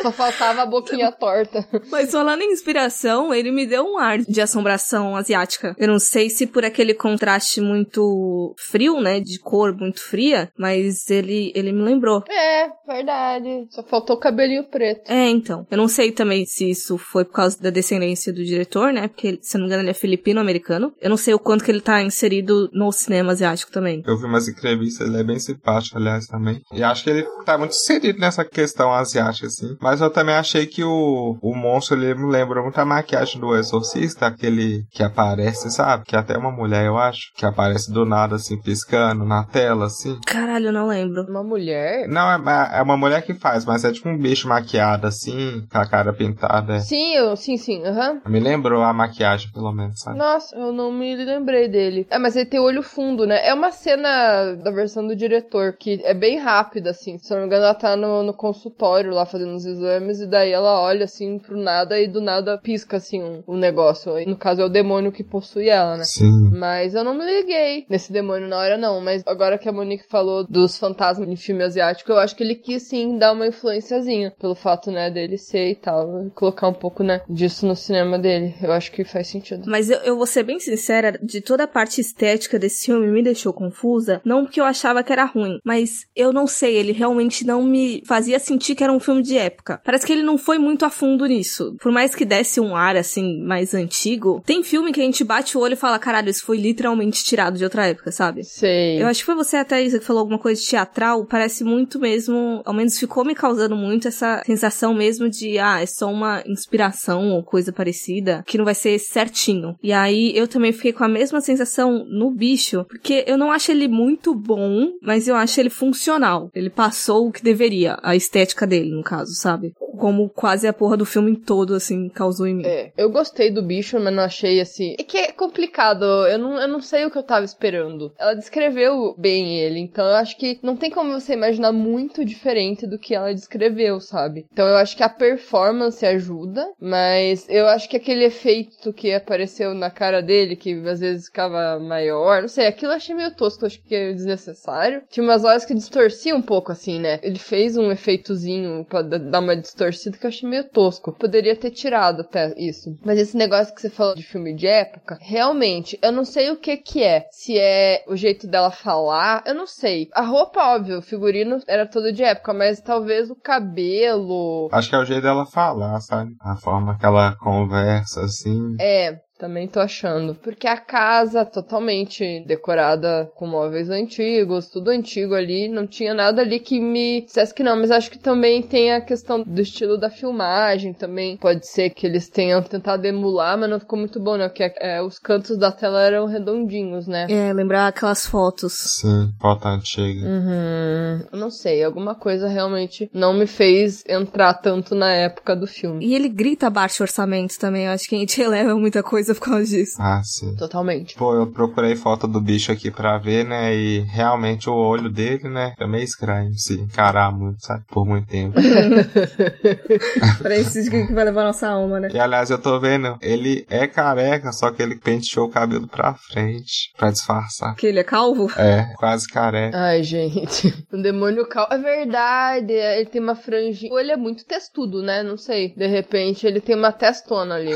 Só 0.00 0.12
faltava 0.12 0.62
a 0.62 0.66
boquinha 0.66 1.12
torta. 1.12 1.66
Mas 1.90 2.10
falando 2.10 2.42
em 2.42 2.52
inspiração, 2.52 3.32
ele 3.34 3.50
me 3.50 3.66
deu 3.66 3.84
um 3.84 3.98
ar 3.98 4.18
de 4.18 4.40
assombração 4.40 5.16
asiática. 5.16 5.74
Eu 5.78 5.88
não 5.88 5.98
sei 5.98 6.30
se 6.30 6.46
por 6.46 6.64
aquele 6.64 6.94
contraste 6.94 7.60
muito 7.60 8.54
frio, 8.58 9.00
né? 9.00 9.20
De 9.20 9.38
cor 9.38 9.76
muito 9.76 10.02
fria, 10.02 10.50
mas 10.58 11.08
ele, 11.10 11.52
ele 11.54 11.72
me 11.72 11.82
lembrou. 11.82 12.22
É, 12.28 12.68
verdade. 12.86 13.66
Só 13.70 13.82
faltou 13.82 14.16
o 14.16 14.20
cabelinho 14.20 14.64
preto. 14.64 15.10
É, 15.10 15.28
então. 15.28 15.66
Eu 15.70 15.76
não 15.76 15.88
sei 15.88 16.12
também 16.12 16.44
se 16.44 16.70
isso 16.70 16.98
foi 16.98 17.24
por 17.24 17.32
causa 17.32 17.60
da 17.60 17.70
descendência 17.70 18.32
do 18.32 18.44
diretor, 18.44 18.92
né? 18.92 19.08
Porque, 19.08 19.31
se 19.40 19.56
não 19.56 19.62
me 19.62 19.66
engano, 19.66 19.82
ele 19.82 19.90
é 19.90 19.94
filipino-americano. 19.94 20.92
Eu 21.00 21.10
não 21.10 21.16
sei 21.16 21.34
o 21.34 21.38
quanto 21.38 21.64
que 21.64 21.70
ele 21.70 21.80
tá 21.80 22.02
inserido 22.02 22.68
no 22.72 22.90
cinema 22.92 23.32
asiático 23.32 23.72
também. 23.72 24.02
Eu 24.06 24.18
vi 24.18 24.24
umas 24.26 24.48
entrevistas, 24.48 25.08
ele 25.08 25.18
é 25.18 25.24
bem 25.24 25.38
simpático, 25.38 25.96
aliás, 25.96 26.26
também. 26.26 26.60
E 26.72 26.82
acho 26.82 27.04
que 27.04 27.10
ele 27.10 27.26
tá 27.44 27.56
muito 27.56 27.72
inserido 27.72 28.18
nessa 28.18 28.44
questão 28.44 28.92
asiática, 28.92 29.46
assim. 29.46 29.76
Mas 29.80 30.00
eu 30.00 30.10
também 30.10 30.34
achei 30.34 30.66
que 30.66 30.82
o, 30.84 31.38
o 31.40 31.54
monstro, 31.54 31.96
ele 31.96 32.14
me 32.14 32.30
lembra 32.30 32.62
muito 32.62 32.78
a 32.78 32.84
maquiagem 32.84 33.40
do 33.40 33.56
Exorcista, 33.56 34.26
aquele 34.26 34.84
que 34.90 35.02
aparece, 35.02 35.70
sabe? 35.70 36.04
Que 36.04 36.16
é 36.16 36.18
até 36.18 36.36
uma 36.36 36.50
mulher, 36.50 36.86
eu 36.86 36.98
acho, 36.98 37.32
que 37.36 37.46
aparece 37.46 37.92
do 37.92 38.04
nada, 38.04 38.36
assim, 38.36 38.60
piscando 38.60 39.24
na 39.24 39.44
tela, 39.44 39.86
assim. 39.86 40.18
Caralho, 40.26 40.66
eu 40.66 40.72
não 40.72 40.86
lembro. 40.86 41.22
Uma 41.28 41.42
mulher? 41.42 42.08
Não, 42.08 42.30
é, 42.30 42.78
é 42.78 42.82
uma 42.82 42.96
mulher 42.96 43.22
que 43.22 43.34
faz, 43.34 43.64
mas 43.64 43.84
é 43.84 43.92
tipo 43.92 44.08
um 44.08 44.18
bicho 44.18 44.48
maquiado, 44.48 45.06
assim, 45.06 45.66
com 45.70 45.78
a 45.78 45.86
cara 45.86 46.12
pintada. 46.12 46.80
Sim, 46.80 47.14
eu, 47.14 47.36
sim, 47.36 47.56
sim, 47.56 47.84
aham. 47.84 48.20
Me 48.26 48.40
lembrou 48.40 48.82
a 48.82 48.92
maquiagem 48.92 49.21
maquiagem, 49.22 49.50
pelo 49.52 49.72
menos, 49.72 50.00
sabe? 50.00 50.18
Nossa, 50.18 50.56
eu 50.56 50.72
não 50.72 50.92
me 50.92 51.14
lembrei 51.16 51.68
dele. 51.68 52.06
É, 52.10 52.18
mas 52.18 52.36
ele 52.36 52.46
tem 52.46 52.60
olho 52.60 52.82
fundo, 52.82 53.26
né? 53.26 53.46
É 53.46 53.54
uma 53.54 53.70
cena 53.70 54.54
da 54.54 54.70
versão 54.70 55.06
do 55.06 55.14
diretor 55.14 55.74
que 55.74 56.00
é 56.04 56.12
bem 56.12 56.38
rápida, 56.38 56.90
assim. 56.90 57.18
Se 57.18 57.32
eu 57.32 57.36
não 57.36 57.42
me 57.42 57.46
engano, 57.46 57.64
ela 57.64 57.74
tá 57.74 57.96
no, 57.96 58.22
no 58.22 58.34
consultório 58.34 59.12
lá 59.12 59.24
fazendo 59.24 59.54
os 59.54 59.64
exames 59.64 60.20
e 60.20 60.26
daí 60.26 60.50
ela 60.50 60.80
olha 60.80 61.04
assim 61.04 61.38
pro 61.38 61.56
nada 61.56 61.98
e 62.00 62.08
do 62.08 62.20
nada 62.20 62.58
pisca 62.58 62.96
assim 62.96 63.22
um, 63.22 63.42
um 63.46 63.56
negócio. 63.56 64.18
E, 64.18 64.26
no 64.26 64.36
caso 64.36 64.60
é 64.62 64.64
o 64.64 64.68
demônio 64.68 65.12
que 65.12 65.22
possui 65.22 65.68
ela, 65.68 65.96
né? 65.96 66.04
Sim. 66.04 66.50
Mas 66.50 66.94
eu 66.94 67.04
não 67.04 67.14
me 67.14 67.24
liguei 67.24 67.86
nesse 67.88 68.12
demônio 68.12 68.48
na 68.48 68.58
hora, 68.58 68.76
não. 68.76 69.00
Mas 69.00 69.22
agora 69.26 69.58
que 69.58 69.68
a 69.68 69.72
Monique 69.72 70.08
falou 70.08 70.44
dos 70.44 70.76
fantasmas 70.76 71.28
em 71.28 71.36
filme 71.36 71.62
asiático, 71.62 72.10
eu 72.10 72.18
acho 72.18 72.34
que 72.34 72.42
ele 72.42 72.54
quis 72.54 72.82
sim 72.82 73.18
dar 73.18 73.32
uma 73.32 73.46
influenciazinha. 73.46 74.32
Pelo 74.38 74.54
fato, 74.54 74.90
né, 74.90 75.10
dele 75.10 75.38
ser 75.38 75.70
e 75.70 75.74
tal. 75.74 76.30
Colocar 76.34 76.68
um 76.68 76.72
pouco, 76.72 77.02
né, 77.02 77.20
disso 77.28 77.66
no 77.66 77.76
cinema 77.76 78.18
dele. 78.18 78.54
Eu 78.62 78.72
acho 78.72 78.90
que 78.90 79.04
faz 79.12 79.28
sentido. 79.28 79.64
Mas 79.66 79.90
eu, 79.90 79.98
eu 79.98 80.16
vou 80.16 80.26
ser 80.26 80.42
bem 80.42 80.58
sincera, 80.58 81.18
de 81.22 81.40
toda 81.40 81.64
a 81.64 81.68
parte 81.68 82.00
estética 82.00 82.58
desse 82.58 82.86
filme 82.86 83.06
me 83.06 83.22
deixou 83.22 83.52
confusa. 83.52 84.20
Não 84.24 84.44
porque 84.44 84.60
eu 84.60 84.64
achava 84.64 85.02
que 85.02 85.12
era 85.12 85.24
ruim, 85.24 85.58
mas 85.64 86.06
eu 86.16 86.32
não 86.32 86.46
sei, 86.46 86.76
ele 86.76 86.92
realmente 86.92 87.46
não 87.46 87.62
me 87.62 88.02
fazia 88.06 88.38
sentir 88.38 88.74
que 88.74 88.84
era 88.84 88.92
um 88.92 89.00
filme 89.00 89.22
de 89.22 89.36
época. 89.36 89.80
Parece 89.84 90.06
que 90.06 90.12
ele 90.12 90.22
não 90.22 90.38
foi 90.38 90.58
muito 90.58 90.84
a 90.84 90.90
fundo 90.90 91.26
nisso. 91.26 91.76
Por 91.80 91.92
mais 91.92 92.14
que 92.14 92.24
desse 92.24 92.60
um 92.60 92.74
ar, 92.74 92.96
assim, 92.96 93.42
mais 93.42 93.74
antigo, 93.74 94.42
tem 94.44 94.62
filme 94.62 94.92
que 94.92 95.00
a 95.00 95.04
gente 95.04 95.24
bate 95.24 95.56
o 95.56 95.60
olho 95.60 95.74
e 95.74 95.76
fala, 95.76 95.98
caralho, 95.98 96.30
isso 96.30 96.44
foi 96.44 96.56
literalmente 96.56 97.24
tirado 97.24 97.58
de 97.58 97.64
outra 97.64 97.86
época, 97.86 98.10
sabe? 98.10 98.44
Sei. 98.44 99.02
Eu 99.02 99.06
acho 99.06 99.20
que 99.20 99.26
foi 99.26 99.34
você 99.34 99.56
até, 99.56 99.82
Isa, 99.82 99.98
que 99.98 100.04
falou 100.04 100.20
alguma 100.20 100.38
coisa 100.38 100.60
de 100.60 100.66
teatral. 100.66 101.26
Parece 101.26 101.64
muito 101.64 101.98
mesmo, 101.98 102.62
ao 102.64 102.74
menos 102.74 102.98
ficou 102.98 103.24
me 103.24 103.34
causando 103.34 103.76
muito 103.76 104.08
essa 104.08 104.42
sensação 104.44 104.94
mesmo 104.94 105.28
de, 105.28 105.58
ah, 105.58 105.80
é 105.80 105.86
só 105.86 106.10
uma 106.10 106.42
inspiração 106.46 107.30
ou 107.30 107.42
coisa 107.42 107.72
parecida, 107.72 108.42
que 108.46 108.58
não 108.58 108.64
vai 108.64 108.74
ser 108.74 108.90
certinho. 109.08 109.76
E 109.82 109.92
aí 109.92 110.32
eu 110.36 110.48
também 110.48 110.72
fiquei 110.72 110.92
com 110.92 111.04
a 111.04 111.08
mesma 111.08 111.40
sensação 111.40 112.04
no 112.08 112.30
bicho, 112.30 112.84
porque 112.84 113.24
eu 113.26 113.36
não 113.36 113.50
acho 113.50 113.70
ele 113.70 113.88
muito 113.88 114.34
bom, 114.34 114.92
mas 115.02 115.28
eu 115.28 115.34
acho 115.34 115.60
ele 115.60 115.70
funcional. 115.70 116.50
Ele 116.54 116.70
passou 116.70 117.28
o 117.28 117.32
que 117.32 117.42
deveria, 117.42 117.98
a 118.02 118.16
estética 118.16 118.66
dele, 118.66 118.90
no 118.90 119.02
caso, 119.02 119.32
sabe? 119.34 119.72
Como 119.98 120.28
quase 120.30 120.66
a 120.66 120.72
porra 120.72 120.96
do 120.96 121.04
filme 121.04 121.36
todo, 121.36 121.74
assim, 121.74 122.08
causou 122.08 122.46
em 122.46 122.54
mim. 122.54 122.66
É, 122.66 122.92
eu 122.96 123.10
gostei 123.10 123.50
do 123.50 123.62
bicho, 123.62 123.98
mas 124.00 124.14
não 124.14 124.22
achei 124.22 124.60
assim. 124.60 124.94
É 124.98 125.02
que 125.02 125.18
é 125.18 125.32
complicado, 125.32 126.04
eu 126.04 126.38
não, 126.38 126.60
eu 126.60 126.68
não 126.68 126.80
sei 126.80 127.04
o 127.04 127.10
que 127.10 127.18
eu 127.18 127.22
tava 127.22 127.44
esperando. 127.44 128.12
Ela 128.18 128.34
descreveu 128.34 129.14
bem 129.18 129.58
ele, 129.58 129.78
então 129.78 130.04
eu 130.06 130.16
acho 130.16 130.36
que 130.36 130.58
não 130.62 130.76
tem 130.76 130.90
como 130.90 131.12
você 131.12 131.34
imaginar 131.34 131.72
muito 131.72 132.24
diferente 132.24 132.86
do 132.86 132.98
que 132.98 133.14
ela 133.14 133.34
descreveu, 133.34 134.00
sabe? 134.00 134.46
Então 134.52 134.66
eu 134.66 134.76
acho 134.76 134.96
que 134.96 135.02
a 135.02 135.08
performance 135.08 136.04
ajuda, 136.04 136.66
mas 136.80 137.46
eu 137.48 137.66
acho 137.66 137.88
que 137.88 137.96
aquele 137.96 138.24
efeito 138.24 138.91
que 138.92 139.12
apareceu 139.12 139.74
na 139.74 139.90
cara 139.90 140.22
dele, 140.22 140.56
que 140.56 140.72
às 140.88 141.00
vezes 141.00 141.26
ficava 141.26 141.78
maior, 141.78 142.42
não 142.42 142.48
sei, 142.48 142.66
aquilo 142.66 142.92
eu 142.92 142.96
achei 142.96 143.14
meio 143.14 143.34
tosco, 143.34 143.66
acho 143.66 143.82
que 143.82 143.94
é 143.94 144.12
desnecessário. 144.12 145.02
Tinha 145.08 145.24
umas 145.24 145.44
horas 145.44 145.64
que 145.64 145.74
distorcia 145.74 146.34
um 146.34 146.42
pouco, 146.42 146.72
assim, 146.72 146.98
né? 146.98 147.18
Ele 147.22 147.38
fez 147.38 147.76
um 147.76 147.90
efeitozinho 147.90 148.84
pra 148.84 149.02
dar 149.02 149.40
uma 149.40 149.56
distorcida 149.56 150.16
que 150.16 150.26
eu 150.26 150.28
achei 150.28 150.48
meio 150.48 150.64
tosco. 150.64 151.12
Poderia 151.12 151.56
ter 151.56 151.70
tirado 151.70 152.20
até 152.20 152.54
isso. 152.56 152.96
Mas 153.04 153.18
esse 153.18 153.36
negócio 153.36 153.74
que 153.74 153.80
você 153.80 153.90
falou 153.90 154.14
de 154.14 154.22
filme 154.22 154.54
de 154.54 154.66
época, 154.66 155.18
realmente, 155.20 155.98
eu 156.02 156.12
não 156.12 156.24
sei 156.24 156.50
o 156.50 156.56
que 156.56 156.76
que 156.76 157.02
é. 157.02 157.26
Se 157.30 157.58
é 157.58 158.04
o 158.06 158.16
jeito 158.16 158.46
dela 158.46 158.70
falar, 158.70 159.42
eu 159.46 159.54
não 159.54 159.66
sei. 159.66 160.08
A 160.12 160.22
roupa, 160.22 160.74
óbvio, 160.74 160.98
o 160.98 161.02
figurino 161.02 161.60
era 161.66 161.86
todo 161.86 162.12
de 162.12 162.22
época, 162.22 162.52
mas 162.52 162.80
talvez 162.80 163.30
o 163.30 163.36
cabelo. 163.36 164.68
Acho 164.72 164.88
que 164.88 164.94
é 164.94 164.98
o 164.98 165.04
jeito 165.04 165.22
dela 165.22 165.46
falar, 165.46 166.00
sabe? 166.00 166.34
A 166.40 166.56
forma 166.56 166.98
que 166.98 167.06
ela 167.06 167.36
conversa, 167.36 168.22
assim. 168.22 168.76
É, 168.84 169.22
também 169.42 169.66
tô 169.66 169.80
achando. 169.80 170.36
Porque 170.36 170.68
a 170.68 170.76
casa 170.76 171.44
totalmente 171.44 172.44
decorada 172.46 173.28
com 173.34 173.44
móveis 173.44 173.90
antigos, 173.90 174.68
tudo 174.68 174.90
antigo 174.90 175.34
ali, 175.34 175.68
não 175.68 175.84
tinha 175.84 176.14
nada 176.14 176.42
ali 176.42 176.60
que 176.60 176.78
me 176.78 177.22
dissesse 177.22 177.52
que 177.52 177.64
não, 177.64 177.76
mas 177.76 177.90
acho 177.90 178.08
que 178.08 178.20
também 178.20 178.62
tem 178.62 178.92
a 178.92 179.00
questão 179.00 179.42
do 179.42 179.60
estilo 179.60 179.98
da 179.98 180.08
filmagem 180.08 180.92
também. 180.92 181.36
Pode 181.38 181.66
ser 181.66 181.90
que 181.90 182.06
eles 182.06 182.28
tenham 182.28 182.62
tentado 182.62 183.04
emular, 183.04 183.58
mas 183.58 183.68
não 183.68 183.80
ficou 183.80 183.98
muito 183.98 184.20
bom, 184.20 184.36
né? 184.36 184.48
Porque 184.48 184.72
é, 184.78 185.02
os 185.02 185.18
cantos 185.18 185.58
da 185.58 185.72
tela 185.72 186.00
eram 186.02 186.26
redondinhos, 186.26 187.08
né? 187.08 187.26
É, 187.28 187.52
lembrar 187.52 187.88
aquelas 187.88 188.24
fotos. 188.24 189.00
Sim, 189.00 189.32
foto 189.40 189.66
antiga. 189.66 190.24
Uhum. 190.24 191.26
Eu 191.32 191.38
Não 191.38 191.50
sei, 191.50 191.82
alguma 191.82 192.14
coisa 192.14 192.46
realmente 192.46 193.10
não 193.12 193.34
me 193.34 193.48
fez 193.48 194.04
entrar 194.08 194.54
tanto 194.54 194.94
na 194.94 195.10
época 195.10 195.56
do 195.56 195.66
filme. 195.66 196.06
E 196.06 196.14
ele 196.14 196.28
grita 196.28 196.70
baixo 196.70 197.02
orçamento 197.02 197.58
também. 197.58 197.86
Eu 197.86 197.92
acho 197.92 198.08
que 198.08 198.14
a 198.14 198.18
gente 198.18 198.38
eleva 198.40 198.76
muita 198.76 199.02
coisa 199.02 199.31
por 199.34 199.40
causa 199.40 199.64
disso. 199.64 199.96
Ah, 199.98 200.20
sim. 200.24 200.54
Totalmente. 200.56 201.14
Pô, 201.14 201.34
eu 201.34 201.46
procurei 201.46 201.96
foto 201.96 202.26
do 202.26 202.40
bicho 202.40 202.72
aqui 202.72 202.90
pra 202.90 203.18
ver, 203.18 203.44
né? 203.44 203.74
E 203.74 204.00
realmente 204.00 204.68
o 204.68 204.74
olho 204.74 205.10
dele, 205.10 205.48
né? 205.48 205.74
É 205.78 205.86
meio 205.86 206.04
estranho 206.04 206.52
se 206.56 206.74
encarar 206.74 207.32
muito, 207.32 207.64
sabe? 207.64 207.84
Por 207.88 208.06
muito 208.06 208.26
tempo. 208.28 208.54
pra 210.40 210.56
isso 210.56 210.78
que 210.90 211.12
vai 211.12 211.24
levar 211.24 211.44
nossa 211.44 211.68
alma, 211.68 212.00
né? 212.00 212.08
E 212.12 212.18
aliás, 212.18 212.50
eu 212.50 212.58
tô 212.58 212.78
vendo, 212.80 213.16
ele 213.20 213.66
é 213.68 213.86
careca, 213.86 214.52
só 214.52 214.70
que 214.70 214.82
ele 214.82 214.96
penteou 214.96 215.46
o 215.46 215.50
cabelo 215.50 215.86
pra 215.86 216.14
frente, 216.14 216.92
pra 216.96 217.10
disfarçar. 217.10 217.74
Que 217.76 217.86
ele 217.86 218.00
é 218.00 218.04
calvo? 218.04 218.50
É, 218.56 218.92
quase 218.96 219.28
careca. 219.28 219.76
Ai, 219.78 220.02
gente. 220.02 220.72
O 220.92 221.00
demônio 221.00 221.46
cal. 221.46 221.66
É 221.70 221.78
verdade. 221.78 222.72
Ele 222.72 223.06
tem 223.06 223.20
uma 223.20 223.34
franjinha. 223.34 223.90
Ou 223.90 223.98
ele 223.98 224.12
é 224.12 224.16
muito 224.16 224.44
testudo, 224.44 225.02
né? 225.02 225.22
Não 225.22 225.38
sei. 225.38 225.74
De 225.74 225.86
repente 225.86 226.46
ele 226.46 226.60
tem 226.60 226.76
uma 226.76 226.92
testona 226.92 227.54
ali. 227.54 227.72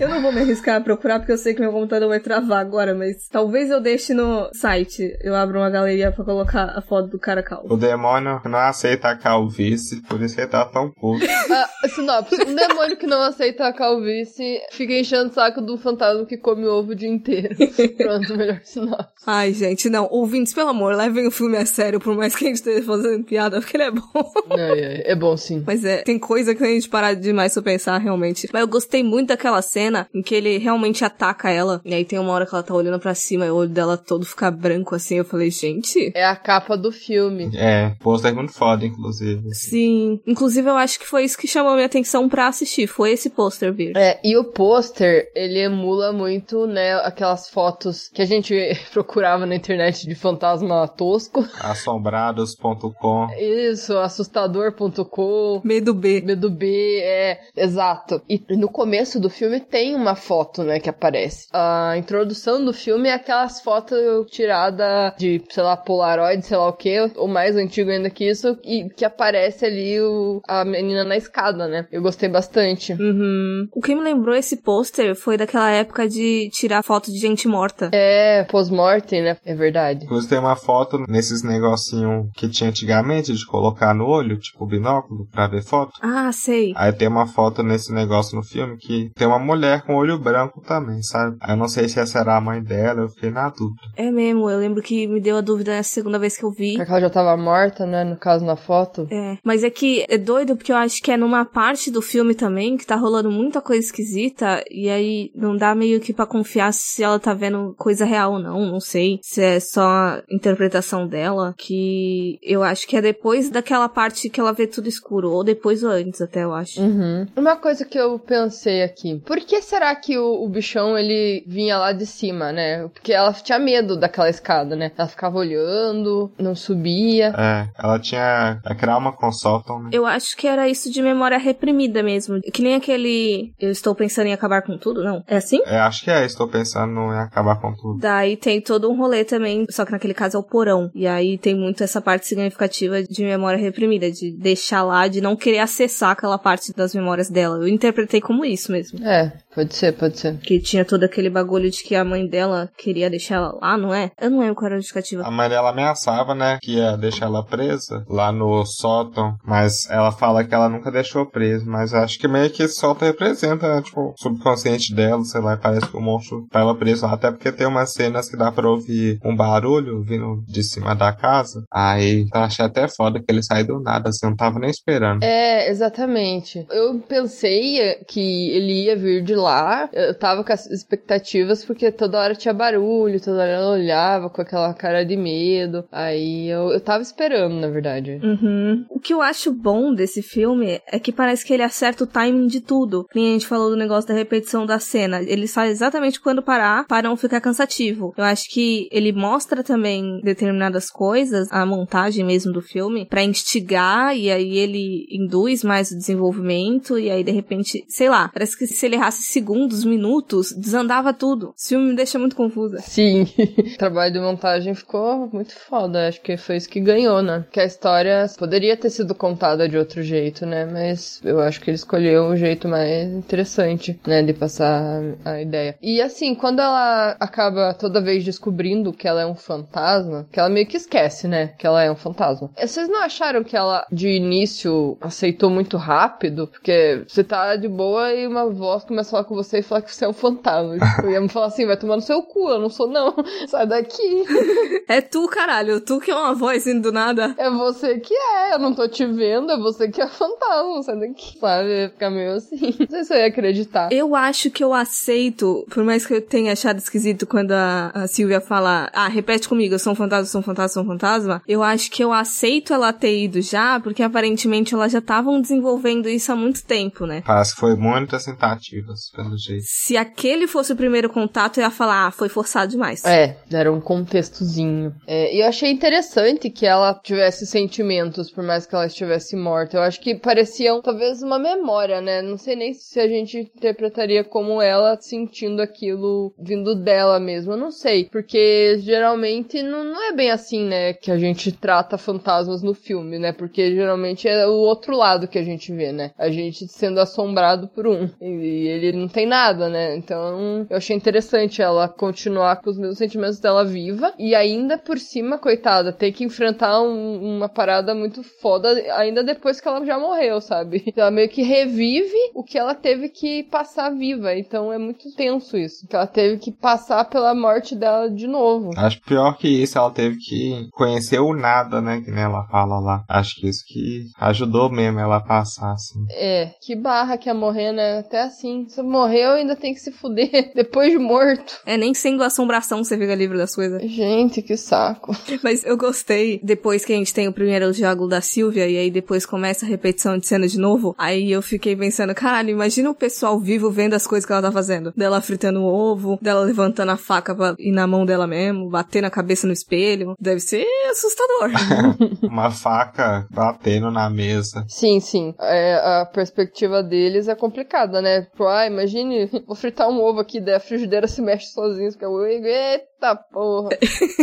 Eu 0.00 0.08
não 0.08 0.22
vou 0.22 0.32
me 0.32 0.40
arriscar 0.40 0.82
procurar 0.86 1.18
porque 1.18 1.32
eu 1.32 1.36
sei 1.36 1.52
que 1.52 1.60
meu 1.60 1.72
computador 1.72 2.08
vai 2.08 2.20
travar 2.20 2.60
agora, 2.60 2.94
mas 2.94 3.28
talvez 3.28 3.70
eu 3.70 3.80
deixe 3.80 4.14
no 4.14 4.48
site. 4.52 5.18
Eu 5.20 5.34
abro 5.34 5.58
uma 5.58 5.68
galeria 5.68 6.12
pra 6.12 6.24
colocar 6.24 6.72
a 6.76 6.80
foto 6.80 7.08
do 7.08 7.18
cara 7.18 7.42
calvo. 7.42 7.74
O 7.74 7.76
demônio 7.76 8.40
não 8.44 8.58
aceita 8.60 9.08
a 9.08 9.16
calvície, 9.16 10.00
por 10.02 10.22
isso 10.22 10.40
ele 10.40 10.46
tá 10.46 10.64
tão 10.64 10.92
puto. 10.92 11.26
ah, 11.50 11.88
sinopse. 11.88 12.36
Um 12.36 12.54
demônio 12.54 12.96
que 12.96 13.06
não 13.06 13.20
aceita 13.20 13.66
a 13.66 13.72
calvície 13.72 14.60
fica 14.70 14.92
enchendo 14.92 15.30
o 15.30 15.34
saco 15.34 15.60
do 15.60 15.76
fantasma 15.76 16.24
que 16.24 16.36
come 16.36 16.64
o 16.64 16.72
ovo 16.72 16.92
o 16.92 16.94
dia 16.94 17.08
inteiro. 17.08 17.56
Pronto, 17.98 18.36
melhor 18.36 18.60
sinopse. 18.62 19.24
Ai, 19.26 19.52
gente, 19.52 19.90
não. 19.90 20.06
Ouvintes, 20.08 20.54
pelo 20.54 20.68
amor, 20.68 20.94
levem 20.94 21.26
o 21.26 21.32
filme 21.32 21.56
a 21.56 21.66
sério, 21.66 21.98
por 21.98 22.14
mais 22.14 22.36
que 22.36 22.44
a 22.44 22.48
gente 22.48 22.58
esteja 22.58 22.86
fazendo 22.86 23.24
piada, 23.24 23.60
porque 23.60 23.76
ele 23.76 23.84
é 23.84 23.90
bom. 23.90 24.32
Ai, 24.50 24.84
ai, 24.84 25.02
é 25.04 25.16
bom 25.16 25.36
sim. 25.36 25.64
Mas 25.66 25.84
é, 25.84 26.02
tem 26.02 26.16
coisa 26.16 26.54
que 26.54 26.62
a 26.62 26.68
gente 26.68 26.88
parar 26.88 27.14
demais 27.14 27.54
pra 27.54 27.62
pensar, 27.62 27.98
realmente. 27.98 28.48
Mas 28.52 28.62
eu 28.62 28.68
gostei 28.68 29.02
muito 29.02 29.28
daquela 29.28 29.60
cena 29.60 30.08
em 30.14 30.22
que 30.22 30.32
ele 30.32 30.58
realmente 30.58 30.75
ataca 31.04 31.50
ela. 31.50 31.80
E 31.84 31.94
aí 31.94 32.04
tem 32.04 32.18
uma 32.18 32.32
hora 32.32 32.46
que 32.46 32.54
ela 32.54 32.62
tá 32.62 32.74
olhando 32.74 32.98
pra 32.98 33.14
cima 33.14 33.46
e 33.46 33.50
o 33.50 33.56
olho 33.56 33.68
dela 33.68 33.96
todo 33.96 34.24
fica 34.24 34.50
branco 34.50 34.94
assim. 34.94 35.16
Eu 35.16 35.24
falei, 35.24 35.50
gente. 35.50 36.12
É 36.14 36.24
a 36.24 36.36
capa 36.36 36.76
do 36.76 36.92
filme. 36.92 37.50
É, 37.56 37.94
pôster 38.00 38.34
muito 38.34 38.52
foda, 38.52 38.84
inclusive. 38.84 39.54
Sim. 39.54 40.20
Inclusive, 40.26 40.68
eu 40.68 40.76
acho 40.76 40.98
que 40.98 41.06
foi 41.06 41.24
isso 41.24 41.38
que 41.38 41.48
chamou 41.48 41.74
minha 41.74 41.86
atenção 41.86 42.28
pra 42.28 42.48
assistir. 42.48 42.86
Foi 42.86 43.12
esse 43.12 43.30
pôster, 43.30 43.72
Vir. 43.72 43.96
É, 43.96 44.20
e 44.22 44.36
o 44.36 44.44
pôster, 44.44 45.30
ele 45.34 45.58
emula 45.58 46.12
muito, 46.12 46.66
né, 46.66 46.94
aquelas 46.96 47.48
fotos 47.48 48.08
que 48.12 48.22
a 48.22 48.24
gente 48.26 48.54
procurava 48.92 49.46
na 49.46 49.54
internet 49.54 50.06
de 50.06 50.14
fantasma 50.14 50.86
tosco. 50.88 51.46
Assombrados.com. 51.60 53.28
Isso, 53.38 53.96
assustador.com. 53.96 55.60
Medo 55.64 55.94
B. 55.94 56.22
Medo 56.24 56.50
B, 56.50 57.00
é, 57.02 57.40
exato. 57.56 58.22
E 58.28 58.42
no 58.56 58.68
começo 58.68 59.20
do 59.20 59.30
filme 59.30 59.60
tem 59.60 59.94
uma 59.94 60.14
foto, 60.14 60.55
né, 60.62 60.80
que 60.80 60.88
aparece. 60.88 61.48
A 61.52 61.94
introdução 61.96 62.64
do 62.64 62.72
filme 62.72 63.08
é 63.08 63.14
aquelas 63.14 63.60
fotos 63.60 63.98
tiradas 64.30 65.14
de, 65.18 65.42
sei 65.48 65.62
lá, 65.62 65.76
Polaroid, 65.76 66.44
sei 66.44 66.56
lá 66.56 66.68
o 66.68 66.72
que, 66.72 66.98
ou 67.16 67.28
mais 67.28 67.56
antigo 67.56 67.90
ainda 67.90 68.10
que 68.10 68.28
isso, 68.28 68.58
e 68.64 68.88
que 68.90 69.04
aparece 69.04 69.64
ali 69.64 70.00
o, 70.00 70.40
a 70.46 70.64
menina 70.64 71.04
na 71.04 71.16
escada, 71.16 71.66
né? 71.68 71.86
Eu 71.90 72.02
gostei 72.02 72.28
bastante. 72.28 72.92
Uhum. 72.92 73.68
O 73.74 73.80
que 73.80 73.94
me 73.94 74.02
lembrou 74.02 74.34
esse 74.34 74.56
pôster 74.56 75.14
foi 75.14 75.36
daquela 75.36 75.70
época 75.70 76.08
de 76.08 76.48
tirar 76.52 76.82
foto 76.82 77.12
de 77.12 77.18
gente 77.18 77.48
morta. 77.48 77.90
É, 77.92 78.44
pós-mortem, 78.44 79.22
né? 79.22 79.36
É 79.44 79.54
verdade. 79.54 80.04
Inclusive 80.04 80.30
tem 80.30 80.38
uma 80.38 80.56
foto 80.56 81.04
nesses 81.08 81.42
negocinho 81.42 82.30
que 82.34 82.48
tinha 82.48 82.70
antigamente 82.70 83.32
de 83.32 83.46
colocar 83.46 83.94
no 83.94 84.06
olho, 84.06 84.38
tipo 84.38 84.66
binóculo, 84.66 85.26
pra 85.30 85.46
ver 85.46 85.62
foto. 85.62 85.92
Ah, 86.00 86.30
sei. 86.32 86.72
Aí 86.76 86.92
tem 86.92 87.08
uma 87.08 87.26
foto 87.26 87.62
nesse 87.62 87.92
negócio 87.92 88.36
no 88.36 88.42
filme 88.42 88.76
que 88.76 89.10
tem 89.14 89.26
uma 89.26 89.38
mulher 89.38 89.82
com 89.82 89.94
olho 89.94 90.18
branco 90.18 90.45
também, 90.66 91.02
sabe? 91.02 91.36
Eu 91.46 91.56
não 91.56 91.68
sei 91.68 91.88
se 91.88 92.00
essa 92.00 92.18
era 92.18 92.36
a 92.36 92.40
mãe 92.40 92.62
dela, 92.62 93.02
eu 93.02 93.08
fiquei 93.08 93.30
na 93.30 93.48
dúvida. 93.48 93.80
É 93.96 94.10
mesmo, 94.10 94.50
eu 94.50 94.58
lembro 94.58 94.82
que 94.82 95.06
me 95.06 95.20
deu 95.20 95.36
a 95.36 95.40
dúvida 95.40 95.72
nessa 95.72 95.90
segunda 95.90 96.18
vez 96.18 96.36
que 96.36 96.44
eu 96.44 96.50
vi. 96.50 96.76
Porque 96.76 96.90
ela 96.90 97.00
já 97.00 97.10
tava 97.10 97.36
morta, 97.36 97.86
né? 97.86 98.04
No 98.04 98.16
caso, 98.16 98.44
na 98.44 98.56
foto. 98.56 99.06
É, 99.10 99.38
mas 99.44 99.64
é 99.64 99.70
que 99.70 100.04
é 100.08 100.18
doido 100.18 100.56
porque 100.56 100.72
eu 100.72 100.76
acho 100.76 101.02
que 101.02 101.10
é 101.10 101.16
numa 101.16 101.44
parte 101.44 101.90
do 101.90 102.02
filme 102.02 102.34
também 102.34 102.76
que 102.76 102.86
tá 102.86 102.96
rolando 102.96 103.30
muita 103.30 103.60
coisa 103.60 103.84
esquisita 103.84 104.64
e 104.70 104.88
aí 104.88 105.30
não 105.34 105.56
dá 105.56 105.74
meio 105.74 106.00
que 106.00 106.12
pra 106.12 106.26
confiar 106.26 106.72
se 106.72 107.02
ela 107.02 107.18
tá 107.18 107.34
vendo 107.34 107.74
coisa 107.76 108.04
real 108.04 108.32
ou 108.32 108.38
não, 108.38 108.66
não 108.66 108.80
sei. 108.80 109.18
Se 109.22 109.42
é 109.42 109.60
só 109.60 109.86
a 109.86 110.22
interpretação 110.30 111.06
dela, 111.06 111.54
que 111.56 112.38
eu 112.42 112.62
acho 112.62 112.86
que 112.86 112.96
é 112.96 113.02
depois 113.02 113.50
daquela 113.50 113.88
parte 113.88 114.28
que 114.28 114.40
ela 114.40 114.52
vê 114.52 114.66
tudo 114.66 114.88
escuro, 114.88 115.30
ou 115.30 115.44
depois 115.44 115.82
ou 115.82 115.90
antes 115.90 116.20
até, 116.20 116.44
eu 116.44 116.54
acho. 116.54 116.80
Uhum. 116.80 117.26
Uma 117.36 117.56
coisa 117.56 117.84
que 117.84 117.98
eu 117.98 118.18
pensei 118.18 118.82
aqui, 118.82 119.20
por 119.24 119.38
que 119.38 119.60
será 119.62 119.94
que 119.94 120.18
o, 120.18 120.35
o 120.42 120.48
bichão 120.48 120.98
ele 120.98 121.44
vinha 121.46 121.78
lá 121.78 121.92
de 121.92 122.06
cima, 122.06 122.52
né? 122.52 122.88
Porque 122.88 123.12
ela 123.12 123.32
tinha 123.32 123.58
medo 123.58 123.96
daquela 123.96 124.28
escada, 124.28 124.76
né? 124.76 124.90
Ela 124.96 125.08
ficava 125.08 125.38
olhando, 125.38 126.30
não 126.38 126.54
subia. 126.54 127.34
É, 127.36 127.68
ela 127.78 127.98
tinha. 127.98 128.60
É 128.64 128.74
criar 128.74 128.98
uma 128.98 129.12
consultam, 129.12 129.82
né? 129.82 129.90
Eu 129.92 130.06
acho 130.06 130.36
que 130.36 130.46
era 130.46 130.68
isso 130.68 130.90
de 130.90 131.02
memória 131.02 131.38
reprimida 131.38 132.02
mesmo. 132.02 132.40
Que 132.52 132.62
nem 132.62 132.74
aquele. 132.74 133.52
Eu 133.58 133.70
estou 133.70 133.94
pensando 133.94 134.26
em 134.26 134.32
acabar 134.32 134.62
com 134.62 134.76
tudo, 134.78 135.02
não? 135.02 135.22
É 135.26 135.36
assim? 135.36 135.60
É, 135.66 135.78
acho 135.78 136.04
que 136.04 136.10
é, 136.10 136.24
estou 136.24 136.48
pensando 136.48 137.00
em 137.12 137.18
acabar 137.18 137.60
com 137.60 137.74
tudo. 137.74 137.98
Daí 137.98 138.36
tem 138.36 138.60
todo 138.60 138.90
um 138.90 138.96
rolê 138.96 139.24
também, 139.24 139.66
só 139.70 139.84
que 139.84 139.92
naquele 139.92 140.14
caso 140.14 140.36
é 140.36 140.40
o 140.40 140.42
porão. 140.42 140.90
E 140.94 141.06
aí 141.06 141.38
tem 141.38 141.54
muito 141.54 141.82
essa 141.82 142.00
parte 142.00 142.26
significativa 142.26 143.02
de 143.02 143.24
memória 143.24 143.58
reprimida, 143.58 144.10
de 144.10 144.30
deixar 144.30 144.82
lá, 144.82 145.08
de 145.08 145.20
não 145.20 145.36
querer 145.36 145.58
acessar 145.58 146.10
aquela 146.10 146.38
parte 146.38 146.72
das 146.74 146.94
memórias 146.94 147.30
dela. 147.30 147.56
Eu 147.56 147.68
interpretei 147.68 148.20
como 148.20 148.44
isso 148.44 148.72
mesmo. 148.72 149.04
É, 149.06 149.32
pode 149.56 149.74
ser, 149.74 149.92
pode 149.92 150.18
ser. 150.18 150.36
Que 150.36 150.60
tinha 150.60 150.84
todo 150.84 151.02
aquele 151.04 151.30
bagulho 151.30 151.70
de 151.70 151.82
que 151.82 151.96
a 151.96 152.04
mãe 152.04 152.28
dela 152.28 152.68
queria 152.76 153.08
deixar 153.08 153.36
ela 153.36 153.58
lá, 153.60 153.78
não 153.78 153.94
é? 153.94 154.10
Eu 154.20 154.30
não 154.30 154.40
lembro 154.40 154.54
qual 154.54 154.66
era 154.66 154.74
a 154.76 154.78
justificativa. 154.78 155.22
A 155.26 155.30
mãe 155.30 155.48
dela 155.48 155.70
ameaçava, 155.70 156.34
né, 156.34 156.58
que 156.60 156.76
ia 156.76 156.96
deixar 156.96 157.26
ela 157.26 157.42
presa 157.42 158.04
lá 158.08 158.30
no 158.30 158.64
sótão, 158.66 159.34
mas 159.42 159.88
ela 159.90 160.12
fala 160.12 160.44
que 160.44 160.54
ela 160.54 160.68
nunca 160.68 160.90
deixou 160.90 161.24
presa, 161.24 161.64
mas 161.66 161.94
acho 161.94 162.18
que 162.18 162.28
meio 162.28 162.50
que 162.50 162.62
esse 162.62 162.74
sótão 162.74 163.08
representa, 163.08 163.74
né, 163.74 163.80
tipo, 163.80 164.10
o 164.10 164.14
subconsciente 164.18 164.94
dela, 164.94 165.24
sei 165.24 165.40
lá, 165.40 165.54
e 165.54 165.58
parece 165.58 165.88
que 165.88 165.96
o 165.96 166.00
monstro 166.00 166.46
tá 166.50 166.60
ela 166.60 166.76
presa 166.76 167.06
lá, 167.06 167.14
até 167.14 167.30
porque 167.30 167.50
tem 167.50 167.66
umas 167.66 167.92
cenas 167.92 168.28
que 168.28 168.36
dá 168.36 168.52
pra 168.52 168.68
ouvir 168.68 169.18
um 169.24 169.34
barulho 169.34 170.02
vindo 170.02 170.42
de 170.46 170.62
cima 170.62 170.94
da 170.94 171.12
casa, 171.12 171.64
aí 171.72 172.26
eu 172.34 172.40
achei 172.40 172.64
até 172.64 172.86
foda 172.88 173.18
que 173.18 173.32
ele 173.32 173.42
saiu 173.42 173.66
do 173.66 173.80
nada, 173.80 174.10
assim, 174.10 174.26
eu 174.26 174.30
não 174.30 174.36
tava 174.36 174.58
nem 174.58 174.70
esperando. 174.70 175.22
É, 175.22 175.70
exatamente. 175.70 176.66
Eu 176.70 177.00
pensei 177.00 177.96
que 178.06 178.50
ele 178.50 178.84
ia 178.84 178.96
vir 178.96 179.22
de 179.22 179.34
lá, 179.34 179.45
eu 179.92 180.14
tava 180.14 180.44
com 180.44 180.52
as 180.52 180.66
expectativas 180.70 181.64
porque 181.64 181.90
toda 181.90 182.18
hora 182.18 182.34
tinha 182.34 182.54
barulho, 182.54 183.20
toda 183.20 183.42
hora 183.42 183.50
ela 183.50 183.72
olhava 183.72 184.30
com 184.30 184.42
aquela 184.42 184.72
cara 184.74 185.04
de 185.04 185.16
medo, 185.16 185.84
aí 185.90 186.48
eu, 186.48 186.72
eu 186.72 186.80
tava 186.80 187.02
esperando, 187.02 187.54
na 187.54 187.68
verdade. 187.68 188.20
Uhum. 188.22 188.84
O 188.90 189.00
que 189.00 189.12
eu 189.12 189.22
acho 189.22 189.52
bom 189.52 189.94
desse 189.94 190.22
filme 190.22 190.80
é 190.86 190.98
que 190.98 191.12
parece 191.12 191.44
que 191.44 191.52
ele 191.52 191.62
acerta 191.62 192.04
o 192.04 192.06
timing 192.06 192.46
de 192.46 192.60
tudo. 192.60 193.06
Como 193.12 193.24
a 193.24 193.28
gente 193.28 193.46
falou 193.46 193.70
do 193.70 193.76
negócio 193.76 194.08
da 194.08 194.14
repetição 194.14 194.66
da 194.66 194.78
cena. 194.78 195.22
Ele 195.22 195.46
sabe 195.46 195.70
exatamente 195.70 196.20
quando 196.20 196.42
parar 196.42 196.86
para 196.86 197.08
não 197.08 197.16
ficar 197.16 197.40
cansativo. 197.40 198.12
Eu 198.16 198.24
acho 198.24 198.48
que 198.50 198.88
ele 198.90 199.12
mostra 199.12 199.62
também 199.62 200.20
determinadas 200.22 200.90
coisas, 200.90 201.48
a 201.50 201.64
montagem 201.66 202.24
mesmo 202.24 202.52
do 202.52 202.62
filme, 202.62 203.06
para 203.06 203.22
instigar 203.24 204.16
e 204.16 204.30
aí 204.30 204.56
ele 204.56 205.06
induz 205.10 205.62
mais 205.62 205.90
o 205.90 205.96
desenvolvimento 205.96 206.98
e 206.98 207.10
aí 207.10 207.22
de 207.22 207.32
repente, 207.32 207.84
sei 207.88 208.08
lá, 208.08 208.28
parece 208.28 208.56
que 208.56 208.66
se 208.66 208.86
ele 208.86 208.96
errasse 208.96 209.22
segundos, 209.36 209.84
minutos, 209.84 210.50
desandava 210.52 211.12
tudo. 211.12 211.52
Esse 211.54 211.68
filme 211.68 211.90
me 211.90 211.94
deixa 211.94 212.18
muito 212.18 212.34
confusa. 212.34 212.80
Sim, 212.80 213.24
o 213.74 213.76
trabalho 213.76 214.14
de 214.14 214.18
montagem 214.18 214.74
ficou 214.74 215.28
muito 215.30 215.54
foda. 215.54 216.08
Acho 216.08 216.22
que 216.22 216.38
foi 216.38 216.56
isso 216.56 216.70
que 216.70 216.80
ganhou, 216.80 217.20
né? 217.20 217.44
Que 217.52 217.60
a 217.60 217.66
história 217.66 218.24
poderia 218.38 218.74
ter 218.78 218.88
sido 218.88 219.14
contada 219.14 219.68
de 219.68 219.76
outro 219.76 220.02
jeito, 220.02 220.46
né? 220.46 220.64
Mas 220.64 221.20
eu 221.22 221.38
acho 221.38 221.60
que 221.60 221.68
ele 221.68 221.74
escolheu 221.74 222.28
o 222.28 222.36
jeito 222.36 222.66
mais 222.66 223.12
interessante, 223.12 224.00
né? 224.06 224.22
De 224.22 224.32
passar 224.32 225.02
a 225.22 225.38
ideia. 225.38 225.76
E 225.82 226.00
assim, 226.00 226.34
quando 226.34 226.60
ela 226.60 227.14
acaba 227.20 227.74
toda 227.74 228.00
vez 228.00 228.24
descobrindo 228.24 228.90
que 228.90 229.06
ela 229.06 229.20
é 229.20 229.26
um 229.26 229.34
fantasma, 229.34 230.26
que 230.32 230.40
ela 230.40 230.48
meio 230.48 230.66
que 230.66 230.78
esquece, 230.78 231.28
né? 231.28 231.48
Que 231.58 231.66
ela 231.66 231.82
é 231.82 231.90
um 231.90 231.96
fantasma. 231.96 232.50
Vocês 232.58 232.88
não 232.88 233.02
acharam 233.02 233.44
que 233.44 233.54
ela 233.56 233.84
de 233.92 234.08
início 234.08 234.96
aceitou 234.98 235.50
muito 235.50 235.76
rápido? 235.76 236.46
Porque 236.46 237.04
você 237.06 237.22
tá 237.22 237.54
de 237.56 237.68
boa 237.68 238.14
e 238.14 238.26
uma 238.26 238.48
voz 238.48 238.82
começa 238.84 239.14
a 239.14 239.20
com 239.26 239.34
você 239.34 239.58
e 239.58 239.62
falar 239.62 239.82
que 239.82 239.94
você 239.94 240.04
é 240.04 240.08
um 240.08 240.12
fantasma. 240.12 240.78
Tipo, 240.78 241.10
ia 241.10 241.20
me 241.20 241.28
falar 241.28 241.46
assim, 241.46 241.66
vai 241.66 241.76
tomar 241.76 241.96
no 241.96 242.02
seu 242.02 242.22
cu, 242.22 242.48
eu 242.48 242.58
não 242.58 242.70
sou 242.70 242.88
não. 242.88 243.14
Sai 243.48 243.66
daqui. 243.66 244.24
É 244.88 245.00
tu, 245.00 245.26
caralho. 245.26 245.80
Tu 245.80 245.98
que 245.98 246.10
é 246.10 246.14
uma 246.14 246.32
voz 246.32 246.64
indo 246.66 246.82
do 246.82 246.92
nada. 246.92 247.34
É 247.38 247.50
você 247.50 247.98
que 247.98 248.14
é, 248.14 248.54
eu 248.54 248.58
não 248.58 248.72
tô 248.72 248.86
te 248.86 249.04
vendo, 249.04 249.50
é 249.50 249.58
você 249.58 249.88
que 249.88 250.00
é 250.00 250.06
fantasma, 250.06 250.82
sai 250.82 250.98
daqui. 251.00 251.38
Sabe? 251.38 251.68
Ia 251.68 251.90
ficar 251.90 252.10
meio 252.10 252.34
assim. 252.34 252.56
Não 252.78 252.86
sei 252.86 253.04
se 253.04 253.14
eu 253.14 253.18
ia 253.18 253.26
acreditar. 253.26 253.92
Eu 253.92 254.14
acho 254.14 254.50
que 254.50 254.62
eu 254.62 254.72
aceito, 254.72 255.66
por 255.70 255.82
mais 255.82 256.06
que 256.06 256.14
eu 256.14 256.22
tenha 256.22 256.52
achado 256.52 256.78
esquisito 256.78 257.26
quando 257.26 257.52
a, 257.52 257.90
a 257.94 258.06
Silvia 258.06 258.40
fala, 258.40 258.88
ah, 258.92 259.08
repete 259.08 259.48
comigo, 259.48 259.74
eu 259.74 259.78
sou 259.78 259.92
um 259.92 259.96
fantasma, 259.96 260.26
sou 260.26 260.40
um 260.40 260.44
fantasma, 260.44 260.68
sou 260.68 260.82
um 260.84 260.86
fantasma. 260.86 261.42
Eu 261.48 261.62
acho 261.62 261.90
que 261.90 262.02
eu 262.02 262.12
aceito 262.12 262.72
ela 262.72 262.92
ter 262.92 263.24
ido 263.24 263.40
já, 263.42 263.80
porque 263.80 264.02
aparentemente 264.02 264.74
elas 264.74 264.92
já 264.92 264.98
estavam 264.98 265.40
desenvolvendo 265.40 266.08
isso 266.08 266.30
há 266.30 266.36
muito 266.36 266.64
tempo, 266.64 267.06
né? 267.06 267.22
Parece 267.26 267.54
que 267.54 267.60
foi 267.60 267.74
muitas 267.74 268.24
tentativas, 268.24 269.10
pelo 269.16 269.36
jeito. 269.38 269.64
Se 269.66 269.96
aquele 269.96 270.46
fosse 270.46 270.72
o 270.72 270.76
primeiro 270.76 271.08
contato, 271.08 271.58
eu 271.58 271.64
ia 271.64 271.70
falar, 271.70 272.06
ah, 272.06 272.10
foi 272.10 272.28
forçado 272.28 272.70
demais. 272.70 273.02
É, 273.04 273.36
era 273.50 273.72
um 273.72 273.80
contextozinho. 273.80 274.94
É, 275.06 275.34
e 275.34 275.40
eu 275.40 275.46
achei 275.46 275.70
interessante 275.70 276.50
que 276.50 276.66
ela 276.66 276.94
tivesse 277.02 277.46
sentimentos, 277.46 278.30
por 278.30 278.44
mais 278.44 278.66
que 278.66 278.74
ela 278.74 278.86
estivesse 278.86 279.34
morta. 279.34 279.78
Eu 279.78 279.82
acho 279.82 280.00
que 280.00 280.14
pareciam 280.14 280.82
talvez 280.82 281.22
uma 281.22 281.38
memória, 281.38 282.00
né? 282.00 282.20
Não 282.20 282.36
sei 282.36 282.54
nem 282.54 282.74
se 282.74 283.00
a 283.00 283.08
gente 283.08 283.38
interpretaria 283.38 284.22
como 284.22 284.60
ela 284.60 284.98
sentindo 285.00 285.62
aquilo 285.62 286.34
vindo 286.38 286.74
dela 286.74 287.18
mesmo. 287.18 287.52
Eu 287.52 287.56
não 287.56 287.70
sei. 287.70 288.04
Porque 288.10 288.78
geralmente 288.80 289.62
não, 289.62 289.84
não 289.84 290.10
é 290.10 290.12
bem 290.12 290.30
assim, 290.30 290.64
né? 290.64 290.92
Que 290.92 291.10
a 291.10 291.18
gente 291.18 291.50
trata 291.52 291.96
fantasmas 291.96 292.62
no 292.62 292.74
filme, 292.74 293.18
né? 293.18 293.32
Porque 293.32 293.74
geralmente 293.74 294.28
é 294.28 294.46
o 294.46 294.52
outro 294.52 294.94
lado 294.94 295.28
que 295.28 295.38
a 295.38 295.44
gente 295.44 295.72
vê, 295.72 295.92
né? 295.92 296.10
A 296.18 296.28
gente 296.28 296.68
sendo 296.68 297.00
assombrado 297.00 297.68
por 297.68 297.86
um. 297.86 298.10
E 298.20 298.68
ele 298.68 298.92
não 298.96 299.08
tem 299.08 299.26
nada, 299.26 299.68
né? 299.68 299.96
Então 299.96 300.66
eu 300.68 300.76
achei 300.76 300.96
interessante 300.96 301.60
ela 301.62 301.88
continuar 301.88 302.56
com 302.56 302.70
os 302.70 302.78
mesmos 302.78 302.98
sentimentos 302.98 303.38
dela 303.40 303.64
viva. 303.64 304.12
E 304.18 304.34
ainda 304.34 304.78
por 304.78 304.98
cima, 304.98 305.38
coitada, 305.38 305.92
ter 305.92 306.12
que 306.12 306.24
enfrentar 306.24 306.80
um- 306.82 307.36
uma 307.36 307.48
parada 307.48 307.94
muito 307.94 308.22
foda 308.22 308.68
ainda 308.96 309.22
depois 309.22 309.60
que 309.60 309.68
ela 309.68 309.84
já 309.84 309.98
morreu, 309.98 310.40
sabe? 310.40 310.82
Ela 310.96 311.10
meio 311.10 311.28
que 311.28 311.42
revive 311.42 312.16
o 312.34 312.42
que 312.42 312.58
ela 312.58 312.74
teve 312.74 313.08
que 313.08 313.42
passar 313.44 313.90
viva. 313.90 314.34
Então 314.34 314.72
é 314.72 314.78
muito 314.78 315.12
tenso 315.14 315.56
isso. 315.56 315.86
Que 315.88 315.94
ela 315.94 316.06
teve 316.06 316.38
que 316.38 316.50
passar 316.50 317.04
pela 317.04 317.34
morte 317.34 317.74
dela 317.74 318.10
de 318.10 318.26
novo. 318.26 318.70
Acho 318.76 319.00
pior 319.02 319.36
que 319.36 319.46
isso, 319.48 319.76
ela 319.78 319.90
teve 319.90 320.16
que 320.16 320.68
conhecer 320.72 321.18
o 321.20 321.34
nada, 321.34 321.80
né? 321.80 322.00
Que 322.00 322.10
ela 322.10 322.46
fala 322.48 322.78
lá. 322.80 323.04
Acho 323.08 323.34
que 323.36 323.46
isso 323.48 323.62
que 323.66 324.04
ajudou 324.18 324.70
mesmo 324.70 324.98
ela 324.98 325.16
a 325.16 325.20
passar, 325.20 325.72
assim. 325.72 326.04
É, 326.10 326.50
que 326.62 326.74
barra 326.74 327.18
que 327.18 327.28
ia 327.28 327.34
morrer, 327.34 327.72
né? 327.72 327.98
Até 327.98 328.22
assim. 328.22 328.66
Se 328.68 328.82
morreu, 328.86 329.32
ainda 329.32 329.56
tem 329.56 329.74
que 329.74 329.80
se 329.80 329.90
fuder 329.90 330.52
depois 330.54 330.90
de 330.90 330.98
morto. 330.98 331.60
É, 331.64 331.76
nem 331.76 331.94
sendo 331.94 332.22
assombração 332.22 332.82
você 332.82 332.96
fica 332.96 333.14
livre 333.14 333.36
das 333.36 333.54
coisas. 333.54 333.82
Gente, 333.82 334.42
que 334.42 334.56
saco. 334.56 335.14
Mas 335.42 335.64
eu 335.64 335.76
gostei, 335.76 336.40
depois 336.42 336.84
que 336.84 336.92
a 336.92 336.96
gente 336.96 337.12
tem 337.12 337.28
o 337.28 337.32
primeiro 337.32 337.72
diálogo 337.72 338.06
da 338.06 338.20
Silvia, 338.20 338.68
e 338.68 338.76
aí 338.76 338.90
depois 338.90 339.26
começa 339.26 339.64
a 339.64 339.68
repetição 339.68 340.18
de 340.18 340.26
cena 340.26 340.46
de 340.46 340.58
novo, 340.58 340.94
aí 340.98 341.30
eu 341.30 341.42
fiquei 341.42 341.76
pensando, 341.76 342.14
caralho, 342.14 342.50
imagina 342.50 342.90
o 342.90 342.94
pessoal 342.94 343.38
vivo 343.38 343.70
vendo 343.70 343.94
as 343.94 344.06
coisas 344.06 344.26
que 344.26 344.32
ela 344.32 344.42
tá 344.42 344.52
fazendo. 344.52 344.92
Dela 344.96 345.20
fritando 345.20 345.60
o 345.60 345.66
ovo, 345.66 346.18
dela 346.20 346.40
levantando 346.40 346.92
a 346.92 346.96
faca 346.96 347.34
pra 347.34 347.54
ir 347.58 347.72
na 347.72 347.86
mão 347.86 348.04
dela 348.04 348.26
mesmo, 348.26 348.68
bater 348.68 349.02
na 349.02 349.10
cabeça 349.10 349.46
no 349.46 349.52
espelho. 349.52 350.14
Deve 350.20 350.40
ser 350.40 350.66
assustador. 350.90 351.50
Uma 352.22 352.50
faca 352.50 353.26
batendo 353.30 353.90
na 353.90 354.08
mesa. 354.10 354.64
Sim, 354.68 355.00
sim. 355.00 355.34
É, 355.40 355.74
a 355.74 356.06
perspectiva 356.06 356.82
deles 356.82 357.28
é 357.28 357.34
complicada, 357.34 358.00
né? 358.00 358.22
Tipo, 358.22 358.44
ah, 358.44 358.66
imagine, 358.76 359.26
vou 359.46 359.56
fritar 359.56 359.88
um 359.88 360.00
ovo 360.00 360.20
aqui, 360.20 360.40
daí 360.40 360.54
a 360.54 360.60
frigideira 360.60 361.08
se 361.08 361.22
mexe 361.22 361.46
sozinha, 361.46 361.90
fica, 361.90 362.06
eita 362.06 362.95
porra, 363.32 363.70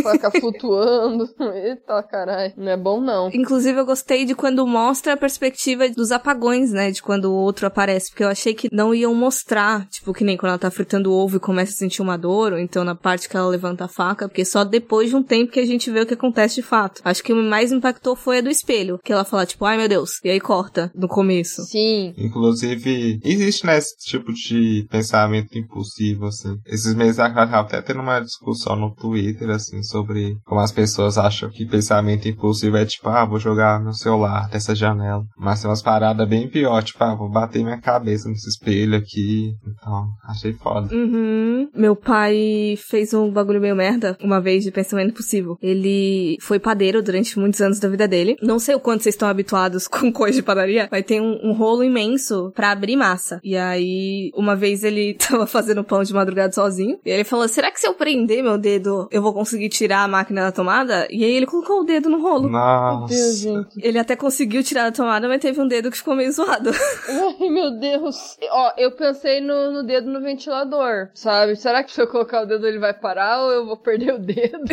faca 0.02 0.30
flutuando, 0.40 1.28
eita 1.54 2.02
caralho. 2.02 2.52
Não 2.56 2.70
é 2.70 2.76
bom 2.76 3.00
não. 3.00 3.30
Inclusive, 3.32 3.78
eu 3.78 3.86
gostei 3.86 4.24
de 4.24 4.34
quando 4.34 4.66
mostra 4.66 5.12
a 5.14 5.16
perspectiva 5.16 5.88
dos 5.88 6.12
apagões, 6.12 6.70
né? 6.70 6.90
De 6.90 7.02
quando 7.02 7.26
o 7.26 7.34
outro 7.34 7.66
aparece. 7.66 8.10
Porque 8.10 8.24
eu 8.24 8.28
achei 8.28 8.54
que 8.54 8.68
não 8.72 8.94
iam 8.94 9.14
mostrar, 9.14 9.86
tipo, 9.88 10.12
que 10.12 10.24
nem 10.24 10.36
quando 10.36 10.50
ela 10.50 10.58
tá 10.58 10.70
fritando 10.70 11.10
o 11.10 11.14
ovo 11.14 11.36
e 11.36 11.40
começa 11.40 11.72
a 11.72 11.76
sentir 11.76 12.02
uma 12.02 12.16
dor, 12.16 12.52
ou 12.52 12.58
então 12.58 12.84
na 12.84 12.94
parte 12.94 13.28
que 13.28 13.36
ela 13.36 13.48
levanta 13.48 13.84
a 13.84 13.88
faca, 13.88 14.28
porque 14.28 14.44
só 14.44 14.64
depois 14.64 15.10
de 15.10 15.16
um 15.16 15.22
tempo 15.22 15.52
que 15.52 15.60
a 15.60 15.66
gente 15.66 15.90
vê 15.90 16.00
o 16.00 16.06
que 16.06 16.14
acontece 16.14 16.56
de 16.56 16.62
fato. 16.62 17.00
Acho 17.04 17.22
que 17.22 17.32
o 17.32 17.36
que 17.36 17.42
mais 17.42 17.72
impactou 17.72 18.14
foi 18.14 18.38
a 18.38 18.40
do 18.40 18.50
espelho. 18.50 18.98
Que 19.02 19.12
ela 19.12 19.24
fala, 19.24 19.46
tipo, 19.46 19.64
ai 19.64 19.76
meu 19.76 19.88
Deus. 19.88 20.20
E 20.24 20.30
aí 20.30 20.40
corta 20.40 20.90
no 20.94 21.08
começo. 21.08 21.62
Sim. 21.64 22.14
Inclusive, 22.16 23.20
existe, 23.24 23.66
né, 23.66 23.78
esse 23.78 23.96
tipo 23.98 24.32
de 24.32 24.86
pensamento 24.90 25.58
impulsivo, 25.58 26.26
assim. 26.26 26.58
Esses 26.66 26.94
meses 26.94 27.18
atrás 27.18 27.50
tava 27.50 27.66
até 27.66 27.82
tendo 27.82 28.00
uma 28.00 28.20
discussão 28.20 28.63
só 28.64 28.74
no 28.74 28.90
Twitter, 28.94 29.50
assim, 29.50 29.82
sobre 29.82 30.36
como 30.44 30.60
as 30.60 30.72
pessoas 30.72 31.18
acham 31.18 31.50
que 31.50 31.66
pensamento 31.66 32.26
impulsivo 32.26 32.78
é 32.78 32.86
tipo, 32.86 33.08
ah, 33.10 33.24
vou 33.24 33.38
jogar 33.38 33.82
meu 33.82 33.92
celular 33.92 34.48
dessa 34.48 34.74
janela. 34.74 35.24
Mas 35.36 35.60
tem 35.60 35.70
umas 35.70 35.82
paradas 35.82 36.26
bem 36.28 36.48
pior, 36.48 36.82
tipo, 36.82 37.02
ah, 37.04 37.14
vou 37.14 37.30
bater 37.30 37.62
minha 37.62 37.80
cabeça 37.80 38.28
nesse 38.28 38.48
espelho 38.48 38.96
aqui. 38.96 39.54
Então, 39.66 40.06
achei 40.26 40.52
foda. 40.54 40.94
Uhum. 40.94 41.68
Meu 41.74 41.94
pai 41.94 42.76
fez 42.78 43.12
um 43.12 43.30
bagulho 43.30 43.60
meio 43.60 43.76
merda 43.76 44.16
uma 44.22 44.40
vez 44.40 44.64
de 44.64 44.70
pensamento 44.70 45.10
impulsivo. 45.10 45.58
Ele 45.60 46.36
foi 46.40 46.58
padeiro 46.58 47.02
durante 47.02 47.38
muitos 47.38 47.60
anos 47.60 47.78
da 47.78 47.88
vida 47.88 48.08
dele. 48.08 48.36
Não 48.42 48.58
sei 48.58 48.74
o 48.74 48.80
quanto 48.80 49.02
vocês 49.02 49.14
estão 49.14 49.28
habituados 49.28 49.86
com 49.88 50.10
coisa 50.10 50.36
de 50.38 50.42
padaria, 50.42 50.88
mas 50.90 51.04
tem 51.04 51.20
um, 51.20 51.38
um 51.42 51.52
rolo 51.52 51.84
imenso 51.84 52.50
pra 52.54 52.70
abrir 52.70 52.96
massa. 52.96 53.40
E 53.44 53.56
aí, 53.56 54.30
uma 54.34 54.56
vez 54.56 54.82
ele 54.82 55.14
tava 55.20 55.46
fazendo 55.46 55.84
pão 55.84 56.02
de 56.02 56.14
madrugada 56.14 56.52
sozinho. 56.52 56.98
E 57.04 57.10
ele 57.10 57.24
falou: 57.24 57.46
será 57.46 57.70
que 57.70 57.80
se 57.80 57.86
eu 57.86 57.94
prender 57.94 58.42
meu 58.42 58.53
dedo, 58.58 59.08
eu 59.10 59.22
vou 59.22 59.32
conseguir 59.32 59.68
tirar 59.68 60.02
a 60.02 60.08
máquina 60.08 60.42
da 60.42 60.52
tomada? 60.52 61.06
E 61.10 61.24
aí 61.24 61.32
ele 61.32 61.46
colocou 61.46 61.80
o 61.80 61.84
dedo 61.84 62.08
no 62.08 62.20
rolo. 62.20 62.48
Nossa. 62.48 62.98
Meu 62.98 63.06
Deus, 63.06 63.38
gente. 63.38 63.86
Ele 63.86 63.98
até 63.98 64.16
conseguiu 64.16 64.62
tirar 64.62 64.84
da 64.84 64.92
tomada, 64.92 65.28
mas 65.28 65.40
teve 65.40 65.60
um 65.60 65.66
dedo 65.66 65.90
que 65.90 65.96
ficou 65.96 66.14
meio 66.14 66.32
zoado. 66.32 66.70
Ai, 67.08 67.48
meu 67.50 67.70
Deus. 67.78 68.36
Ó, 68.50 68.72
eu 68.76 68.92
pensei 68.92 69.40
no, 69.40 69.72
no 69.72 69.82
dedo 69.82 70.10
no 70.10 70.20
ventilador, 70.20 71.08
sabe? 71.14 71.56
Será 71.56 71.82
que 71.82 71.92
se 71.92 72.00
eu 72.00 72.06
colocar 72.06 72.42
o 72.42 72.46
dedo 72.46 72.66
ele 72.66 72.78
vai 72.78 72.94
parar 72.94 73.42
ou 73.42 73.50
eu 73.50 73.66
vou 73.66 73.76
perder 73.76 74.14
o 74.14 74.18
dedo? 74.18 74.64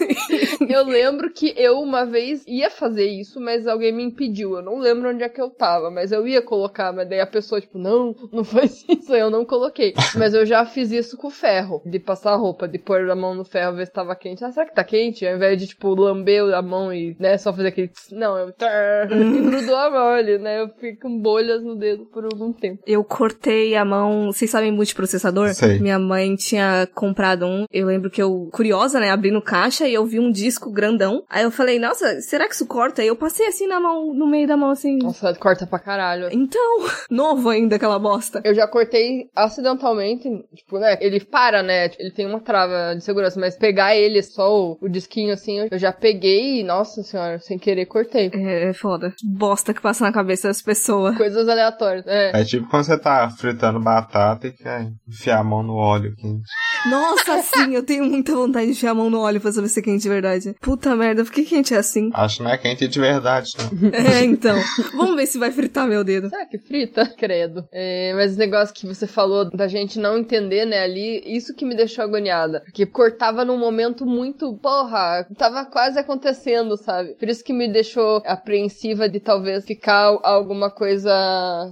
eu 0.68 0.84
lembro 0.84 1.30
que 1.30 1.54
eu 1.56 1.80
uma 1.80 2.04
vez 2.04 2.44
ia 2.46 2.70
fazer 2.70 3.06
isso, 3.06 3.40
mas 3.40 3.66
alguém 3.66 3.92
me 3.92 4.02
impediu. 4.02 4.56
Eu 4.56 4.62
não 4.62 4.78
lembro 4.78 5.10
onde 5.10 5.22
é 5.22 5.28
que 5.28 5.40
eu 5.40 5.50
tava, 5.50 5.90
mas 5.90 6.12
eu 6.12 6.26
ia 6.26 6.42
colocar, 6.42 6.92
mas 6.92 7.08
daí 7.08 7.20
a 7.20 7.26
pessoa, 7.26 7.60
tipo, 7.60 7.78
não, 7.78 8.14
não 8.32 8.44
faz 8.44 8.84
isso, 8.88 9.14
eu 9.14 9.30
não 9.30 9.44
coloquei. 9.44 9.94
Mas 10.16 10.34
eu 10.34 10.44
já 10.44 10.64
fiz 10.64 10.90
isso 10.90 11.16
com 11.16 11.30
ferro, 11.30 11.82
de 11.84 11.98
passar 11.98 12.36
roupa, 12.36 12.66
de 12.66 12.78
pôr 12.78 13.09
a 13.12 13.16
mão 13.16 13.34
no 13.34 13.44
ferro, 13.44 13.76
ver 13.76 13.86
se 13.86 13.92
tava 13.92 14.14
quente. 14.14 14.44
Ah, 14.44 14.52
será 14.52 14.66
que 14.66 14.74
tá 14.74 14.84
quente? 14.84 15.26
Ao 15.26 15.36
invés 15.36 15.58
de, 15.58 15.66
tipo, 15.66 15.94
lamber 15.94 16.54
a 16.54 16.62
mão 16.62 16.92
e, 16.92 17.16
né, 17.18 17.36
só 17.38 17.52
fazer 17.52 17.68
aquele... 17.68 17.88
tss, 17.88 18.12
Não, 18.12 18.36
eu... 18.38 18.50
E 19.10 19.40
grudou 19.40 19.76
a 19.76 19.90
mão 19.90 20.08
ali, 20.08 20.38
né? 20.38 20.60
Eu 20.60 20.68
fico 20.78 21.02
com 21.02 21.18
bolhas 21.18 21.62
no 21.62 21.76
dedo 21.76 22.06
por 22.06 22.24
algum 22.24 22.52
tempo. 22.52 22.82
Eu 22.86 23.02
cortei 23.04 23.74
a 23.76 23.84
mão. 23.84 24.32
Vocês 24.32 24.50
sabem 24.50 24.72
multiprocessador? 24.72 25.52
Sei. 25.54 25.78
Minha 25.78 25.98
mãe 25.98 26.34
tinha 26.36 26.88
comprado 26.94 27.46
um. 27.46 27.64
Eu 27.70 27.86
lembro 27.86 28.10
que 28.10 28.22
eu, 28.22 28.48
curiosa, 28.52 29.00
né, 29.00 29.10
abri 29.10 29.30
no 29.30 29.42
caixa 29.42 29.86
e 29.86 29.94
eu 29.94 30.04
vi 30.04 30.18
um 30.18 30.30
disco 30.30 30.70
grandão. 30.70 31.24
Aí 31.28 31.42
eu 31.42 31.50
falei, 31.50 31.78
nossa, 31.78 32.20
será 32.20 32.46
que 32.48 32.54
isso 32.54 32.66
corta? 32.66 33.02
Aí 33.02 33.08
eu 33.08 33.16
passei 33.16 33.46
assim 33.46 33.66
na 33.66 33.80
mão, 33.80 34.12
no 34.14 34.26
meio 34.26 34.46
da 34.46 34.56
mão, 34.56 34.70
assim. 34.70 34.98
Nossa, 34.98 35.34
corta 35.34 35.66
pra 35.66 35.78
caralho. 35.78 36.28
Então, 36.32 36.78
novo 37.10 37.48
ainda 37.48 37.76
aquela 37.76 37.98
bosta. 37.98 38.40
Eu 38.44 38.54
já 38.54 38.66
cortei 38.66 39.28
acidentalmente, 39.34 40.28
tipo, 40.54 40.78
né? 40.78 40.98
Ele 41.00 41.20
para, 41.20 41.62
né? 41.62 41.90
Ele 41.98 42.10
tem 42.10 42.26
uma 42.26 42.40
trava 42.40 42.94
de 43.00 43.04
segurança, 43.04 43.40
mas 43.40 43.56
pegar 43.56 43.96
ele 43.96 44.22
só 44.22 44.50
o, 44.54 44.78
o 44.80 44.88
disquinho 44.88 45.32
assim, 45.32 45.58
eu 45.70 45.78
já 45.78 45.92
peguei 45.92 46.60
e, 46.60 46.62
nossa 46.62 47.02
senhora, 47.02 47.38
sem 47.38 47.58
querer 47.58 47.86
cortei. 47.86 48.30
É, 48.32 48.68
é 48.68 48.72
foda. 48.72 49.12
Bosta 49.24 49.74
que 49.74 49.80
passa 49.80 50.04
na 50.04 50.12
cabeça 50.12 50.48
das 50.48 50.62
pessoas. 50.62 51.16
Coisas 51.16 51.48
aleatórias. 51.48 52.06
É. 52.06 52.40
É 52.40 52.44
tipo 52.44 52.68
quando 52.68 52.84
você 52.84 52.98
tá 52.98 53.28
fritando 53.30 53.80
batata 53.80 54.46
e 54.46 54.52
quer 54.52 54.90
enfiar 55.08 55.40
a 55.40 55.44
mão 55.44 55.62
no 55.62 55.74
óleo 55.74 56.14
quente. 56.16 56.44
Nossa, 56.88 57.42
sim, 57.42 57.74
eu 57.74 57.84
tenho 57.84 58.04
muita 58.04 58.34
vontade 58.34 58.66
de 58.66 58.72
enfiar 58.72 58.92
a 58.92 58.94
mão 58.94 59.10
no 59.10 59.20
óleo 59.20 59.40
pra 59.40 59.52
saber 59.52 59.68
se 59.68 59.80
é 59.80 59.82
quente 59.82 60.02
de 60.02 60.08
verdade. 60.08 60.54
Puta 60.60 60.94
merda, 60.96 61.24
por 61.24 61.32
que 61.32 61.44
quente 61.44 61.74
é 61.74 61.78
assim? 61.78 62.10
Acho 62.14 62.38
que 62.38 62.42
não 62.42 62.50
é 62.50 62.58
quente 62.58 62.88
de 62.88 63.00
verdade, 63.00 63.52
não. 63.58 63.90
É, 64.00 64.24
então. 64.24 64.56
Vamos 64.94 65.16
ver 65.16 65.26
se 65.26 65.38
vai 65.38 65.50
fritar 65.50 65.86
meu 65.86 66.02
dedo. 66.02 66.28
Será 66.30 66.46
que 66.46 66.58
frita? 66.58 67.06
Credo. 67.16 67.64
É, 67.72 68.12
mas 68.14 68.34
o 68.34 68.38
negócio 68.38 68.74
que 68.74 68.86
você 68.86 69.06
falou 69.06 69.50
da 69.50 69.68
gente 69.68 69.98
não 69.98 70.18
entender, 70.18 70.64
né, 70.64 70.82
ali, 70.82 71.22
isso 71.26 71.54
que 71.54 71.64
me 71.64 71.76
deixou 71.76 72.04
agoniada. 72.04 72.60
Porque 72.64 72.86
cortava 72.86 73.44
num 73.44 73.58
momento 73.58 74.06
muito, 74.06 74.56
porra, 74.58 75.26
tava 75.36 75.64
quase 75.66 75.98
acontecendo, 75.98 76.76
sabe? 76.76 77.14
Por 77.18 77.28
isso 77.28 77.44
que 77.44 77.52
me 77.52 77.70
deixou 77.70 78.22
apreensiva 78.24 79.08
de 79.08 79.20
talvez 79.20 79.64
ficar 79.64 80.18
alguma 80.22 80.70
coisa 80.70 81.10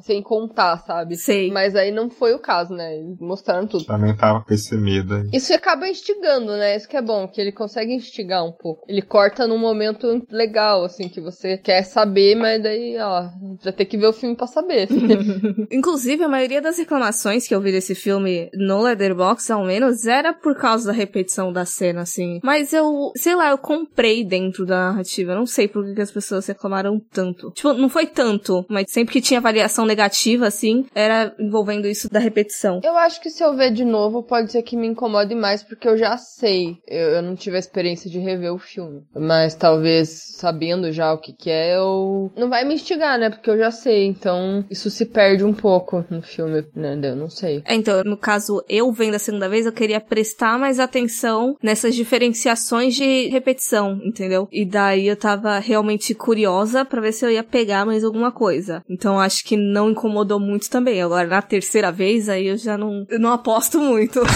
sem 0.02 0.22
contar, 0.22 0.78
sabe? 0.78 1.16
Sei. 1.16 1.50
Mas 1.50 1.74
aí 1.74 1.90
não 1.90 2.11
foi 2.11 2.34
o 2.34 2.38
caso, 2.38 2.74
né? 2.74 2.96
Eles 2.98 3.18
mostraram 3.20 3.66
tudo. 3.66 3.84
Também 3.84 4.14
tava 4.16 4.42
com 4.42 4.52
esse 4.52 4.76
medo 4.76 4.97
aí. 5.14 5.28
Isso 5.32 5.53
acaba 5.53 5.88
instigando, 5.88 6.53
né? 6.53 6.76
Isso 6.76 6.88
que 6.88 6.96
é 6.96 7.03
bom, 7.03 7.26
que 7.28 7.40
ele 7.40 7.53
consegue 7.53 7.92
instigar 7.92 8.44
um 8.44 8.53
pouco. 8.53 8.84
Ele 8.88 9.03
corta 9.03 9.46
num 9.46 9.59
momento 9.59 10.26
legal, 10.30 10.84
assim, 10.84 11.09
que 11.09 11.20
você 11.20 11.57
quer 11.57 11.82
saber, 11.82 12.36
mas 12.36 12.62
daí, 12.62 12.96
ó, 12.99 13.28
já 13.62 13.72
tem 13.72 13.86
que 13.86 13.96
ver 13.96 14.07
o 14.07 14.12
filme 14.12 14.36
pra 14.36 14.46
saber. 14.46 14.88
Inclusive, 15.70 16.24
a 16.24 16.28
maioria 16.28 16.61
das 16.61 16.78
reclamações 16.78 17.46
que 17.46 17.55
eu 17.55 17.61
vi 17.61 17.72
desse 17.72 17.94
filme 17.94 18.51
no 18.55 18.82
Leatherbox, 18.82 19.51
ao 19.51 19.64
menos, 19.64 20.07
era 20.07 20.32
por 20.32 20.57
causa 20.57 20.86
da 20.86 20.92
repetição 20.92 21.53
da 21.53 21.64
cena, 21.64 22.03
assim. 22.03 22.40
Mas 22.42 22.72
eu, 22.72 23.12
sei 23.16 23.34
lá, 23.34 23.51
eu 23.51 23.59
comprei 23.59 24.24
dentro 24.24 24.66
da 24.66 24.88
narrativa. 24.88 25.32
Eu 25.32 25.36
não 25.36 25.46
sei 25.46 25.68
por 25.68 25.94
que 25.94 26.01
as 26.01 26.11
pessoas 26.11 26.46
reclamaram 26.46 27.01
tanto. 27.12 27.51
Tipo, 27.53 27.72
não 27.72 27.88
foi 27.88 28.07
tanto, 28.07 28.64
mas 28.68 28.90
sempre 28.90 29.12
que 29.12 29.20
tinha 29.20 29.40
variação 29.40 29.84
negativa, 29.84 30.46
assim, 30.46 30.86
era 30.94 31.34
envolvendo 31.38 31.86
isso 31.86 32.09
da 32.11 32.18
repetição. 32.18 32.80
Eu 32.82 32.96
acho 32.96 33.20
que 33.20 33.30
se 33.30 33.42
eu 33.42 33.55
ver 33.55 33.72
de 33.72 33.84
novo, 33.84 34.22
pode 34.22 34.53
ser 34.53 34.62
que 34.62 34.76
me 34.76 34.88
incomode 34.89 35.34
mais, 35.34 35.62
porque 35.62 35.89
eu 35.89 35.97
já 35.97 36.16
sei. 36.16 36.78
Eu, 36.86 37.09
eu 37.11 37.22
não 37.22 37.34
tive 37.34 37.57
a 37.57 37.61
experiência 37.61 38.11
de 38.11 38.18
rever 38.18 38.53
o 38.53 38.59
filme. 38.59 39.03
Mas 39.14 39.55
talvez, 39.55 40.09
sabendo 40.36 40.93
já 40.93 41.12
o 41.12 41.18
que 41.18 41.32
que 41.32 41.51
é, 41.51 41.76
eu... 41.76 42.32
Não 42.36 42.49
vai 42.49 42.64
me 42.64 42.74
instigar, 42.74 43.18
né? 43.18 43.30
Porque 43.30 43.51
eu 43.51 43.59
já 43.59 43.70
sei. 43.70 44.07
Então, 44.07 44.64
isso 44.70 44.91
se 44.91 45.07
perde 45.07 45.45
um 45.45 45.55
pouco 45.55 46.05
no 46.11 46.22
filme, 46.22 46.64
né? 46.74 46.99
Eu 47.03 47.16
não 47.16 47.30
sei. 47.30 47.62
É, 47.64 47.74
então, 47.74 48.03
no 48.05 48.16
caso, 48.16 48.62
eu 48.68 48.91
vendo 48.93 49.14
a 49.14 49.18
segunda 49.18 49.49
vez, 49.49 49.66
eu 49.66 49.72
queria 49.72 50.01
prestar 50.01 50.59
mais 50.59 50.80
atenção 50.80 51.57
nessas 51.62 51.95
diferenciações 51.95 52.95
de 52.95 53.28
repetição, 53.28 54.01
entendeu? 54.05 54.49
E 54.51 54.64
daí 54.64 55.07
eu 55.07 55.16
tava 55.16 55.59
realmente 55.59 56.14
curiosa 56.14 56.84
pra 56.84 57.01
ver 57.01 57.12
se 57.12 57.24
eu 57.24 57.30
ia 57.30 57.45
pegar 57.45 57.86
mais 57.86 58.05
alguma 58.05 58.32
coisa. 58.32 58.82
Então 58.89 59.18
acho 59.18 59.45
que 59.45 59.57
não 59.57 59.91
incomodou 59.91 60.41
muito 60.41 60.70
também. 60.70 61.03
Agora, 61.03 61.26
na 61.26 61.43
terceira 61.43 61.91
vez, 61.91 62.28
aí 62.28 62.47
eu 62.49 62.57
já 62.57 62.76
não, 62.76 63.07
eu 63.09 63.18
não 63.18 63.32
aposto 63.32 63.78
muito. 63.80 64.20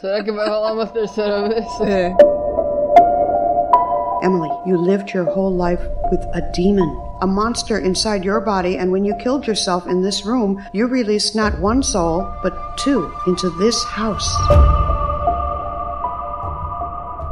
Será 0.00 0.22
que 0.22 0.32
vai 0.32 0.48
rolar 0.48 0.72
uma 0.72 0.86
terceira 0.86 1.48
vez? 1.48 1.66
é. 1.80 2.14
Emily, 4.22 4.50
you 4.64 4.78
lived 4.78 5.12
your 5.12 5.24
whole 5.24 5.54
life 5.54 5.80
with 6.10 6.20
a 6.34 6.40
demon, 6.52 6.88
a 7.20 7.26
monster 7.26 7.78
inside 7.78 8.24
your 8.24 8.40
body, 8.40 8.78
and 8.78 8.90
when 8.90 9.04
you 9.04 9.14
killed 9.16 9.46
yourself 9.46 9.86
in 9.86 10.00
this 10.00 10.24
room, 10.24 10.64
you 10.72 10.86
released 10.86 11.36
not 11.36 11.60
one 11.60 11.82
soul, 11.82 12.26
but 12.42 12.54
two 12.78 13.12
into 13.26 13.50
this 13.58 13.84
house. 13.84 14.34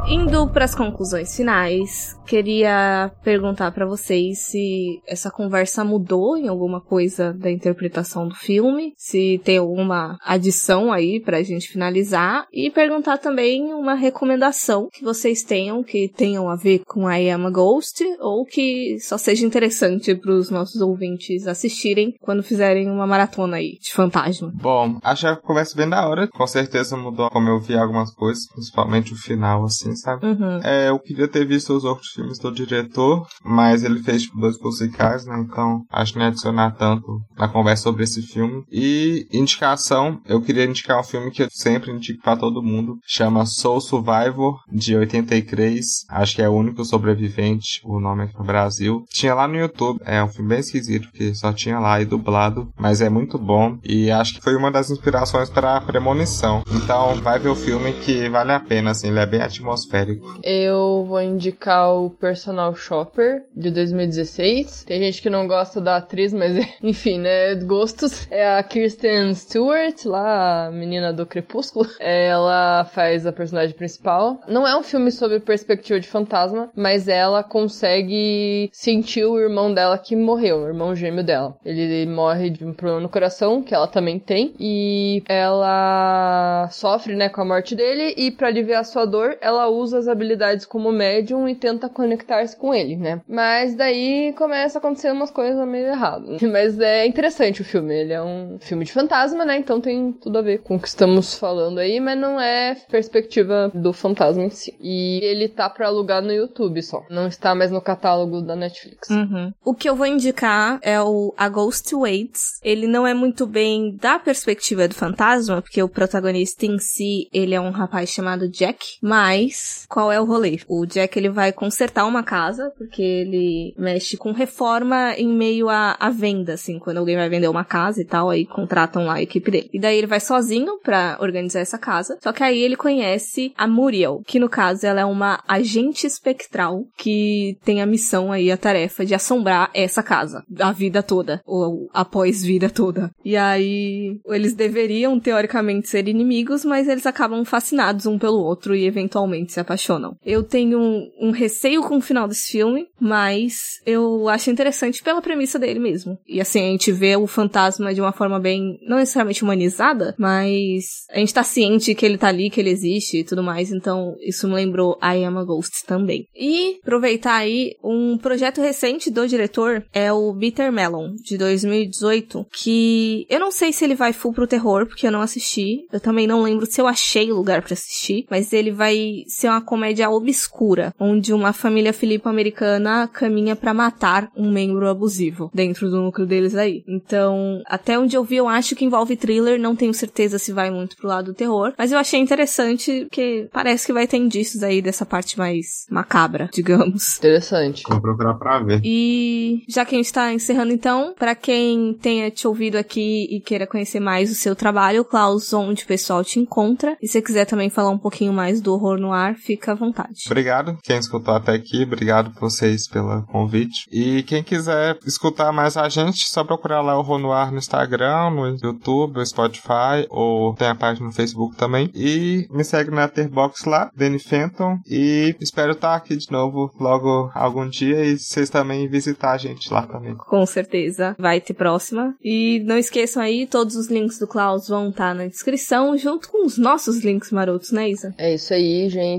Indo 0.05 0.47
para 0.49 0.65
as 0.65 0.75
conclusões 0.75 1.35
finais, 1.35 2.19
queria 2.27 3.09
perguntar 3.23 3.71
para 3.71 3.85
vocês 3.85 4.39
se 4.39 5.01
essa 5.07 5.31
conversa 5.31 5.83
mudou 5.85 6.35
em 6.35 6.49
alguma 6.49 6.81
coisa 6.81 7.33
da 7.33 7.49
interpretação 7.49 8.27
do 8.27 8.35
filme, 8.35 8.93
se 8.97 9.39
tem 9.45 9.57
alguma 9.57 10.17
adição 10.23 10.91
aí 10.91 11.21
pra 11.21 11.41
gente 11.41 11.69
finalizar 11.69 12.45
e 12.51 12.69
perguntar 12.69 13.17
também 13.17 13.73
uma 13.73 13.93
recomendação 13.93 14.89
que 14.91 15.03
vocês 15.03 15.41
tenham 15.41 15.83
que 15.83 16.09
tenham 16.09 16.49
a 16.49 16.55
ver 16.55 16.81
com 16.85 17.09
I 17.09 17.29
Am 17.29 17.47
a 17.47 17.49
Ghost 17.49 18.03
ou 18.19 18.45
que 18.45 18.97
só 18.99 19.17
seja 19.17 19.45
interessante 19.45 20.13
para 20.15 20.33
os 20.33 20.49
nossos 20.49 20.81
ouvintes 20.81 21.47
assistirem 21.47 22.13
quando 22.21 22.43
fizerem 22.43 22.89
uma 22.89 23.07
maratona 23.07 23.57
aí 23.57 23.77
de 23.81 23.93
fantasma. 23.93 24.51
Bom, 24.53 24.97
acho 25.01 25.27
a 25.27 25.37
conversa 25.37 25.77
bem 25.77 25.89
da 25.89 26.07
hora. 26.07 26.27
Com 26.27 26.45
certeza 26.45 26.97
mudou 26.97 27.29
como 27.29 27.47
eu 27.49 27.59
vi 27.59 27.77
algumas 27.77 28.13
coisas, 28.13 28.47
principalmente 28.47 29.13
o 29.13 29.15
final, 29.15 29.63
assim, 29.63 29.92
sabe? 29.95 30.25
Uhum. 30.25 30.59
É, 30.63 30.89
eu 30.89 30.99
queria 30.99 31.27
ter 31.27 31.45
visto 31.45 31.73
os 31.73 31.83
outros 31.83 32.09
filmes 32.09 32.39
do 32.39 32.51
diretor, 32.51 33.25
mas 33.43 33.83
ele 33.83 34.01
fez 34.01 34.23
tipo, 34.23 34.39
dois 34.39 34.59
musicais, 34.59 35.25
né? 35.25 35.39
Então 35.39 35.81
acho 35.91 36.13
que 36.13 36.19
não 36.19 36.25
ia 36.25 36.31
adicionar 36.31 36.71
tanto 36.71 37.21
na 37.37 37.47
conversa 37.47 37.83
sobre 37.83 38.03
esse 38.03 38.21
filme. 38.21 38.63
E 38.71 39.27
indicação, 39.31 40.19
eu 40.25 40.41
queria 40.41 40.65
indicar 40.65 40.99
um 40.99 41.03
filme 41.03 41.31
que 41.31 41.43
eu 41.43 41.47
sempre 41.51 41.91
indico 41.91 42.21
pra 42.21 42.37
todo 42.37 42.63
mundo. 42.63 42.97
Chama 43.05 43.45
Soul 43.45 43.81
Survivor, 43.81 44.59
de 44.71 44.95
83. 44.95 46.05
Acho 46.09 46.35
que 46.35 46.41
é 46.41 46.49
o 46.49 46.53
único 46.53 46.83
sobrevivente, 46.85 47.81
o 47.83 47.99
nome 47.99 48.23
aqui 48.23 48.37
no 48.37 48.45
Brasil. 48.45 49.03
Tinha 49.09 49.33
lá 49.33 49.47
no 49.47 49.57
YouTube, 49.57 49.99
é 50.05 50.23
um 50.23 50.27
filme 50.27 50.49
bem 50.49 50.59
esquisito, 50.59 51.11
que 51.11 51.33
só 51.35 51.51
tinha 51.53 51.79
lá 51.79 52.01
e 52.01 52.05
dublado, 52.05 52.69
mas 52.77 53.01
é 53.01 53.09
muito 53.09 53.37
bom. 53.37 53.77
E 53.83 54.11
acho 54.11 54.35
que 54.35 54.41
foi 54.41 54.55
uma 54.55 54.71
das 54.71 54.89
inspirações 54.89 55.49
para 55.49 55.81
Premonição. 55.81 56.63
Então 56.71 57.15
vai 57.21 57.39
ver 57.39 57.49
o 57.49 57.55
filme 57.55 57.93
que 57.93 58.29
vale 58.29 58.51
a 58.51 58.59
pena, 58.59 58.91
assim, 58.91 59.09
ele 59.09 59.19
é 59.19 59.25
bem 59.25 59.41
atmosférico 59.41 59.82
atmosférico. 59.83 60.39
Eu 60.43 61.05
vou 61.07 61.21
indicar 61.21 61.93
o 61.93 62.09
Personal 62.09 62.75
Shopper 62.75 63.43
de 63.55 63.69
2016. 63.71 64.85
Tem 64.85 64.99
gente 65.01 65.21
que 65.21 65.29
não 65.29 65.47
gosta 65.47 65.81
da 65.81 65.97
atriz, 65.97 66.33
mas 66.33 66.57
enfim, 66.81 67.19
né? 67.19 67.55
Gostos. 67.55 68.27
É 68.31 68.55
a 68.55 68.63
Kirsten 68.63 69.33
Stewart, 69.35 70.05
lá, 70.05 70.67
a 70.67 70.71
menina 70.71 71.11
do 71.11 71.25
Crepúsculo. 71.25 71.87
Ela 71.99 72.85
faz 72.85 73.25
a 73.25 73.31
personagem 73.31 73.75
principal. 73.75 74.39
Não 74.47 74.67
é 74.67 74.75
um 74.77 74.83
filme 74.83 75.11
sobre 75.11 75.39
perspectiva 75.39 75.99
de 75.99 76.07
fantasma, 76.07 76.69
mas 76.75 77.07
ela 77.07 77.43
consegue 77.43 78.69
sentir 78.71 79.25
o 79.25 79.39
irmão 79.39 79.73
dela 79.73 79.97
que 79.97 80.15
morreu, 80.15 80.59
o 80.59 80.67
irmão 80.67 80.95
gêmeo 80.95 81.23
dela. 81.23 81.57
Ele 81.65 82.05
morre 82.09 82.49
de 82.49 82.65
um 82.65 82.73
problema 82.73 83.01
no 83.01 83.09
coração, 83.09 83.61
que 83.61 83.73
ela 83.73 83.87
também 83.87 84.19
tem, 84.19 84.53
e 84.59 85.23
ela 85.27 86.67
sofre, 86.71 87.15
né, 87.15 87.29
com 87.29 87.41
a 87.41 87.45
morte 87.45 87.75
dele, 87.75 88.13
e 88.17 88.31
para 88.31 88.47
aliviar 88.47 88.85
sua 88.85 89.05
dor, 89.05 89.37
ela 89.41 89.67
usa 89.73 89.99
as 89.99 90.07
habilidades 90.07 90.65
como 90.65 90.91
médium 90.91 91.47
e 91.47 91.55
tenta 91.55 91.89
conectar-se 91.89 92.55
com 92.55 92.73
ele, 92.73 92.95
né? 92.95 93.21
Mas 93.27 93.75
daí 93.75 94.33
começa 94.37 94.77
a 94.77 94.79
acontecer 94.79 95.11
umas 95.11 95.31
coisas 95.31 95.67
meio 95.67 95.87
erradas. 95.87 96.41
Mas 96.43 96.79
é 96.79 97.05
interessante 97.05 97.61
o 97.61 97.65
filme, 97.65 97.93
ele 97.93 98.13
é 98.13 98.21
um 98.21 98.57
filme 98.59 98.85
de 98.85 98.91
fantasma, 98.91 99.45
né? 99.45 99.57
Então 99.57 99.81
tem 99.81 100.11
tudo 100.11 100.37
a 100.37 100.41
ver 100.41 100.59
com 100.59 100.75
o 100.75 100.79
que 100.79 100.87
estamos 100.87 101.35
falando 101.35 101.79
aí, 101.79 101.99
mas 101.99 102.17
não 102.17 102.39
é 102.39 102.75
perspectiva 102.89 103.71
do 103.73 103.91
fantasma 103.93 104.43
em 104.43 104.49
si. 104.49 104.75
E 104.79 105.19
ele 105.23 105.47
tá 105.47 105.69
para 105.69 105.87
alugar 105.87 106.21
no 106.21 106.31
YouTube 106.31 106.81
só, 106.81 107.03
não 107.09 107.27
está 107.27 107.55
mais 107.55 107.71
no 107.71 107.81
catálogo 107.81 108.41
da 108.41 108.55
Netflix. 108.55 109.09
Uhum. 109.09 109.51
O 109.63 109.73
que 109.73 109.89
eu 109.89 109.95
vou 109.95 110.05
indicar 110.05 110.79
é 110.81 111.01
o 111.01 111.33
A 111.37 111.49
Ghost 111.49 111.93
Waits. 111.95 112.59
Ele 112.63 112.87
não 112.87 113.05
é 113.05 113.13
muito 113.13 113.45
bem 113.45 113.95
da 113.95 114.19
perspectiva 114.19 114.87
do 114.87 114.95
fantasma, 114.95 115.61
porque 115.61 115.81
o 115.81 115.89
protagonista 115.89 116.65
em 116.65 116.77
si, 116.79 117.29
ele 117.33 117.55
é 117.55 117.61
um 117.61 117.71
rapaz 117.71 118.09
chamado 118.09 118.49
Jack, 118.49 118.97
mas 119.01 119.62
qual 119.87 120.11
é 120.11 120.19
o 120.19 120.25
rolê? 120.25 120.59
O 120.67 120.85
Jack 120.85 121.17
ele 121.17 121.29
vai 121.29 121.51
consertar 121.51 122.05
uma 122.05 122.23
casa, 122.23 122.71
porque 122.77 123.01
ele 123.01 123.73
mexe 123.77 124.17
com 124.17 124.31
reforma 124.31 125.13
em 125.17 125.27
meio 125.27 125.69
à, 125.69 125.95
à 125.99 126.09
venda, 126.09 126.53
assim, 126.53 126.79
quando 126.79 126.97
alguém 126.97 127.15
vai 127.15 127.29
vender 127.29 127.47
uma 127.47 127.63
casa 127.63 128.01
e 128.01 128.05
tal, 128.05 128.29
aí 128.29 128.45
contratam 128.45 129.05
lá 129.05 129.15
a 129.15 129.21
equipe 129.21 129.51
dele. 129.51 129.69
E 129.73 129.79
daí 129.79 129.97
ele 129.97 130.07
vai 130.07 130.19
sozinho 130.19 130.79
para 130.83 131.17
organizar 131.21 131.59
essa 131.59 131.77
casa, 131.77 132.17
só 132.21 132.31
que 132.31 132.43
aí 132.43 132.59
ele 132.61 132.75
conhece 132.75 133.53
a 133.57 133.67
Muriel, 133.67 134.21
que 134.25 134.39
no 134.39 134.49
caso 134.49 134.85
ela 134.85 135.01
é 135.01 135.05
uma 135.05 135.43
agente 135.47 136.05
espectral 136.05 136.85
que 136.97 137.57
tem 137.63 137.81
a 137.81 137.85
missão 137.85 138.31
aí, 138.31 138.51
a 138.51 138.57
tarefa 138.57 139.05
de 139.05 139.15
assombrar 139.15 139.69
essa 139.73 140.03
casa, 140.03 140.43
a 140.59 140.71
vida 140.71 141.01
toda, 141.01 141.41
ou 141.45 141.89
após 141.93 142.43
vida 142.43 142.69
toda. 142.69 143.11
E 143.23 143.37
aí 143.37 144.19
eles 144.27 144.53
deveriam 144.53 145.19
teoricamente 145.19 145.87
ser 145.87 146.07
inimigos, 146.07 146.65
mas 146.65 146.87
eles 146.87 147.05
acabam 147.05 147.45
fascinados 147.45 148.05
um 148.05 148.17
pelo 148.17 148.39
outro 148.39 148.75
e 148.75 148.85
eventualmente 148.85 149.52
se 149.53 149.59
apaixonam. 149.59 150.15
Eu 150.25 150.43
tenho 150.43 150.79
um, 150.79 151.11
um 151.19 151.31
receio 151.31 151.81
com 151.83 151.97
o 151.97 152.01
final 152.01 152.27
desse 152.27 152.51
filme, 152.51 152.87
mas 152.99 153.81
eu 153.85 154.27
acho 154.29 154.49
interessante 154.49 155.03
pela 155.03 155.21
premissa 155.21 155.59
dele 155.59 155.79
mesmo. 155.79 156.17
E 156.27 156.41
assim, 156.41 156.61
a 156.61 156.71
gente 156.71 156.91
vê 156.91 157.15
o 157.15 157.27
fantasma 157.27 157.93
de 157.93 158.01
uma 158.01 158.11
forma 158.11 158.39
bem, 158.39 158.79
não 158.87 158.97
necessariamente 158.97 159.43
humanizada, 159.43 160.15
mas 160.17 161.05
a 161.11 161.19
gente 161.19 161.33
tá 161.33 161.43
ciente 161.43 161.95
que 161.95 162.05
ele 162.05 162.17
tá 162.17 162.27
ali, 162.27 162.49
que 162.49 162.59
ele 162.59 162.69
existe 162.69 163.19
e 163.19 163.23
tudo 163.23 163.43
mais, 163.43 163.71
então 163.71 164.15
isso 164.21 164.47
me 164.47 164.55
lembrou 164.55 164.97
I 165.01 165.23
Am 165.23 165.37
a 165.37 165.43
Ghost 165.43 165.85
também. 165.85 166.27
E 166.35 166.79
aproveitar 166.81 167.35
aí 167.35 167.75
um 167.83 168.17
projeto 168.17 168.61
recente 168.61 169.09
do 169.09 169.27
diretor 169.27 169.85
é 169.93 170.11
o 170.11 170.33
Bitter 170.33 170.71
Melon 170.71 171.13
de 171.15 171.37
2018, 171.37 172.45
que 172.51 173.25
eu 173.29 173.39
não 173.39 173.51
sei 173.51 173.71
se 173.71 173.83
ele 173.83 173.95
vai 173.95 174.13
full 174.13 174.33
pro 174.33 174.47
terror, 174.47 174.85
porque 174.87 175.07
eu 175.07 175.11
não 175.11 175.21
assisti. 175.21 175.85
Eu 175.91 175.99
também 175.99 176.27
não 176.27 176.41
lembro 176.41 176.65
se 176.65 176.79
eu 176.79 176.87
achei 176.87 177.31
lugar 177.31 177.61
para 177.61 177.73
assistir, 177.73 178.25
mas 178.29 178.53
ele 178.53 178.71
vai 178.71 179.23
ser 179.43 179.49
uma 179.49 179.61
comédia 179.61 180.09
obscura, 180.09 180.93
onde 180.97 181.33
uma 181.33 181.51
família 181.51 181.91
filipo-americana 181.91 183.09
caminha 183.11 183.57
para 183.57 183.73
matar 183.73 184.31
um 184.37 184.49
membro 184.49 184.87
abusivo 184.87 185.51
dentro 185.53 185.89
do 185.89 186.01
núcleo 186.01 186.25
deles 186.25 186.55
aí. 186.55 186.83
Então, 186.87 187.61
até 187.65 187.99
onde 187.99 188.15
eu 188.15 188.23
vi, 188.23 188.37
eu 188.37 188.47
acho 188.47 188.73
que 188.73 188.85
envolve 188.85 189.17
thriller, 189.17 189.59
não 189.59 189.75
tenho 189.75 189.93
certeza 189.93 190.39
se 190.39 190.53
vai 190.53 190.71
muito 190.71 190.95
pro 190.95 191.09
lado 191.09 191.25
do 191.25 191.33
terror, 191.33 191.73
mas 191.77 191.91
eu 191.91 191.97
achei 191.97 192.19
interessante 192.19 193.01
porque 193.03 193.49
parece 193.51 193.85
que 193.85 193.91
vai 193.91 194.07
ter 194.07 194.17
indícios 194.17 194.63
aí 194.63 194.81
dessa 194.81 195.05
parte 195.05 195.37
mais 195.37 195.85
macabra, 195.89 196.49
digamos. 196.53 197.17
Interessante. 197.17 197.83
Vou 197.89 197.99
procurar 197.99 198.35
pra 198.35 198.59
ver. 198.59 198.79
E 198.83 199.63
já 199.67 199.83
que 199.83 199.95
a 199.95 199.97
gente 199.97 200.13
tá 200.13 200.31
encerrando 200.31 200.71
então, 200.71 201.13
para 201.19 201.35
quem 201.35 201.93
tenha 202.01 202.31
te 202.31 202.47
ouvido 202.47 202.77
aqui 202.77 203.27
e 203.29 203.41
queira 203.41 203.67
conhecer 203.67 203.99
mais 203.99 204.31
o 204.31 204.35
seu 204.35 204.55
trabalho, 204.55 205.03
Klaus, 205.03 205.51
onde 205.53 205.83
o 205.83 205.87
pessoal 205.87 206.23
te 206.23 206.39
encontra, 206.39 206.95
e 207.01 207.07
se 207.07 207.21
quiser 207.21 207.45
também 207.45 207.69
falar 207.69 207.89
um 207.89 207.97
pouquinho 207.97 208.31
mais 208.31 208.61
do 208.61 208.73
horror 208.73 208.97
no 208.97 209.11
ar, 209.11 209.22
fica 209.35 209.71
à 209.71 209.75
vontade. 209.75 210.23
Obrigado 210.25 210.77
quem 210.83 210.97
escutou 210.97 211.33
até 211.33 211.53
aqui, 211.53 211.83
obrigado 211.83 212.33
vocês 212.39 212.87
pelo 212.87 213.23
convite. 213.23 213.87
E 213.91 214.23
quem 214.23 214.43
quiser 214.43 214.97
escutar 215.05 215.51
mais 215.51 215.77
a 215.77 215.87
gente, 215.89 216.29
só 216.29 216.43
procurar 216.43 216.81
lá 216.81 216.95
o 216.95 216.99
Horror 216.99 217.51
no 217.51 217.57
Instagram, 217.57 218.31
no 218.31 218.57
YouTube, 218.61 219.17
no 219.17 219.25
Spotify, 219.25 220.05
ou 220.09 220.53
tem 220.55 220.67
a 220.67 220.75
página 220.75 221.07
no 221.07 221.13
Facebook 221.13 221.55
também. 221.55 221.89
E 221.95 222.47
me 222.51 222.63
segue 222.63 222.91
na 222.91 223.03
Letterboxd 223.03 223.69
lá, 223.69 223.91
Danny 223.95 224.19
Fenton, 224.19 224.77
e 224.87 225.35
espero 225.39 225.73
estar 225.73 225.95
aqui 225.95 226.15
de 226.17 226.31
novo 226.31 226.71
logo 226.79 227.31
algum 227.33 227.67
dia 227.67 228.03
e 228.03 228.17
vocês 228.17 228.49
também 228.49 228.87
visitar 228.87 229.31
a 229.31 229.37
gente 229.37 229.71
lá 229.71 229.85
também. 229.85 230.15
Com 230.15 230.45
certeza. 230.45 231.15
Vai 231.17 231.39
ter 231.39 231.53
próxima. 231.53 232.15
E 232.21 232.61
não 232.65 232.77
esqueçam 232.77 233.21
aí, 233.21 233.47
todos 233.47 233.75
os 233.75 233.87
links 233.87 234.19
do 234.19 234.27
Klaus 234.27 234.67
vão 234.67 234.89
estar 234.89 235.13
na 235.13 235.27
descrição, 235.27 235.97
junto 235.97 236.29
com 236.29 236.45
os 236.45 236.57
nossos 236.57 237.03
links 237.03 237.31
marotos, 237.31 237.71
né, 237.71 237.89
Isa? 237.89 238.13
É 238.17 238.33
isso 238.33 238.53
aí, 238.53 238.89
gente. 238.89 239.12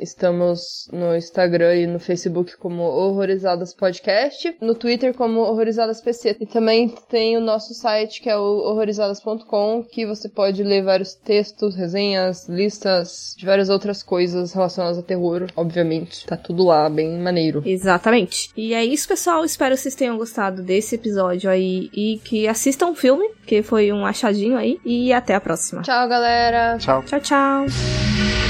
Estamos 0.00 0.88
no 0.92 1.16
Instagram 1.16 1.74
e 1.76 1.86
no 1.86 1.98
Facebook 1.98 2.56
como 2.56 2.82
Horrorizadas 2.82 3.74
Podcast, 3.74 4.54
no 4.60 4.74
Twitter 4.74 5.14
como 5.14 5.40
Horrorizadas 5.40 6.00
PC. 6.00 6.36
E 6.40 6.46
também 6.46 6.94
tem 7.08 7.36
o 7.36 7.40
nosso 7.40 7.74
site 7.74 8.20
que 8.20 8.28
é 8.28 8.36
o 8.36 8.42
horrorizadas.com, 8.42 9.84
que 9.84 10.06
você 10.06 10.28
pode 10.28 10.62
ler 10.62 10.82
vários 10.82 11.14
textos, 11.14 11.74
resenhas, 11.74 12.48
listas 12.48 13.34
de 13.36 13.46
várias 13.46 13.68
outras 13.68 14.02
coisas 14.02 14.52
relacionadas 14.52 14.98
a 14.98 15.02
terror, 15.02 15.46
obviamente. 15.56 16.26
Tá 16.26 16.36
tudo 16.36 16.64
lá, 16.64 16.88
bem 16.88 17.18
maneiro. 17.18 17.62
Exatamente. 17.64 18.50
E 18.56 18.74
é 18.74 18.84
isso, 18.84 19.08
pessoal. 19.08 19.44
Espero 19.44 19.74
que 19.74 19.80
vocês 19.80 19.94
tenham 19.94 20.16
gostado 20.16 20.62
desse 20.62 20.94
episódio 20.94 21.50
aí 21.50 21.90
e 21.92 22.20
que 22.24 22.46
assistam 22.46 22.88
o 22.88 22.94
filme, 22.94 23.28
que 23.46 23.62
foi 23.62 23.92
um 23.92 24.04
achadinho 24.04 24.56
aí. 24.56 24.78
E 24.84 25.12
até 25.12 25.34
a 25.34 25.40
próxima. 25.40 25.82
Tchau, 25.82 26.08
galera. 26.08 26.76
Tchau. 26.78 27.02
Tchau, 27.04 27.20
tchau. 27.20 28.41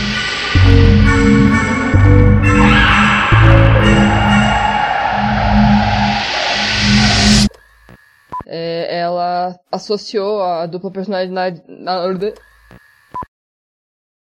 É, 8.46 9.00
ela 9.00 9.58
associou 9.70 10.42
a 10.42 10.66
dupla 10.66 10.90
personalidade. 10.90 11.62
Na, 11.66 12.02